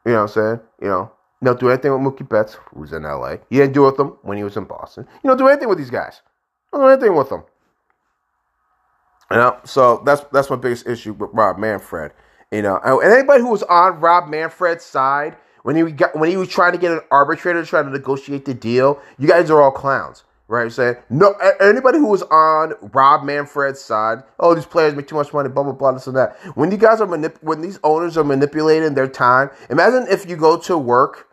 You 0.06 0.14
know 0.14 0.18
what 0.20 0.24
I'm 0.24 0.28
saying? 0.30 0.60
You 0.82 0.88
know, 0.88 1.12
don't 1.44 1.60
do 1.60 1.70
anything 1.70 1.92
with 1.92 2.02
Mookie 2.02 2.28
Betts, 2.28 2.58
who's 2.74 2.92
in 2.92 3.04
LA. 3.04 3.38
You 3.50 3.62
didn't 3.62 3.74
do 3.74 3.84
it 3.84 3.88
with 3.88 3.98
them 3.98 4.18
when 4.24 4.38
he 4.38 4.44
was 4.44 4.58
in 4.58 4.66
Boston. 4.66 5.08
You 5.24 5.30
don't 5.30 5.38
do 5.38 5.48
anything 5.48 5.70
with 5.70 5.78
these 5.78 5.90
guys. 5.90 6.22
You 6.74 6.80
don't 6.80 6.88
do 6.88 6.94
anything 6.94 7.16
with 7.16 7.30
them. 7.30 7.44
You 9.32 9.38
know, 9.38 9.60
so 9.66 10.04
that's 10.06 10.24
that's 10.34 10.50
my 10.50 10.58
biggest 10.58 10.88
issue 10.88 11.14
with 11.14 11.32
Rob 11.34 11.58
Manfred. 11.60 12.14
You 12.52 12.64
know, 12.64 12.80
and 12.80 13.14
anybody 13.14 13.42
who 13.42 13.50
was 13.50 13.64
on 13.64 14.00
Rob 14.02 14.30
Manfred's 14.30 14.86
side 14.86 15.38
when 15.64 15.76
he 15.76 15.92
got 15.94 16.16
when 16.18 16.30
he 16.30 16.38
was 16.38 16.50
trying 16.50 16.74
to 16.74 16.80
get 16.80 16.92
an 16.94 17.02
arbitrator 17.12 17.64
trying 17.66 17.86
to 17.86 17.92
negotiate 17.92 18.46
the 18.46 18.54
deal, 18.56 19.02
you 19.20 19.28
guys 19.28 19.52
are 19.52 19.62
all 19.62 19.72
clowns, 19.72 20.24
right? 20.50 20.72
Saying 20.72 20.98
no, 21.10 21.34
anybody 21.62 22.00
who 22.00 22.08
was 22.08 22.24
on 22.24 22.74
Rob 22.94 23.24
Manfred's 23.24 23.82
side, 23.82 24.24
oh, 24.40 24.56
these 24.56 24.66
players 24.68 24.96
make 24.96 25.08
too 25.08 25.16
much 25.16 25.34
money, 25.34 25.50
blah 25.50 25.64
blah 25.64 25.74
blah, 25.74 25.94
this 25.94 26.08
and 26.08 26.18
that. 26.18 26.38
When 26.56 26.72
you 26.72 26.78
guys 26.78 27.02
are 27.02 27.08
manip- 27.08 27.44
when 27.44 27.62
these 27.62 27.80
owners 27.84 28.18
are 28.18 28.26
manipulating 28.26 28.96
their 28.96 29.10
time, 29.10 29.52
imagine 29.70 30.08
if 30.10 30.30
you 30.30 30.38
go 30.38 30.58
to 30.60 30.78
work 30.78 31.28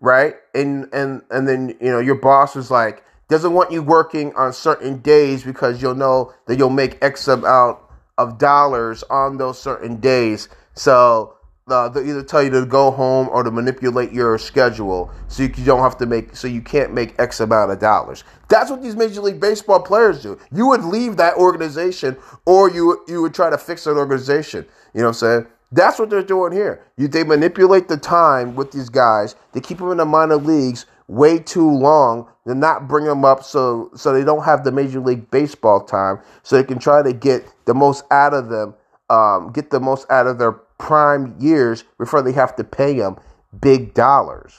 right? 0.00 0.36
And 0.54 0.88
and 0.92 1.22
and 1.30 1.48
then 1.48 1.70
you 1.80 1.90
know 1.90 2.00
your 2.00 2.16
boss 2.16 2.56
is 2.56 2.70
like 2.70 3.04
doesn't 3.30 3.52
want 3.52 3.70
you 3.70 3.80
working 3.80 4.34
on 4.34 4.52
certain 4.52 4.98
days 4.98 5.44
because 5.44 5.80
you'll 5.80 5.94
know 5.94 6.34
that 6.46 6.58
you'll 6.58 6.68
make 6.68 7.02
X 7.02 7.28
amount 7.28 7.78
of 8.18 8.38
dollars 8.38 9.04
on 9.04 9.38
those 9.38 9.58
certain 9.58 10.00
days. 10.00 10.48
So 10.74 11.36
uh, 11.68 11.88
they'll 11.88 12.06
either 12.06 12.24
tell 12.24 12.42
you 12.42 12.50
to 12.50 12.66
go 12.66 12.90
home 12.90 13.28
or 13.30 13.44
to 13.44 13.50
manipulate 13.52 14.12
your 14.12 14.36
schedule 14.36 15.12
so 15.28 15.44
you 15.44 15.48
don't 15.48 15.80
have 15.80 15.96
to 15.98 16.06
make 16.06 16.34
so 16.34 16.48
you 16.48 16.60
can't 16.60 16.92
make 16.92 17.14
X 17.20 17.38
amount 17.38 17.70
of 17.70 17.78
dollars. 17.78 18.24
That's 18.48 18.68
what 18.68 18.82
these 18.82 18.96
Major 18.96 19.20
League 19.20 19.40
Baseball 19.40 19.80
players 19.80 20.22
do. 20.22 20.36
You 20.50 20.66
would 20.66 20.82
leave 20.82 21.16
that 21.18 21.36
organization 21.36 22.16
or 22.46 22.68
you 22.68 23.04
you 23.06 23.22
would 23.22 23.32
try 23.32 23.48
to 23.48 23.58
fix 23.58 23.84
that 23.84 23.92
organization. 23.96 24.66
You 24.92 25.02
know 25.02 25.06
what 25.06 25.08
I'm 25.10 25.14
saying? 25.14 25.46
That's 25.70 26.00
what 26.00 26.10
they're 26.10 26.24
doing 26.24 26.52
here. 26.52 26.84
You, 26.96 27.06
they 27.06 27.22
manipulate 27.22 27.86
the 27.86 27.96
time 27.96 28.56
with 28.56 28.72
these 28.72 28.88
guys. 28.88 29.36
They 29.52 29.60
keep 29.60 29.78
them 29.78 29.92
in 29.92 29.98
the 29.98 30.04
minor 30.04 30.36
leagues 30.36 30.86
way 31.10 31.40
too 31.40 31.68
long. 31.68 32.28
They 32.46 32.54
not 32.54 32.88
bring 32.88 33.04
them 33.04 33.24
up 33.24 33.42
so 33.42 33.90
so 33.94 34.12
they 34.12 34.24
don't 34.24 34.44
have 34.44 34.64
the 34.64 34.72
Major 34.72 35.00
League 35.00 35.30
Baseball 35.30 35.84
time, 35.84 36.20
so 36.42 36.56
they 36.56 36.64
can 36.64 36.78
try 36.78 37.02
to 37.02 37.12
get 37.12 37.44
the 37.66 37.74
most 37.74 38.04
out 38.10 38.32
of 38.32 38.48
them, 38.48 38.74
um, 39.10 39.52
get 39.52 39.70
the 39.70 39.80
most 39.80 40.10
out 40.10 40.26
of 40.26 40.38
their 40.38 40.52
prime 40.52 41.34
years 41.38 41.84
before 41.98 42.22
they 42.22 42.32
have 42.32 42.56
to 42.56 42.64
pay 42.64 42.94
them 42.98 43.16
big 43.60 43.92
dollars. 43.92 44.54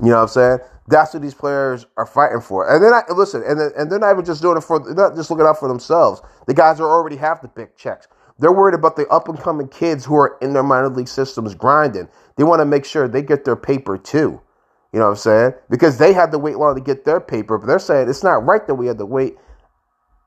You 0.00 0.10
know 0.10 0.16
what 0.16 0.22
I'm 0.22 0.28
saying? 0.28 0.58
That's 0.86 1.14
what 1.14 1.22
these 1.22 1.34
players 1.34 1.86
are 1.96 2.06
fighting 2.06 2.42
for. 2.42 2.68
And 2.68 2.84
then 2.84 2.92
I 2.92 3.02
listen, 3.12 3.42
and 3.46 3.58
and 3.58 3.90
they're 3.90 3.98
not 3.98 4.12
even 4.12 4.24
just 4.24 4.42
doing 4.42 4.58
it 4.58 4.62
for, 4.62 4.78
they're 4.78 4.94
not 4.94 5.16
just 5.16 5.30
looking 5.30 5.46
out 5.46 5.58
for 5.58 5.68
themselves. 5.68 6.20
The 6.46 6.54
guys 6.54 6.78
are 6.78 6.88
already 6.88 7.16
have 7.16 7.40
the 7.40 7.48
big 7.48 7.74
checks. 7.76 8.06
They're 8.38 8.52
worried 8.52 8.74
about 8.74 8.96
the 8.96 9.08
up 9.08 9.28
and 9.28 9.38
coming 9.38 9.68
kids 9.68 10.04
who 10.04 10.16
are 10.16 10.36
in 10.42 10.52
their 10.52 10.62
minor 10.62 10.88
league 10.88 11.08
systems 11.08 11.54
grinding. 11.54 12.08
They 12.36 12.44
want 12.44 12.60
to 12.60 12.66
make 12.66 12.84
sure 12.84 13.08
they 13.08 13.22
get 13.22 13.44
their 13.44 13.56
paper 13.56 13.96
too. 13.96 14.40
You 14.94 15.00
know 15.00 15.06
what 15.06 15.10
I'm 15.10 15.16
saying? 15.16 15.54
Because 15.68 15.98
they 15.98 16.12
had 16.12 16.30
to 16.30 16.38
wait 16.38 16.56
long 16.56 16.76
to 16.76 16.80
get 16.80 17.04
their 17.04 17.18
paper, 17.18 17.58
but 17.58 17.66
they're 17.66 17.80
saying 17.80 18.08
it's 18.08 18.22
not 18.22 18.44
right 18.44 18.64
that 18.68 18.76
we 18.76 18.86
had 18.86 18.98
to 18.98 19.04
wait 19.04 19.36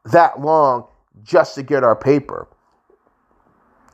that 0.03 0.41
long 0.41 0.86
just 1.23 1.56
to 1.56 1.63
get 1.63 1.86
our 1.86 1.95
paper. 1.95 2.49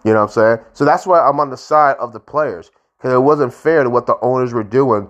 You 0.03 0.13
know 0.13 0.21
what 0.21 0.35
I'm 0.35 0.57
saying? 0.57 0.57
So 0.73 0.83
that's 0.83 1.05
why 1.05 1.21
I'm 1.21 1.39
on 1.39 1.51
the 1.51 1.57
side 1.57 1.97
of 1.97 2.11
the 2.11 2.19
players 2.19 2.71
because 2.97 3.13
it 3.13 3.19
wasn't 3.19 3.53
fair 3.53 3.83
to 3.83 3.89
what 3.91 4.07
the 4.07 4.17
owners 4.23 4.51
were 4.51 4.63
doing 4.63 5.07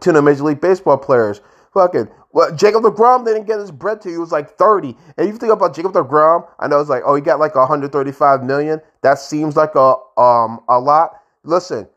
to 0.00 0.10
the 0.10 0.20
Major 0.20 0.42
League 0.42 0.60
Baseball 0.60 0.98
players. 0.98 1.40
Fucking 1.72 2.08
well, 2.32 2.52
Jacob 2.52 2.82
DeGrom 2.82 3.24
didn't 3.24 3.46
get 3.46 3.60
his 3.60 3.70
bread 3.70 4.00
till 4.00 4.10
he 4.10 4.18
was 4.18 4.32
like 4.32 4.58
30. 4.58 4.96
And 5.16 5.28
you 5.28 5.36
think 5.38 5.52
about 5.52 5.76
Jacob 5.76 5.92
DeGrom, 5.92 6.44
I 6.58 6.66
know 6.66 6.80
it's 6.80 6.90
like, 6.90 7.04
oh, 7.06 7.14
he 7.14 7.22
got 7.22 7.38
like 7.38 7.54
135 7.54 8.42
million. 8.42 8.80
That 9.02 9.20
seems 9.20 9.54
like 9.54 9.76
a 9.76 9.94
um 10.20 10.58
a 10.68 10.80
lot. 10.80 11.20
Listen, 11.44 11.88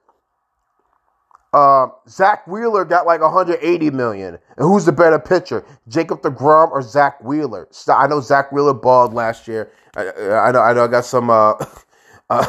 um, 1.54 1.94
Zack 2.08 2.46
Wheeler 2.48 2.86
got 2.86 3.06
like 3.06 3.22
180 3.22 3.90
million. 3.92 4.36
And 4.58 4.68
who's 4.68 4.86
the 4.86 4.92
better 4.92 5.20
pitcher, 5.20 5.66
Jacob 5.88 6.22
DeGrom 6.22 6.72
or 6.72 6.82
Zack 6.82 7.24
Wheeler? 7.24 7.68
I 7.88 8.08
know 8.08 8.22
Zack 8.22 8.52
Wheeler 8.52 8.74
balled 8.74 9.14
last 9.14 9.48
year. 9.48 9.72
I, 9.96 10.10
I 10.10 10.52
know, 10.52 10.62
I 10.62 10.74
know, 10.74 10.84
I 10.84 10.88
got 10.88 11.06
some. 11.06 11.30
Uh, 11.30 11.54
uh, 12.30 12.46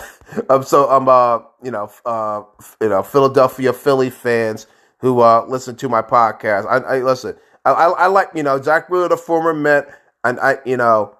um, 0.48 0.62
so 0.62 0.88
I'm, 0.88 1.08
uh, 1.08 1.40
you 1.62 1.70
know, 1.70 1.90
uh, 2.06 2.42
you 2.80 2.88
know, 2.88 3.02
Philadelphia 3.02 3.72
Philly 3.72 4.10
fans 4.10 4.66
who 5.04 5.20
uh, 5.20 5.44
listen 5.46 5.76
to 5.76 5.88
my 5.88 6.00
podcast. 6.00 6.66
I, 6.66 6.78
I 6.96 7.02
listen. 7.02 7.36
I, 7.66 7.72
I, 7.72 7.88
I, 7.90 8.06
like 8.06 8.28
you 8.34 8.42
know 8.42 8.60
Zack 8.60 8.88
Wheeler, 8.88 9.08
the 9.08 9.18
former 9.18 9.52
Met, 9.52 9.88
and 10.24 10.40
I 10.40 10.56
you 10.64 10.78
know 10.78 11.14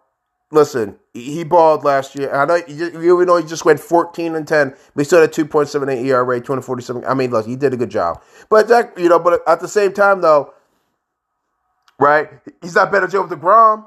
listen. 0.50 0.96
He 1.14 1.44
balled 1.44 1.84
last 1.84 2.16
year. 2.16 2.34
I 2.34 2.44
know 2.44 2.56
you, 2.66 3.24
know 3.24 3.36
he 3.36 3.46
just 3.46 3.64
went 3.64 3.78
fourteen 3.78 4.34
and 4.34 4.48
ten. 4.48 4.70
But 4.70 5.00
he 5.00 5.04
still 5.04 5.20
had 5.20 5.32
two 5.32 5.46
point 5.46 5.68
seven 5.68 5.88
eight 5.88 6.04
ERA, 6.04 6.40
two 6.40 6.52
hundred 6.52 6.62
forty 6.62 6.82
seven. 6.82 7.04
I 7.04 7.14
mean, 7.14 7.30
look, 7.30 7.46
he 7.46 7.54
did 7.54 7.72
a 7.72 7.76
good 7.76 7.90
job. 7.90 8.20
But 8.50 8.66
Zack, 8.66 8.98
you 8.98 9.08
know, 9.08 9.20
but 9.20 9.40
at 9.46 9.60
the 9.60 9.68
same 9.68 9.92
time 9.92 10.22
though, 10.22 10.52
right? 12.00 12.30
He's 12.62 12.74
not 12.74 12.90
better 12.90 13.06
Joe 13.06 13.28
DeGrom. 13.28 13.86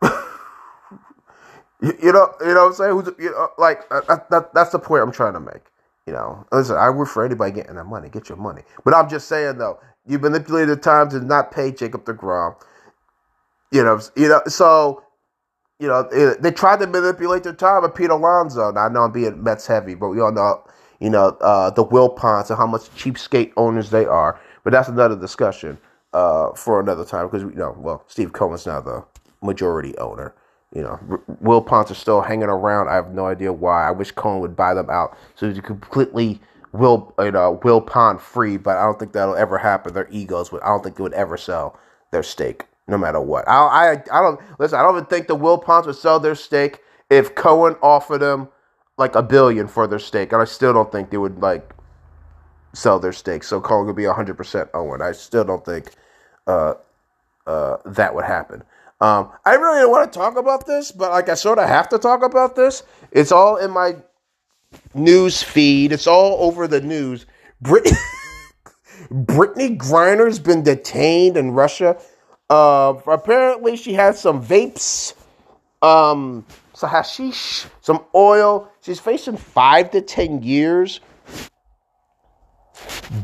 you, 1.82 1.98
you 2.02 2.12
know, 2.12 2.32
you 2.40 2.54
know 2.54 2.62
what 2.62 2.68
I'm 2.68 2.72
saying? 2.72 2.92
Who's 2.92 3.10
you 3.18 3.30
know, 3.32 3.50
like 3.58 3.82
uh, 3.90 4.18
that, 4.30 4.54
that's 4.54 4.70
the 4.70 4.78
point 4.78 5.02
I'm 5.02 5.12
trying 5.12 5.34
to 5.34 5.40
make. 5.40 5.64
You 6.06 6.14
know, 6.14 6.46
listen, 6.50 6.76
I 6.76 6.88
work 6.90 7.08
for 7.08 7.26
anybody 7.26 7.52
getting 7.52 7.76
that 7.76 7.84
money. 7.84 8.08
Get 8.08 8.30
your 8.30 8.38
money. 8.38 8.62
But 8.84 8.94
I'm 8.94 9.10
just 9.10 9.28
saying 9.28 9.58
though, 9.58 9.78
you 10.06 10.18
manipulated 10.18 10.78
the 10.78 10.80
time 10.80 11.10
to 11.10 11.20
not 11.20 11.52
pay 11.52 11.72
Jacob 11.72 12.06
DeGrom. 12.06 12.56
You 13.70 13.84
know, 13.84 14.00
you 14.16 14.28
know, 14.28 14.42
so 14.46 15.03
you 15.78 15.88
know 15.88 16.08
they 16.40 16.50
tried 16.50 16.80
to 16.80 16.86
manipulate 16.86 17.42
their 17.42 17.52
time 17.52 17.82
with 17.82 17.94
Pete 17.94 18.10
Alonso. 18.10 18.70
Now 18.72 18.86
I 18.86 18.88
know 18.88 19.02
I'm 19.02 19.12
being 19.12 19.42
Mets 19.42 19.66
heavy, 19.66 19.94
but 19.94 20.08
we 20.08 20.20
all 20.20 20.32
know, 20.32 20.64
you 21.00 21.10
know, 21.10 21.36
uh, 21.40 21.70
the 21.70 21.84
Wilpons 21.84 22.50
and 22.50 22.58
how 22.58 22.66
much 22.66 22.82
cheapskate 22.96 23.52
owners 23.56 23.90
they 23.90 24.04
are. 24.04 24.40
But 24.62 24.72
that's 24.72 24.88
another 24.88 25.16
discussion 25.16 25.78
uh, 26.12 26.52
for 26.52 26.80
another 26.80 27.04
time 27.04 27.26
because 27.26 27.42
you 27.42 27.50
know, 27.56 27.74
well, 27.78 28.04
Steve 28.06 28.32
Cohen's 28.32 28.66
now 28.66 28.80
the 28.80 29.04
majority 29.42 29.96
owner. 29.98 30.34
You 30.74 30.82
know, 30.82 30.98
will 31.40 31.62
Wilpons 31.62 31.90
are 31.90 31.94
still 31.94 32.20
hanging 32.20 32.48
around. 32.48 32.88
I 32.88 32.94
have 32.94 33.12
no 33.12 33.26
idea 33.26 33.52
why. 33.52 33.86
I 33.86 33.90
wish 33.92 34.10
Cohen 34.10 34.40
would 34.40 34.56
buy 34.56 34.74
them 34.74 34.90
out 34.90 35.16
so 35.36 35.46
you 35.46 35.62
completely 35.62 36.40
will 36.72 37.14
you 37.20 37.30
know 37.30 37.60
Will 37.62 37.80
Wilpon 37.82 38.20
free. 38.20 38.56
But 38.56 38.76
I 38.78 38.84
don't 38.84 38.98
think 38.98 39.12
that'll 39.12 39.36
ever 39.36 39.58
happen. 39.58 39.92
Their 39.94 40.08
egos 40.10 40.50
would. 40.52 40.62
I 40.62 40.68
don't 40.68 40.82
think 40.82 40.96
they 40.96 41.02
would 41.02 41.12
ever 41.12 41.36
sell 41.36 41.78
their 42.10 42.22
stake, 42.22 42.64
no 42.88 42.98
matter 42.98 43.20
what. 43.20 43.48
I 43.48 43.54
I, 43.54 43.92
I 43.92 44.22
don't 44.22 44.40
listen. 44.58 44.78
I 44.78 44.82
don't 44.82 44.96
even 44.96 45.06
think 45.06 45.26
the 45.28 45.36
Wilpons 45.36 45.86
would 45.86 45.96
sell 45.96 46.20
their 46.20 46.34
stake 46.34 46.80
if 47.10 47.34
Cohen 47.34 47.76
offered 47.82 48.18
them 48.18 48.48
like 48.98 49.14
a 49.14 49.22
billion 49.22 49.68
for 49.68 49.86
their 49.86 49.98
stake, 49.98 50.32
and 50.32 50.42
I 50.42 50.44
still 50.44 50.72
don't 50.72 50.90
think 50.92 51.10
they 51.10 51.18
would 51.18 51.40
like 51.40 51.74
sell 52.74 52.98
their 53.00 53.12
stake. 53.12 53.44
So 53.44 53.60
Cohen 53.60 53.86
would 53.86 53.96
be 53.96 54.04
hundred 54.04 54.36
percent 54.36 54.70
Owen. 54.74 55.02
I 55.02 55.12
still 55.12 55.44
don't 55.44 55.64
think 55.64 55.90
uh, 56.46 56.74
uh, 57.46 57.78
that 57.86 58.14
would 58.14 58.24
happen. 58.24 58.62
Um, 59.00 59.30
I 59.44 59.54
really 59.54 59.80
don't 59.80 59.90
want 59.90 60.12
to 60.12 60.18
talk 60.18 60.36
about 60.36 60.66
this, 60.66 60.92
but 60.92 61.10
like 61.10 61.28
I 61.28 61.34
sort 61.34 61.58
of 61.58 61.68
have 61.68 61.88
to 61.90 61.98
talk 61.98 62.22
about 62.22 62.56
this. 62.56 62.84
It's 63.12 63.32
all 63.32 63.56
in 63.56 63.70
my 63.70 63.96
news 64.94 65.42
feed. 65.42 65.92
It's 65.92 66.06
all 66.06 66.44
over 66.46 66.68
the 66.68 66.80
news. 66.80 67.26
Brit- 67.60 67.92
Brittney 69.10 69.76
Griner's 69.76 70.38
been 70.38 70.62
detained 70.62 71.36
in 71.36 71.52
Russia. 71.52 71.98
Uh, 72.54 72.94
apparently, 73.08 73.76
she 73.76 73.92
had 73.94 74.14
some 74.14 74.40
vapes, 74.40 75.14
um, 75.82 76.46
some 76.72 76.88
hashish, 76.88 77.66
some 77.80 78.04
oil. 78.14 78.70
She's 78.80 79.00
facing 79.00 79.36
five 79.36 79.90
to 79.90 80.00
ten 80.00 80.40
years. 80.40 81.00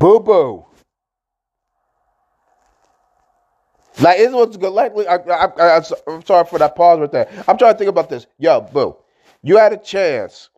Boo 0.01 0.19
boo. 0.19 0.65
Like, 4.01 4.19
is 4.19 4.33
what's 4.33 4.57
good. 4.57 4.73
Like, 4.73 4.97
I, 4.97 5.17
I, 5.17 5.81
I'm 6.09 6.25
sorry 6.25 6.45
for 6.47 6.59
that 6.59 6.75
pause 6.75 6.99
right 6.99 7.13
there. 7.13 7.29
I'm 7.47 7.57
trying 7.57 7.75
to 7.75 7.79
think 7.79 7.91
about 7.91 8.11
this. 8.11 8.27
Yo, 8.39 8.63
boo, 8.63 8.97
you 9.43 9.59
had 9.59 9.73
a 9.73 9.77
chance 9.77 10.49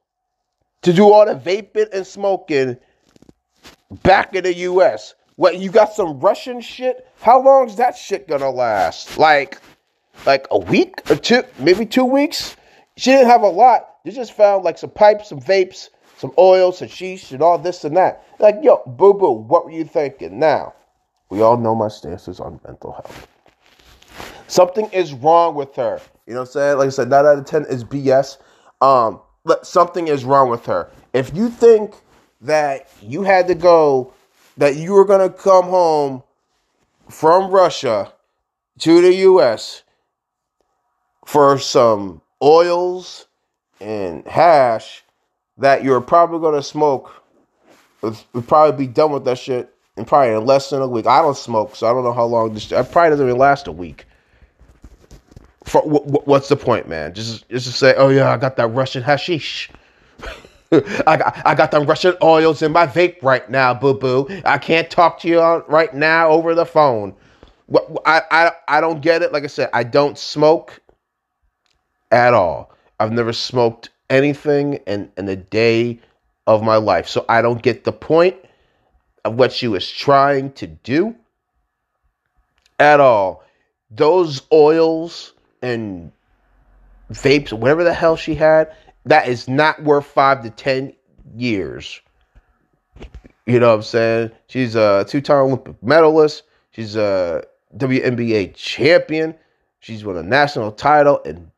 to 0.80 0.94
do 0.94 1.12
all 1.12 1.26
the 1.26 1.34
vaping 1.34 1.92
and 1.92 2.06
smoking 2.06 2.78
back 4.02 4.34
in 4.34 4.44
the 4.44 4.54
U.S. 4.54 5.14
What 5.36 5.58
you 5.58 5.70
got 5.70 5.92
some 5.92 6.20
Russian 6.20 6.60
shit? 6.60 7.08
How 7.20 7.42
long 7.42 7.68
is 7.68 7.76
that 7.76 7.96
shit 7.96 8.28
gonna 8.28 8.50
last? 8.50 9.18
Like, 9.18 9.58
like 10.26 10.46
a 10.50 10.58
week 10.58 11.10
or 11.10 11.16
two, 11.16 11.42
maybe 11.58 11.86
two 11.86 12.04
weeks. 12.04 12.56
She 12.96 13.10
didn't 13.10 13.28
have 13.28 13.42
a 13.42 13.48
lot. 13.48 13.88
You 14.04 14.12
just 14.12 14.32
found 14.32 14.64
like 14.64 14.78
some 14.78 14.90
pipes, 14.90 15.28
some 15.28 15.40
vapes, 15.40 15.88
some 16.18 16.32
oil, 16.38 16.72
some 16.72 16.88
sheesh, 16.88 17.32
and 17.32 17.42
all 17.42 17.58
this 17.58 17.84
and 17.84 17.96
that. 17.96 18.26
Like, 18.38 18.56
yo, 18.62 18.82
boo 18.86 19.14
boo, 19.14 19.32
what 19.32 19.64
were 19.64 19.70
you 19.70 19.84
thinking? 19.84 20.38
Now, 20.38 20.74
we 21.30 21.40
all 21.40 21.56
know 21.56 21.74
my 21.74 21.88
stances 21.88 22.40
on 22.40 22.60
mental 22.66 22.92
health. 22.92 23.26
Something 24.48 24.86
is 24.92 25.14
wrong 25.14 25.54
with 25.54 25.74
her. 25.76 26.00
You 26.26 26.34
know 26.34 26.40
what 26.40 26.48
I'm 26.48 26.52
saying? 26.52 26.78
Like 26.78 26.86
I 26.88 26.90
said, 26.90 27.08
9 27.08 27.26
out 27.26 27.38
of 27.38 27.44
10 27.46 27.64
is 27.66 27.84
BS. 27.84 28.36
Um, 28.82 29.20
but 29.44 29.66
something 29.66 30.08
is 30.08 30.24
wrong 30.24 30.50
with 30.50 30.66
her. 30.66 30.90
If 31.14 31.34
you 31.34 31.48
think 31.48 31.94
that 32.42 32.88
you 33.00 33.22
had 33.22 33.48
to 33.48 33.54
go, 33.54 34.12
that 34.56 34.76
you 34.76 34.92
were 34.92 35.04
going 35.04 35.28
to 35.28 35.34
come 35.34 35.64
home 35.64 36.22
from 37.08 37.50
Russia 37.50 38.12
to 38.78 39.00
the 39.00 39.14
U.S. 39.14 39.82
for 41.24 41.58
some 41.58 42.20
oils 42.42 43.26
and 43.80 44.26
hash 44.26 45.04
that 45.58 45.84
you're 45.84 46.00
probably 46.00 46.40
going 46.40 46.54
to 46.54 46.62
smoke, 46.62 47.22
would 48.00 48.48
probably 48.48 48.86
be 48.86 48.92
done 48.92 49.12
with 49.12 49.24
that 49.24 49.38
shit 49.38 49.72
in 49.96 50.04
probably 50.04 50.34
in 50.34 50.44
less 50.44 50.70
than 50.70 50.82
a 50.82 50.88
week. 50.88 51.06
I 51.06 51.22
don't 51.22 51.36
smoke, 51.36 51.76
so 51.76 51.88
I 51.88 51.92
don't 51.92 52.04
know 52.04 52.12
how 52.12 52.24
long 52.24 52.54
this. 52.54 52.66
Probably 52.66 53.10
doesn't 53.10 53.26
even 53.26 53.38
last 53.38 53.66
a 53.66 53.72
week. 53.72 54.06
For, 55.64 55.82
what's 55.82 56.48
the 56.48 56.56
point, 56.56 56.88
man? 56.88 57.14
Just 57.14 57.48
just 57.48 57.66
to 57.66 57.72
say, 57.72 57.94
oh 57.96 58.08
yeah, 58.08 58.30
I 58.30 58.36
got 58.36 58.56
that 58.56 58.68
Russian 58.68 59.02
hashish. 59.02 59.70
I 61.06 61.16
got 61.18 61.42
I 61.46 61.54
got 61.54 61.70
them 61.70 61.84
Russian 61.84 62.14
oils 62.22 62.62
in 62.62 62.72
my 62.72 62.86
vape 62.86 63.22
right 63.22 63.48
now, 63.50 63.74
boo 63.74 63.94
boo. 63.94 64.26
I 64.44 64.56
can't 64.56 64.90
talk 64.90 65.20
to 65.20 65.28
you 65.28 65.40
right 65.40 65.92
now 65.92 66.30
over 66.30 66.54
the 66.54 66.64
phone. 66.64 67.14
I, 68.06 68.22
I 68.30 68.52
I 68.68 68.80
don't 68.80 69.02
get 69.02 69.22
it. 69.22 69.32
Like 69.32 69.44
I 69.44 69.48
said, 69.48 69.68
I 69.74 69.84
don't 69.84 70.16
smoke 70.16 70.80
at 72.10 72.32
all. 72.32 72.72
I've 72.98 73.12
never 73.12 73.34
smoked 73.34 73.90
anything 74.08 74.74
in 74.86 75.10
in 75.18 75.28
a 75.28 75.36
day 75.36 76.00
of 76.46 76.62
my 76.62 76.76
life, 76.76 77.06
so 77.06 77.26
I 77.28 77.42
don't 77.42 77.60
get 77.62 77.84
the 77.84 77.92
point 77.92 78.36
of 79.24 79.34
what 79.34 79.52
she 79.52 79.68
was 79.68 79.88
trying 79.90 80.52
to 80.54 80.66
do 80.66 81.14
at 82.78 82.98
all. 82.98 83.44
Those 83.90 84.40
oils 84.50 85.34
and 85.60 86.12
vapes, 87.12 87.52
whatever 87.52 87.84
the 87.84 87.92
hell 87.92 88.16
she 88.16 88.34
had, 88.34 88.74
that 89.04 89.28
is 89.28 89.48
not 89.48 89.82
worth 89.82 90.06
five 90.06 90.42
to 90.42 90.50
ten 90.50 90.92
years. 91.36 92.00
You 93.46 93.58
know 93.58 93.68
what 93.68 93.76
I'm 93.76 93.82
saying? 93.82 94.30
She's 94.46 94.76
a 94.76 95.04
two-time 95.08 95.44
Olympic 95.46 95.82
medalist. 95.82 96.44
She's 96.70 96.96
a 96.96 97.44
WNBA 97.76 98.54
champion. 98.54 99.34
She's 99.80 100.04
won 100.04 100.16
a 100.16 100.22
national 100.22 100.72
title 100.72 101.18
in 101.22 101.50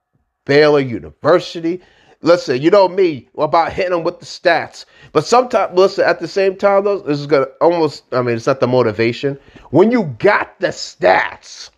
Baylor 0.46 0.80
University. 0.80 1.82
Listen, 2.22 2.62
you 2.62 2.70
know 2.70 2.88
me 2.88 3.28
about 3.36 3.72
hitting 3.72 3.92
them 3.92 4.02
with 4.02 4.18
the 4.18 4.24
stats. 4.24 4.86
But 5.12 5.26
sometimes, 5.26 5.76
listen, 5.76 6.06
at 6.06 6.20
the 6.20 6.28
same 6.28 6.56
time, 6.56 6.84
though, 6.84 7.00
this 7.00 7.20
is 7.20 7.26
gonna 7.26 7.48
almost. 7.60 8.04
I 8.12 8.22
mean, 8.22 8.36
it's 8.36 8.46
not 8.46 8.60
the 8.60 8.66
motivation. 8.66 9.38
When 9.70 9.90
you 9.90 10.04
got 10.18 10.58
the 10.58 10.68
stats, 10.68 11.68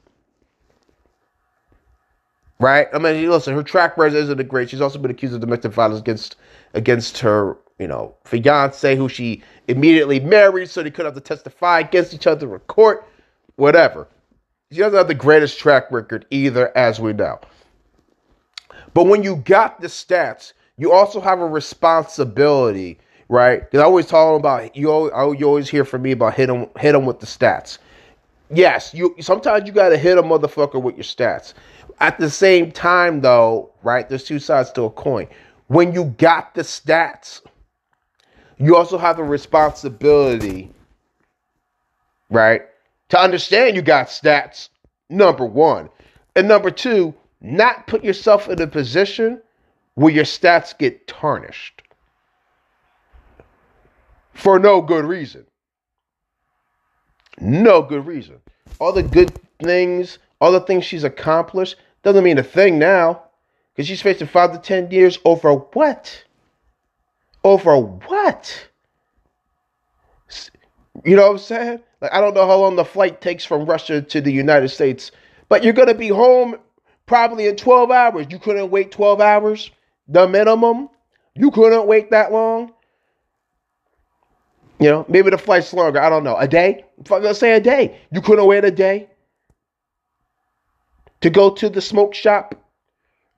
right? 2.59 2.89
I 2.93 2.99
mean, 2.99 3.29
listen, 3.29 3.55
her 3.55 3.63
track 3.63 3.97
record 3.97 4.17
isn't 4.17 4.49
great. 4.49 4.71
She's 4.71 4.81
also 4.81 4.99
been 4.99 5.11
accused 5.11 5.35
of 5.35 5.41
domestic 5.41 5.73
violence 5.73 6.01
against 6.01 6.37
against 6.75 7.19
her, 7.19 7.57
you 7.79 7.87
know, 7.87 8.15
fiance, 8.25 8.97
who 8.97 9.09
she 9.09 9.43
immediately 9.69 10.21
married, 10.21 10.71
so 10.71 10.83
they 10.83 10.91
couldn't 10.91 11.15
have 11.15 11.23
to 11.23 11.27
testify 11.27 11.81
against 11.81 12.15
each 12.15 12.27
other 12.27 12.55
in 12.55 12.61
court. 12.61 13.07
Whatever. 13.57 14.09
She 14.71 14.79
doesn't 14.79 14.97
have 14.97 15.09
the 15.09 15.15
greatest 15.15 15.59
track 15.59 15.91
record 15.93 16.27
either, 16.31 16.77
as 16.77 16.99
we 17.01 17.13
know. 17.13 17.41
But 18.95 19.05
when 19.07 19.23
you 19.23 19.37
got 19.37 19.81
the 19.81 19.87
stats, 19.87 20.53
you 20.77 20.93
also 20.93 21.21
have 21.21 21.41
a 21.41 21.47
responsibility, 21.47 22.99
right? 23.29 23.61
Because 23.61 23.81
I 23.81 23.85
always 23.85 24.07
talk 24.07 24.39
about 24.39 24.75
you. 24.75 24.91
Always, 24.91 25.41
you 25.41 25.47
always 25.47 25.69
hear 25.69 25.85
from 25.85 26.03
me 26.03 26.13
about 26.13 26.35
hit 26.35 26.47
them, 26.47 26.67
hit 26.79 26.93
them 26.93 27.07
with 27.07 27.21
the 27.21 27.27
stats. 27.27 27.79
Yes, 28.51 28.95
you 28.95 29.15
sometimes 29.21 29.67
you 29.67 29.73
got 29.73 29.89
to 29.89 29.99
hit 29.99 30.19
a 30.19 30.23
motherfucker 30.23 30.81
with 30.81 30.97
your 30.97 31.05
stats. 31.05 31.55
At 32.01 32.19
the 32.19 32.31
same 32.31 32.73
time, 32.73 33.21
though, 33.21 33.71
right? 33.83 34.09
There's 34.09 34.25
two 34.25 34.39
sides 34.39 34.71
to 34.73 34.85
a 34.85 34.91
coin. 34.91 35.29
When 35.69 35.93
you 35.93 36.15
got 36.19 36.55
the 36.55 36.63
stats, 36.63 37.41
you 38.59 38.77
also 38.77 38.99
have 38.99 39.19
a 39.19 39.25
responsibility, 39.25 40.71
right? 42.31 42.63
To 43.11 43.21
understand 43.21 43.77
you 43.77 43.83
got 43.83 44.09
stats, 44.09 44.69
number 45.09 45.45
one. 45.45 45.89
And 46.35 46.49
number 46.49 46.71
two, 46.71 47.15
not 47.41 47.87
put 47.87 48.05
yourself 48.05 48.49
in 48.49 48.61
a 48.61 48.67
position 48.67 49.41
where 49.95 50.13
your 50.13 50.25
stats 50.25 50.77
get 50.77 51.07
tarnished 51.07 51.83
for 54.35 54.59
no 54.59 54.83
good 54.83 55.05
reason. 55.05 55.47
No 57.41 57.83
good 57.83 58.07
reason. 58.07 58.37
All 58.79 58.93
the 58.93 59.03
good 59.03 59.33
things, 59.63 60.19
all 60.41 60.53
the 60.53 60.61
things 60.61 60.85
she's 60.85 61.05
accomplished, 61.05 61.77
doesn't 62.07 62.23
mean 62.23 62.39
a 62.39 62.43
thing 62.45 62.79
now. 62.79 63.21
Because 63.75 63.89
she's 63.89 64.01
facing 64.01 64.29
five 64.29 64.53
to 64.53 64.59
ten 64.59 64.93
years 64.93 65.19
over 65.25 65.53
what? 65.53 66.25
Over 67.43 67.77
what? 67.77 68.69
You 71.05 71.17
know 71.17 71.23
what 71.23 71.33
I'm 71.33 71.39
saying? 71.39 71.81
Like 72.01 72.13
I 72.13 72.21
don't 72.21 72.35
know 72.35 72.47
how 72.47 72.59
long 72.59 72.77
the 72.77 72.85
flight 72.85 73.21
takes 73.21 73.45
from 73.45 73.67
Russia 73.67 74.01
to 74.01 74.21
the 74.21 74.33
United 74.33 74.69
States, 74.69 75.11
but 75.49 75.65
you're 75.65 75.73
gonna 75.73 75.95
be 75.95 76.07
home 76.09 76.57
probably 77.07 77.49
in 77.49 77.57
12 77.57 77.91
hours. 77.91 78.27
You 78.31 78.39
couldn't 78.39 78.71
wait 78.71 78.93
12 78.93 79.21
hours, 79.21 79.71
the 80.07 80.29
minimum. 80.29 80.89
You 81.35 81.51
couldn't 81.51 81.87
wait 81.89 82.13
that 82.13 82.31
long. 82.31 82.73
You 84.79 84.91
know, 84.91 85.07
maybe 85.09 85.31
the 85.31 85.39
flight's 85.39 85.73
longer. 85.73 86.01
I 86.01 86.09
don't 86.09 86.23
know. 86.23 86.37
A 86.37 86.47
day? 86.47 86.85
Let's 87.11 87.41
say 87.41 87.57
a 87.57 87.61
day. 87.61 87.99
You 88.13 88.21
couldn't 88.21 88.47
wait 88.47 88.65
a 88.65 88.71
day 88.71 89.09
to 91.21 91.31
go 91.31 91.51
to 91.51 91.69
the 91.69 91.81
smoke 91.81 92.15
shop 92.15 92.55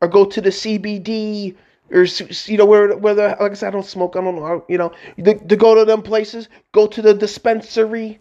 or 0.01 0.09
go 0.09 0.25
to 0.25 0.41
the 0.41 0.51
CBD 0.51 1.57
or 1.91 2.05
you 2.47 2.57
know 2.59 2.67
where 2.67 2.97
where 2.97 3.15
the 3.15 3.37
like 3.41 3.53
I 3.53 3.55
said 3.55 3.69
I 3.69 3.71
don't 3.71 3.87
smoke. 3.87 4.17
I 4.17 4.21
don't 4.21 4.37
know. 4.37 4.65
You 4.69 4.79
know 4.79 4.93
to, 5.25 5.35
to 5.35 5.57
go 5.57 5.75
to 5.75 5.85
them 5.85 6.03
places. 6.03 6.49
Go 6.73 6.87
to 6.87 7.03
the 7.03 7.15
dispensary. 7.15 8.21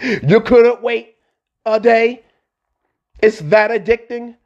you 0.00 0.40
couldn't 0.40 0.82
wait 0.82 1.16
a 1.64 1.80
day. 1.80 2.24
It's 3.22 3.40
that 3.40 3.70
addicting. 3.70 4.36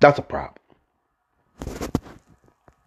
That's 0.00 0.18
a 0.18 0.22
problem. 0.22 0.56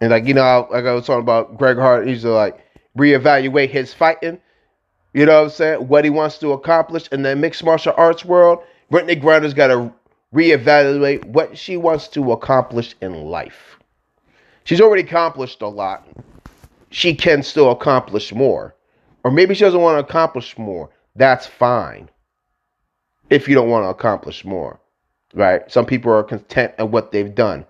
And 0.00 0.10
like 0.10 0.26
you 0.26 0.34
know, 0.34 0.66
like 0.70 0.84
I 0.84 0.92
was 0.92 1.06
talking 1.06 1.22
about 1.22 1.56
Greg 1.56 1.76
Hardy, 1.76 2.10
he's 2.10 2.24
like 2.24 2.58
reevaluate 2.98 3.70
his 3.70 3.94
fighting. 3.94 4.40
You 5.14 5.26
know 5.26 5.36
what 5.36 5.44
I'm 5.44 5.50
saying? 5.50 5.88
What 5.88 6.04
he 6.04 6.10
wants 6.10 6.38
to 6.38 6.52
accomplish 6.52 7.08
in 7.08 7.22
the 7.22 7.36
mixed 7.36 7.64
martial 7.64 7.94
arts 7.96 8.24
world. 8.24 8.58
Brittney 8.92 9.20
Griner's 9.20 9.54
got 9.54 9.68
to 9.68 9.92
reevaluate 10.34 11.24
what 11.24 11.56
she 11.56 11.76
wants 11.76 12.08
to 12.08 12.32
accomplish 12.32 12.96
in 13.00 13.24
life. 13.24 13.78
She's 14.64 14.80
already 14.80 15.02
accomplished 15.02 15.62
a 15.62 15.68
lot. 15.68 16.06
She 16.90 17.14
can 17.14 17.42
still 17.42 17.70
accomplish 17.70 18.32
more. 18.34 18.74
Or 19.22 19.30
maybe 19.30 19.54
she 19.54 19.64
doesn't 19.64 19.80
want 19.80 19.96
to 19.96 20.08
accomplish 20.08 20.58
more. 20.58 20.90
That's 21.16 21.46
fine 21.46 22.10
if 23.30 23.48
you 23.48 23.54
don't 23.54 23.70
want 23.70 23.84
to 23.84 23.88
accomplish 23.88 24.44
more, 24.44 24.80
right? 25.32 25.70
Some 25.70 25.86
people 25.86 26.12
are 26.12 26.22
content 26.22 26.74
at 26.76 26.90
what 26.90 27.10
they've 27.10 27.34
done, 27.34 27.64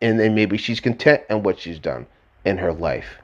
and 0.00 0.20
then 0.20 0.34
maybe 0.34 0.58
she's 0.58 0.78
content 0.78 1.22
in 1.28 1.42
what 1.42 1.58
she's 1.58 1.78
done 1.78 2.06
in 2.44 2.58
her 2.58 2.72
life. 2.72 3.16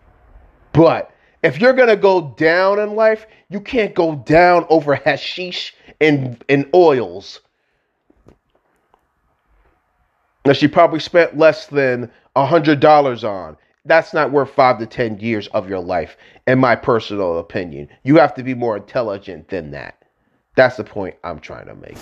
But 0.73 1.12
if 1.43 1.61
you're 1.61 1.73
gonna 1.73 1.97
go 1.97 2.35
down 2.37 2.79
in 2.79 2.95
life, 2.95 3.27
you 3.49 3.61
can't 3.61 3.95
go 3.95 4.17
down 4.17 4.67
over 4.69 4.95
hashish 4.95 5.75
and 6.01 6.43
and 6.49 6.69
oils. 6.75 7.41
That 10.45 10.57
she 10.57 10.67
probably 10.67 11.01
spent 11.01 11.39
less 11.39 11.67
than 11.67 12.11
a 12.35 12.45
hundred 12.45 12.81
dollars 12.81 13.23
on 13.25 13.57
that's 13.85 14.15
not 14.15 14.31
worth 14.31 14.51
five 14.51 14.79
to 14.79 14.87
ten 14.87 15.19
years 15.19 15.49
of 15.49 15.69
your 15.69 15.81
life, 15.81 16.17
in 16.47 16.59
my 16.59 16.77
personal 16.77 17.39
opinion. 17.39 17.89
You 18.05 18.17
have 18.17 18.35
to 18.35 18.43
be 18.43 18.55
more 18.55 18.77
intelligent 18.77 19.49
than 19.49 19.73
that. 19.73 20.05
That's 20.55 20.77
the 20.77 20.85
point 20.85 21.17
I'm 21.25 21.41
trying 21.41 21.67
to 21.67 21.75
make. 21.75 21.99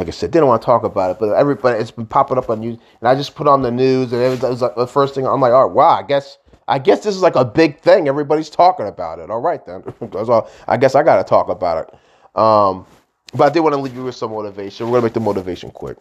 Like 0.00 0.08
I 0.08 0.12
said, 0.12 0.30
didn't 0.30 0.48
want 0.48 0.62
to 0.62 0.66
talk 0.66 0.82
about 0.82 1.10
it, 1.10 1.18
but 1.20 1.34
everybody 1.34 1.78
it's 1.78 1.90
been 1.90 2.06
popping 2.06 2.38
up 2.38 2.48
on 2.48 2.60
news, 2.60 2.78
and 3.00 3.08
I 3.08 3.14
just 3.14 3.34
put 3.34 3.46
on 3.46 3.60
the 3.60 3.70
news, 3.70 4.14
and 4.14 4.22
it 4.22 4.42
was 4.42 4.62
like 4.62 4.74
the 4.74 4.86
first 4.86 5.14
thing 5.14 5.26
I'm 5.26 5.42
like, 5.42 5.52
oh 5.52 5.66
wow, 5.66 5.90
I 5.90 6.02
guess 6.02 6.38
I 6.66 6.78
guess 6.78 7.04
this 7.04 7.14
is 7.14 7.20
like 7.20 7.36
a 7.36 7.44
big 7.44 7.80
thing. 7.80 8.08
Everybody's 8.08 8.48
talking 8.48 8.86
about 8.86 9.18
it. 9.18 9.30
All 9.30 9.42
right 9.42 9.64
then, 9.66 9.84
all, 10.14 10.50
I 10.66 10.78
guess 10.78 10.94
I 10.94 11.02
got 11.02 11.18
to 11.18 11.24
talk 11.24 11.50
about 11.50 11.86
it. 11.86 12.40
Um, 12.40 12.86
but 13.34 13.44
I 13.44 13.50
did 13.50 13.60
want 13.60 13.74
to 13.74 13.80
leave 13.80 13.94
you 13.94 14.04
with 14.04 14.14
some 14.14 14.30
motivation. 14.30 14.86
We're 14.86 14.92
gonna 14.92 15.08
make 15.08 15.12
the 15.12 15.20
motivation 15.20 15.70
quick. 15.70 15.98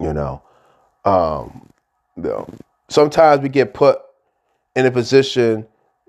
You 0.00 0.14
know, 0.14 0.40
um, 1.04 1.68
you 2.16 2.22
know, 2.22 2.48
sometimes 2.88 3.42
we 3.42 3.50
get 3.50 3.74
put 3.74 3.98
in 4.74 4.86
a 4.86 4.90
position, 4.90 5.66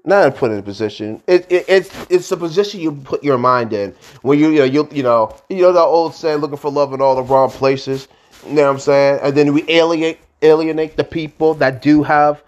not 0.07 0.35
put 0.35 0.51
in 0.51 0.57
a 0.57 0.63
position. 0.63 1.21
It, 1.27 1.45
it, 1.51 1.65
it's 1.67 1.89
it's 2.09 2.29
the 2.29 2.37
position 2.37 2.79
you 2.79 2.93
put 2.93 3.23
your 3.23 3.37
mind 3.37 3.73
in 3.73 3.93
when 4.21 4.39
you 4.39 4.49
you 4.49 4.59
know 4.59 4.65
you 4.65 4.89
you 4.91 5.03
know 5.03 5.35
you 5.49 5.61
know 5.61 5.73
the 5.73 5.79
old 5.79 6.15
saying, 6.15 6.39
looking 6.39 6.57
for 6.57 6.71
love 6.71 6.93
in 6.93 7.01
all 7.01 7.15
the 7.15 7.23
wrong 7.23 7.49
places. 7.51 8.07
You 8.45 8.53
know 8.53 8.63
what 8.63 8.71
I'm 8.71 8.79
saying? 8.79 9.19
And 9.21 9.35
then 9.35 9.53
we 9.53 9.69
alienate 9.69 10.19
alienate 10.41 10.97
the 10.97 11.03
people 11.03 11.53
that 11.55 11.81
do 11.81 12.03
have 12.03 12.41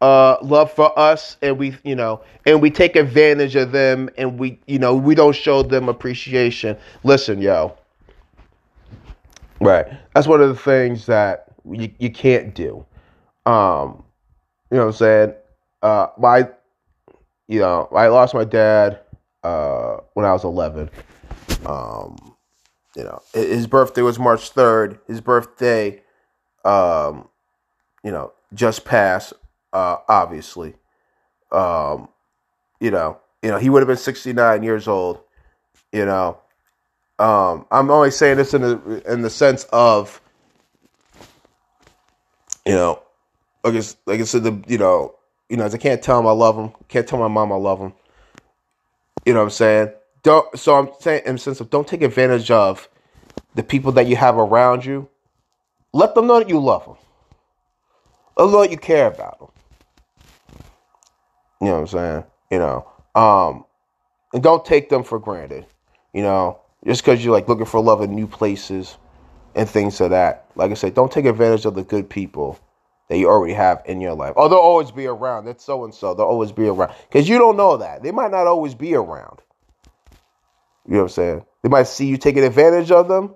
uh, 0.00 0.36
love 0.42 0.70
for 0.72 0.96
us, 0.98 1.36
and 1.42 1.58
we 1.58 1.76
you 1.84 1.96
know 1.96 2.20
and 2.44 2.60
we 2.60 2.70
take 2.70 2.96
advantage 2.96 3.56
of 3.56 3.72
them, 3.72 4.10
and 4.18 4.38
we 4.38 4.60
you 4.66 4.78
know 4.78 4.94
we 4.94 5.14
don't 5.14 5.34
show 5.34 5.62
them 5.62 5.88
appreciation. 5.88 6.76
Listen, 7.02 7.40
yo. 7.40 7.76
Right. 9.60 9.86
That's 10.14 10.26
one 10.26 10.40
of 10.40 10.48
the 10.48 10.54
things 10.54 11.06
that 11.06 11.46
you, 11.64 11.90
you 11.98 12.10
can't 12.10 12.54
do. 12.54 12.84
Um, 13.46 14.04
you 14.70 14.76
know 14.76 14.86
what 14.86 14.86
I'm 14.86 14.92
saying? 14.92 15.34
Uh, 15.82 16.08
my, 16.18 16.48
you 17.48 17.60
know, 17.60 17.88
I 17.94 18.08
lost 18.08 18.34
my 18.34 18.44
dad 18.44 19.00
uh, 19.42 19.98
when 20.14 20.26
I 20.26 20.32
was 20.32 20.44
11. 20.44 20.90
Um, 21.64 22.36
you 22.96 23.04
know, 23.04 23.22
his 23.32 23.66
birthday 23.66 24.02
was 24.02 24.18
March 24.18 24.52
3rd. 24.54 24.98
His 25.06 25.20
birthday, 25.20 26.02
um, 26.64 27.28
you 28.02 28.10
know, 28.10 28.32
just 28.54 28.84
passed, 28.84 29.32
uh, 29.72 29.96
obviously. 30.08 30.74
Um, 31.52 32.08
you 32.80 32.90
know, 32.90 33.18
you 33.42 33.50
know, 33.50 33.58
he 33.58 33.70
would 33.70 33.80
have 33.80 33.88
been 33.88 33.96
69 33.96 34.62
years 34.62 34.88
old, 34.88 35.20
you 35.92 36.04
know. 36.04 36.38
Um, 37.18 37.66
I'm 37.70 37.90
only 37.90 38.10
saying 38.10 38.36
this 38.36 38.52
in 38.52 38.62
the 38.62 39.02
in 39.10 39.22
the 39.22 39.30
sense 39.30 39.64
of, 39.72 40.20
you 42.66 42.74
know, 42.74 43.02
like 43.64 43.74
I, 43.74 43.82
like 44.06 44.20
I 44.20 44.24
said, 44.24 44.42
the 44.42 44.62
you 44.66 44.78
know, 44.78 45.15
you 45.48 45.56
know, 45.56 45.64
as 45.64 45.74
I 45.74 45.78
can't 45.78 46.02
tell 46.02 46.18
him 46.18 46.26
I 46.26 46.32
love 46.32 46.56
him, 46.56 46.72
can't 46.88 47.06
tell 47.06 47.18
my 47.18 47.28
mom 47.28 47.52
I 47.52 47.56
love 47.56 47.78
him. 47.78 47.92
You 49.24 49.32
know 49.32 49.40
what 49.40 49.46
I'm 49.46 49.50
saying? 49.50 49.92
Don't. 50.22 50.58
So 50.58 50.76
I'm 50.76 50.88
saying 51.00 51.22
in 51.26 51.34
the 51.34 51.38
sense 51.38 51.60
of 51.60 51.70
don't 51.70 51.86
take 51.86 52.02
advantage 52.02 52.50
of 52.50 52.88
the 53.54 53.62
people 53.62 53.92
that 53.92 54.06
you 54.06 54.16
have 54.16 54.36
around 54.36 54.84
you. 54.84 55.08
Let 55.92 56.14
them 56.14 56.26
know 56.26 56.38
that 56.38 56.48
you 56.48 56.60
love 56.60 56.84
them. 56.84 56.96
Let 58.36 58.44
them 58.44 58.52
know 58.52 58.60
that 58.62 58.70
you 58.70 58.76
care 58.76 59.06
about 59.06 59.38
them. 59.38 59.48
You 61.60 61.68
know 61.68 61.74
what 61.74 61.80
I'm 61.80 61.86
saying? 61.86 62.24
You 62.50 62.58
know, 62.58 62.88
um, 63.14 63.64
and 64.32 64.42
don't 64.42 64.64
take 64.64 64.88
them 64.88 65.04
for 65.04 65.18
granted. 65.18 65.66
You 66.12 66.22
know, 66.22 66.60
just 66.86 67.02
because 67.02 67.24
you're 67.24 67.32
like 67.32 67.48
looking 67.48 67.66
for 67.66 67.80
love 67.80 68.02
in 68.02 68.14
new 68.14 68.26
places 68.26 68.98
and 69.54 69.68
things 69.68 70.00
of 70.00 70.10
that. 70.10 70.46
Like 70.54 70.70
I 70.70 70.74
said, 70.74 70.94
don't 70.94 71.10
take 71.10 71.24
advantage 71.24 71.64
of 71.64 71.74
the 71.74 71.82
good 71.82 72.08
people 72.10 72.58
that 73.08 73.18
you 73.18 73.28
already 73.28 73.54
have 73.54 73.82
in 73.86 74.00
your 74.00 74.14
life. 74.14 74.34
Oh, 74.36 74.48
they'll 74.48 74.58
always 74.58 74.90
be 74.90 75.06
around. 75.06 75.44
That's 75.44 75.64
so 75.64 75.84
and 75.84 75.94
so. 75.94 76.14
They'll 76.14 76.26
always 76.26 76.52
be 76.52 76.66
around. 76.66 76.92
Because 77.08 77.28
you 77.28 77.38
don't 77.38 77.56
know 77.56 77.76
that. 77.76 78.02
They 78.02 78.10
might 78.10 78.30
not 78.30 78.46
always 78.46 78.74
be 78.74 78.94
around. 78.94 79.40
You 80.86 80.94
know 80.94 80.98
what 80.98 81.02
I'm 81.04 81.08
saying? 81.10 81.44
They 81.62 81.68
might 81.68 81.86
see 81.88 82.06
you 82.06 82.16
taking 82.16 82.44
advantage 82.44 82.90
of 82.90 83.08
them 83.08 83.34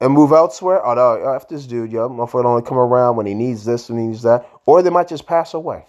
and 0.00 0.12
move 0.12 0.32
elsewhere. 0.32 0.84
Oh, 0.84 0.94
no, 0.94 1.32
F 1.34 1.48
this 1.48 1.66
dude, 1.66 1.92
yo. 1.92 2.08
Motherfucker 2.08 2.44
only 2.44 2.62
come 2.62 2.78
around 2.78 3.16
when 3.16 3.26
he 3.26 3.34
needs 3.34 3.64
this 3.64 3.88
and 3.88 3.98
he 3.98 4.06
needs 4.06 4.22
that. 4.22 4.48
Or 4.66 4.82
they 4.82 4.90
might 4.90 5.08
just 5.08 5.26
pass 5.26 5.54
away. 5.54 5.84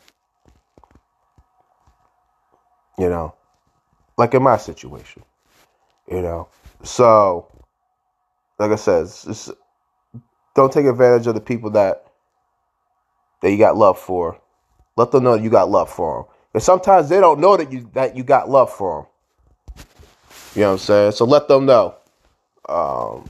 You 2.98 3.10
know? 3.10 3.34
Like 4.18 4.34
in 4.34 4.44
my 4.44 4.58
situation. 4.58 5.24
You 6.12 6.22
know? 6.22 6.48
So, 6.84 7.48
like 8.60 8.72
I 8.72 8.76
said, 8.76 9.06
just 9.06 9.52
don't 10.56 10.72
take 10.72 10.86
advantage 10.86 11.28
of 11.28 11.36
the 11.36 11.42
people 11.42 11.72
that 11.72 12.09
that 13.42 13.52
you 13.52 13.58
got 13.58 13.78
love 13.78 14.00
for. 14.00 14.40
Let 14.96 15.12
them 15.12 15.24
know 15.24 15.36
you 15.36 15.50
got 15.50 15.70
love 15.70 15.90
for 15.90 16.24
them. 16.24 16.34
Because 16.52 16.66
sometimes 16.66 17.10
they 17.10 17.20
don't 17.20 17.40
know 17.40 17.56
that 17.58 17.72
you 17.72 17.90
that 17.94 18.16
you 18.16 18.24
got 18.24 18.50
love 18.50 18.72
for 18.72 19.02
them. 19.02 19.10
You 20.56 20.62
know 20.62 20.68
what 20.70 20.74
I'm 20.74 20.80
saying? 20.80 21.12
So 21.14 21.26
let 21.26 21.48
them 21.48 21.66
know 21.66 21.96
um, 22.68 23.30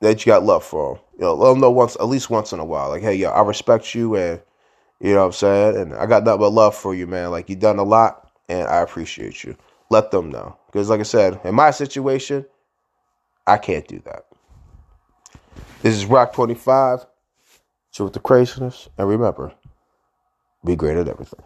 that 0.00 0.24
you 0.24 0.30
got 0.30 0.42
love 0.42 0.64
for 0.64 0.94
them. 0.94 1.02
You 1.18 1.20
know, 1.20 1.34
let 1.34 1.50
them 1.52 1.60
know 1.60 1.70
once, 1.70 1.96
at 1.96 2.08
least 2.08 2.30
once 2.30 2.52
in 2.52 2.58
a 2.58 2.64
while. 2.64 2.88
Like, 2.88 3.02
hey, 3.02 3.14
yo, 3.14 3.30
I 3.30 3.42
respect 3.42 3.94
you, 3.94 4.16
and 4.16 4.40
you 5.00 5.14
know 5.14 5.20
what 5.20 5.26
I'm 5.26 5.32
saying. 5.32 5.76
And 5.76 5.94
I 5.94 6.06
got 6.06 6.24
nothing 6.24 6.40
but 6.40 6.50
love 6.50 6.74
for 6.74 6.94
you, 6.94 7.06
man. 7.06 7.30
Like 7.30 7.48
you 7.48 7.56
done 7.56 7.78
a 7.78 7.84
lot, 7.84 8.30
and 8.48 8.66
I 8.66 8.78
appreciate 8.78 9.44
you. 9.44 9.56
Let 9.90 10.10
them 10.10 10.30
know. 10.30 10.56
Because, 10.66 10.90
like 10.90 11.00
I 11.00 11.04
said, 11.04 11.40
in 11.44 11.54
my 11.54 11.70
situation, 11.70 12.44
I 13.46 13.58
can't 13.58 13.86
do 13.86 14.02
that. 14.06 14.26
This 15.82 15.94
is 15.94 16.06
Rock 16.06 16.32
25. 16.32 17.06
Chill 17.94 18.06
with 18.06 18.14
the 18.14 18.20
craziness. 18.20 18.90
And 18.98 19.08
remember, 19.08 19.54
be 20.64 20.76
great 20.76 20.98
at 20.98 21.08
everything. 21.08 21.44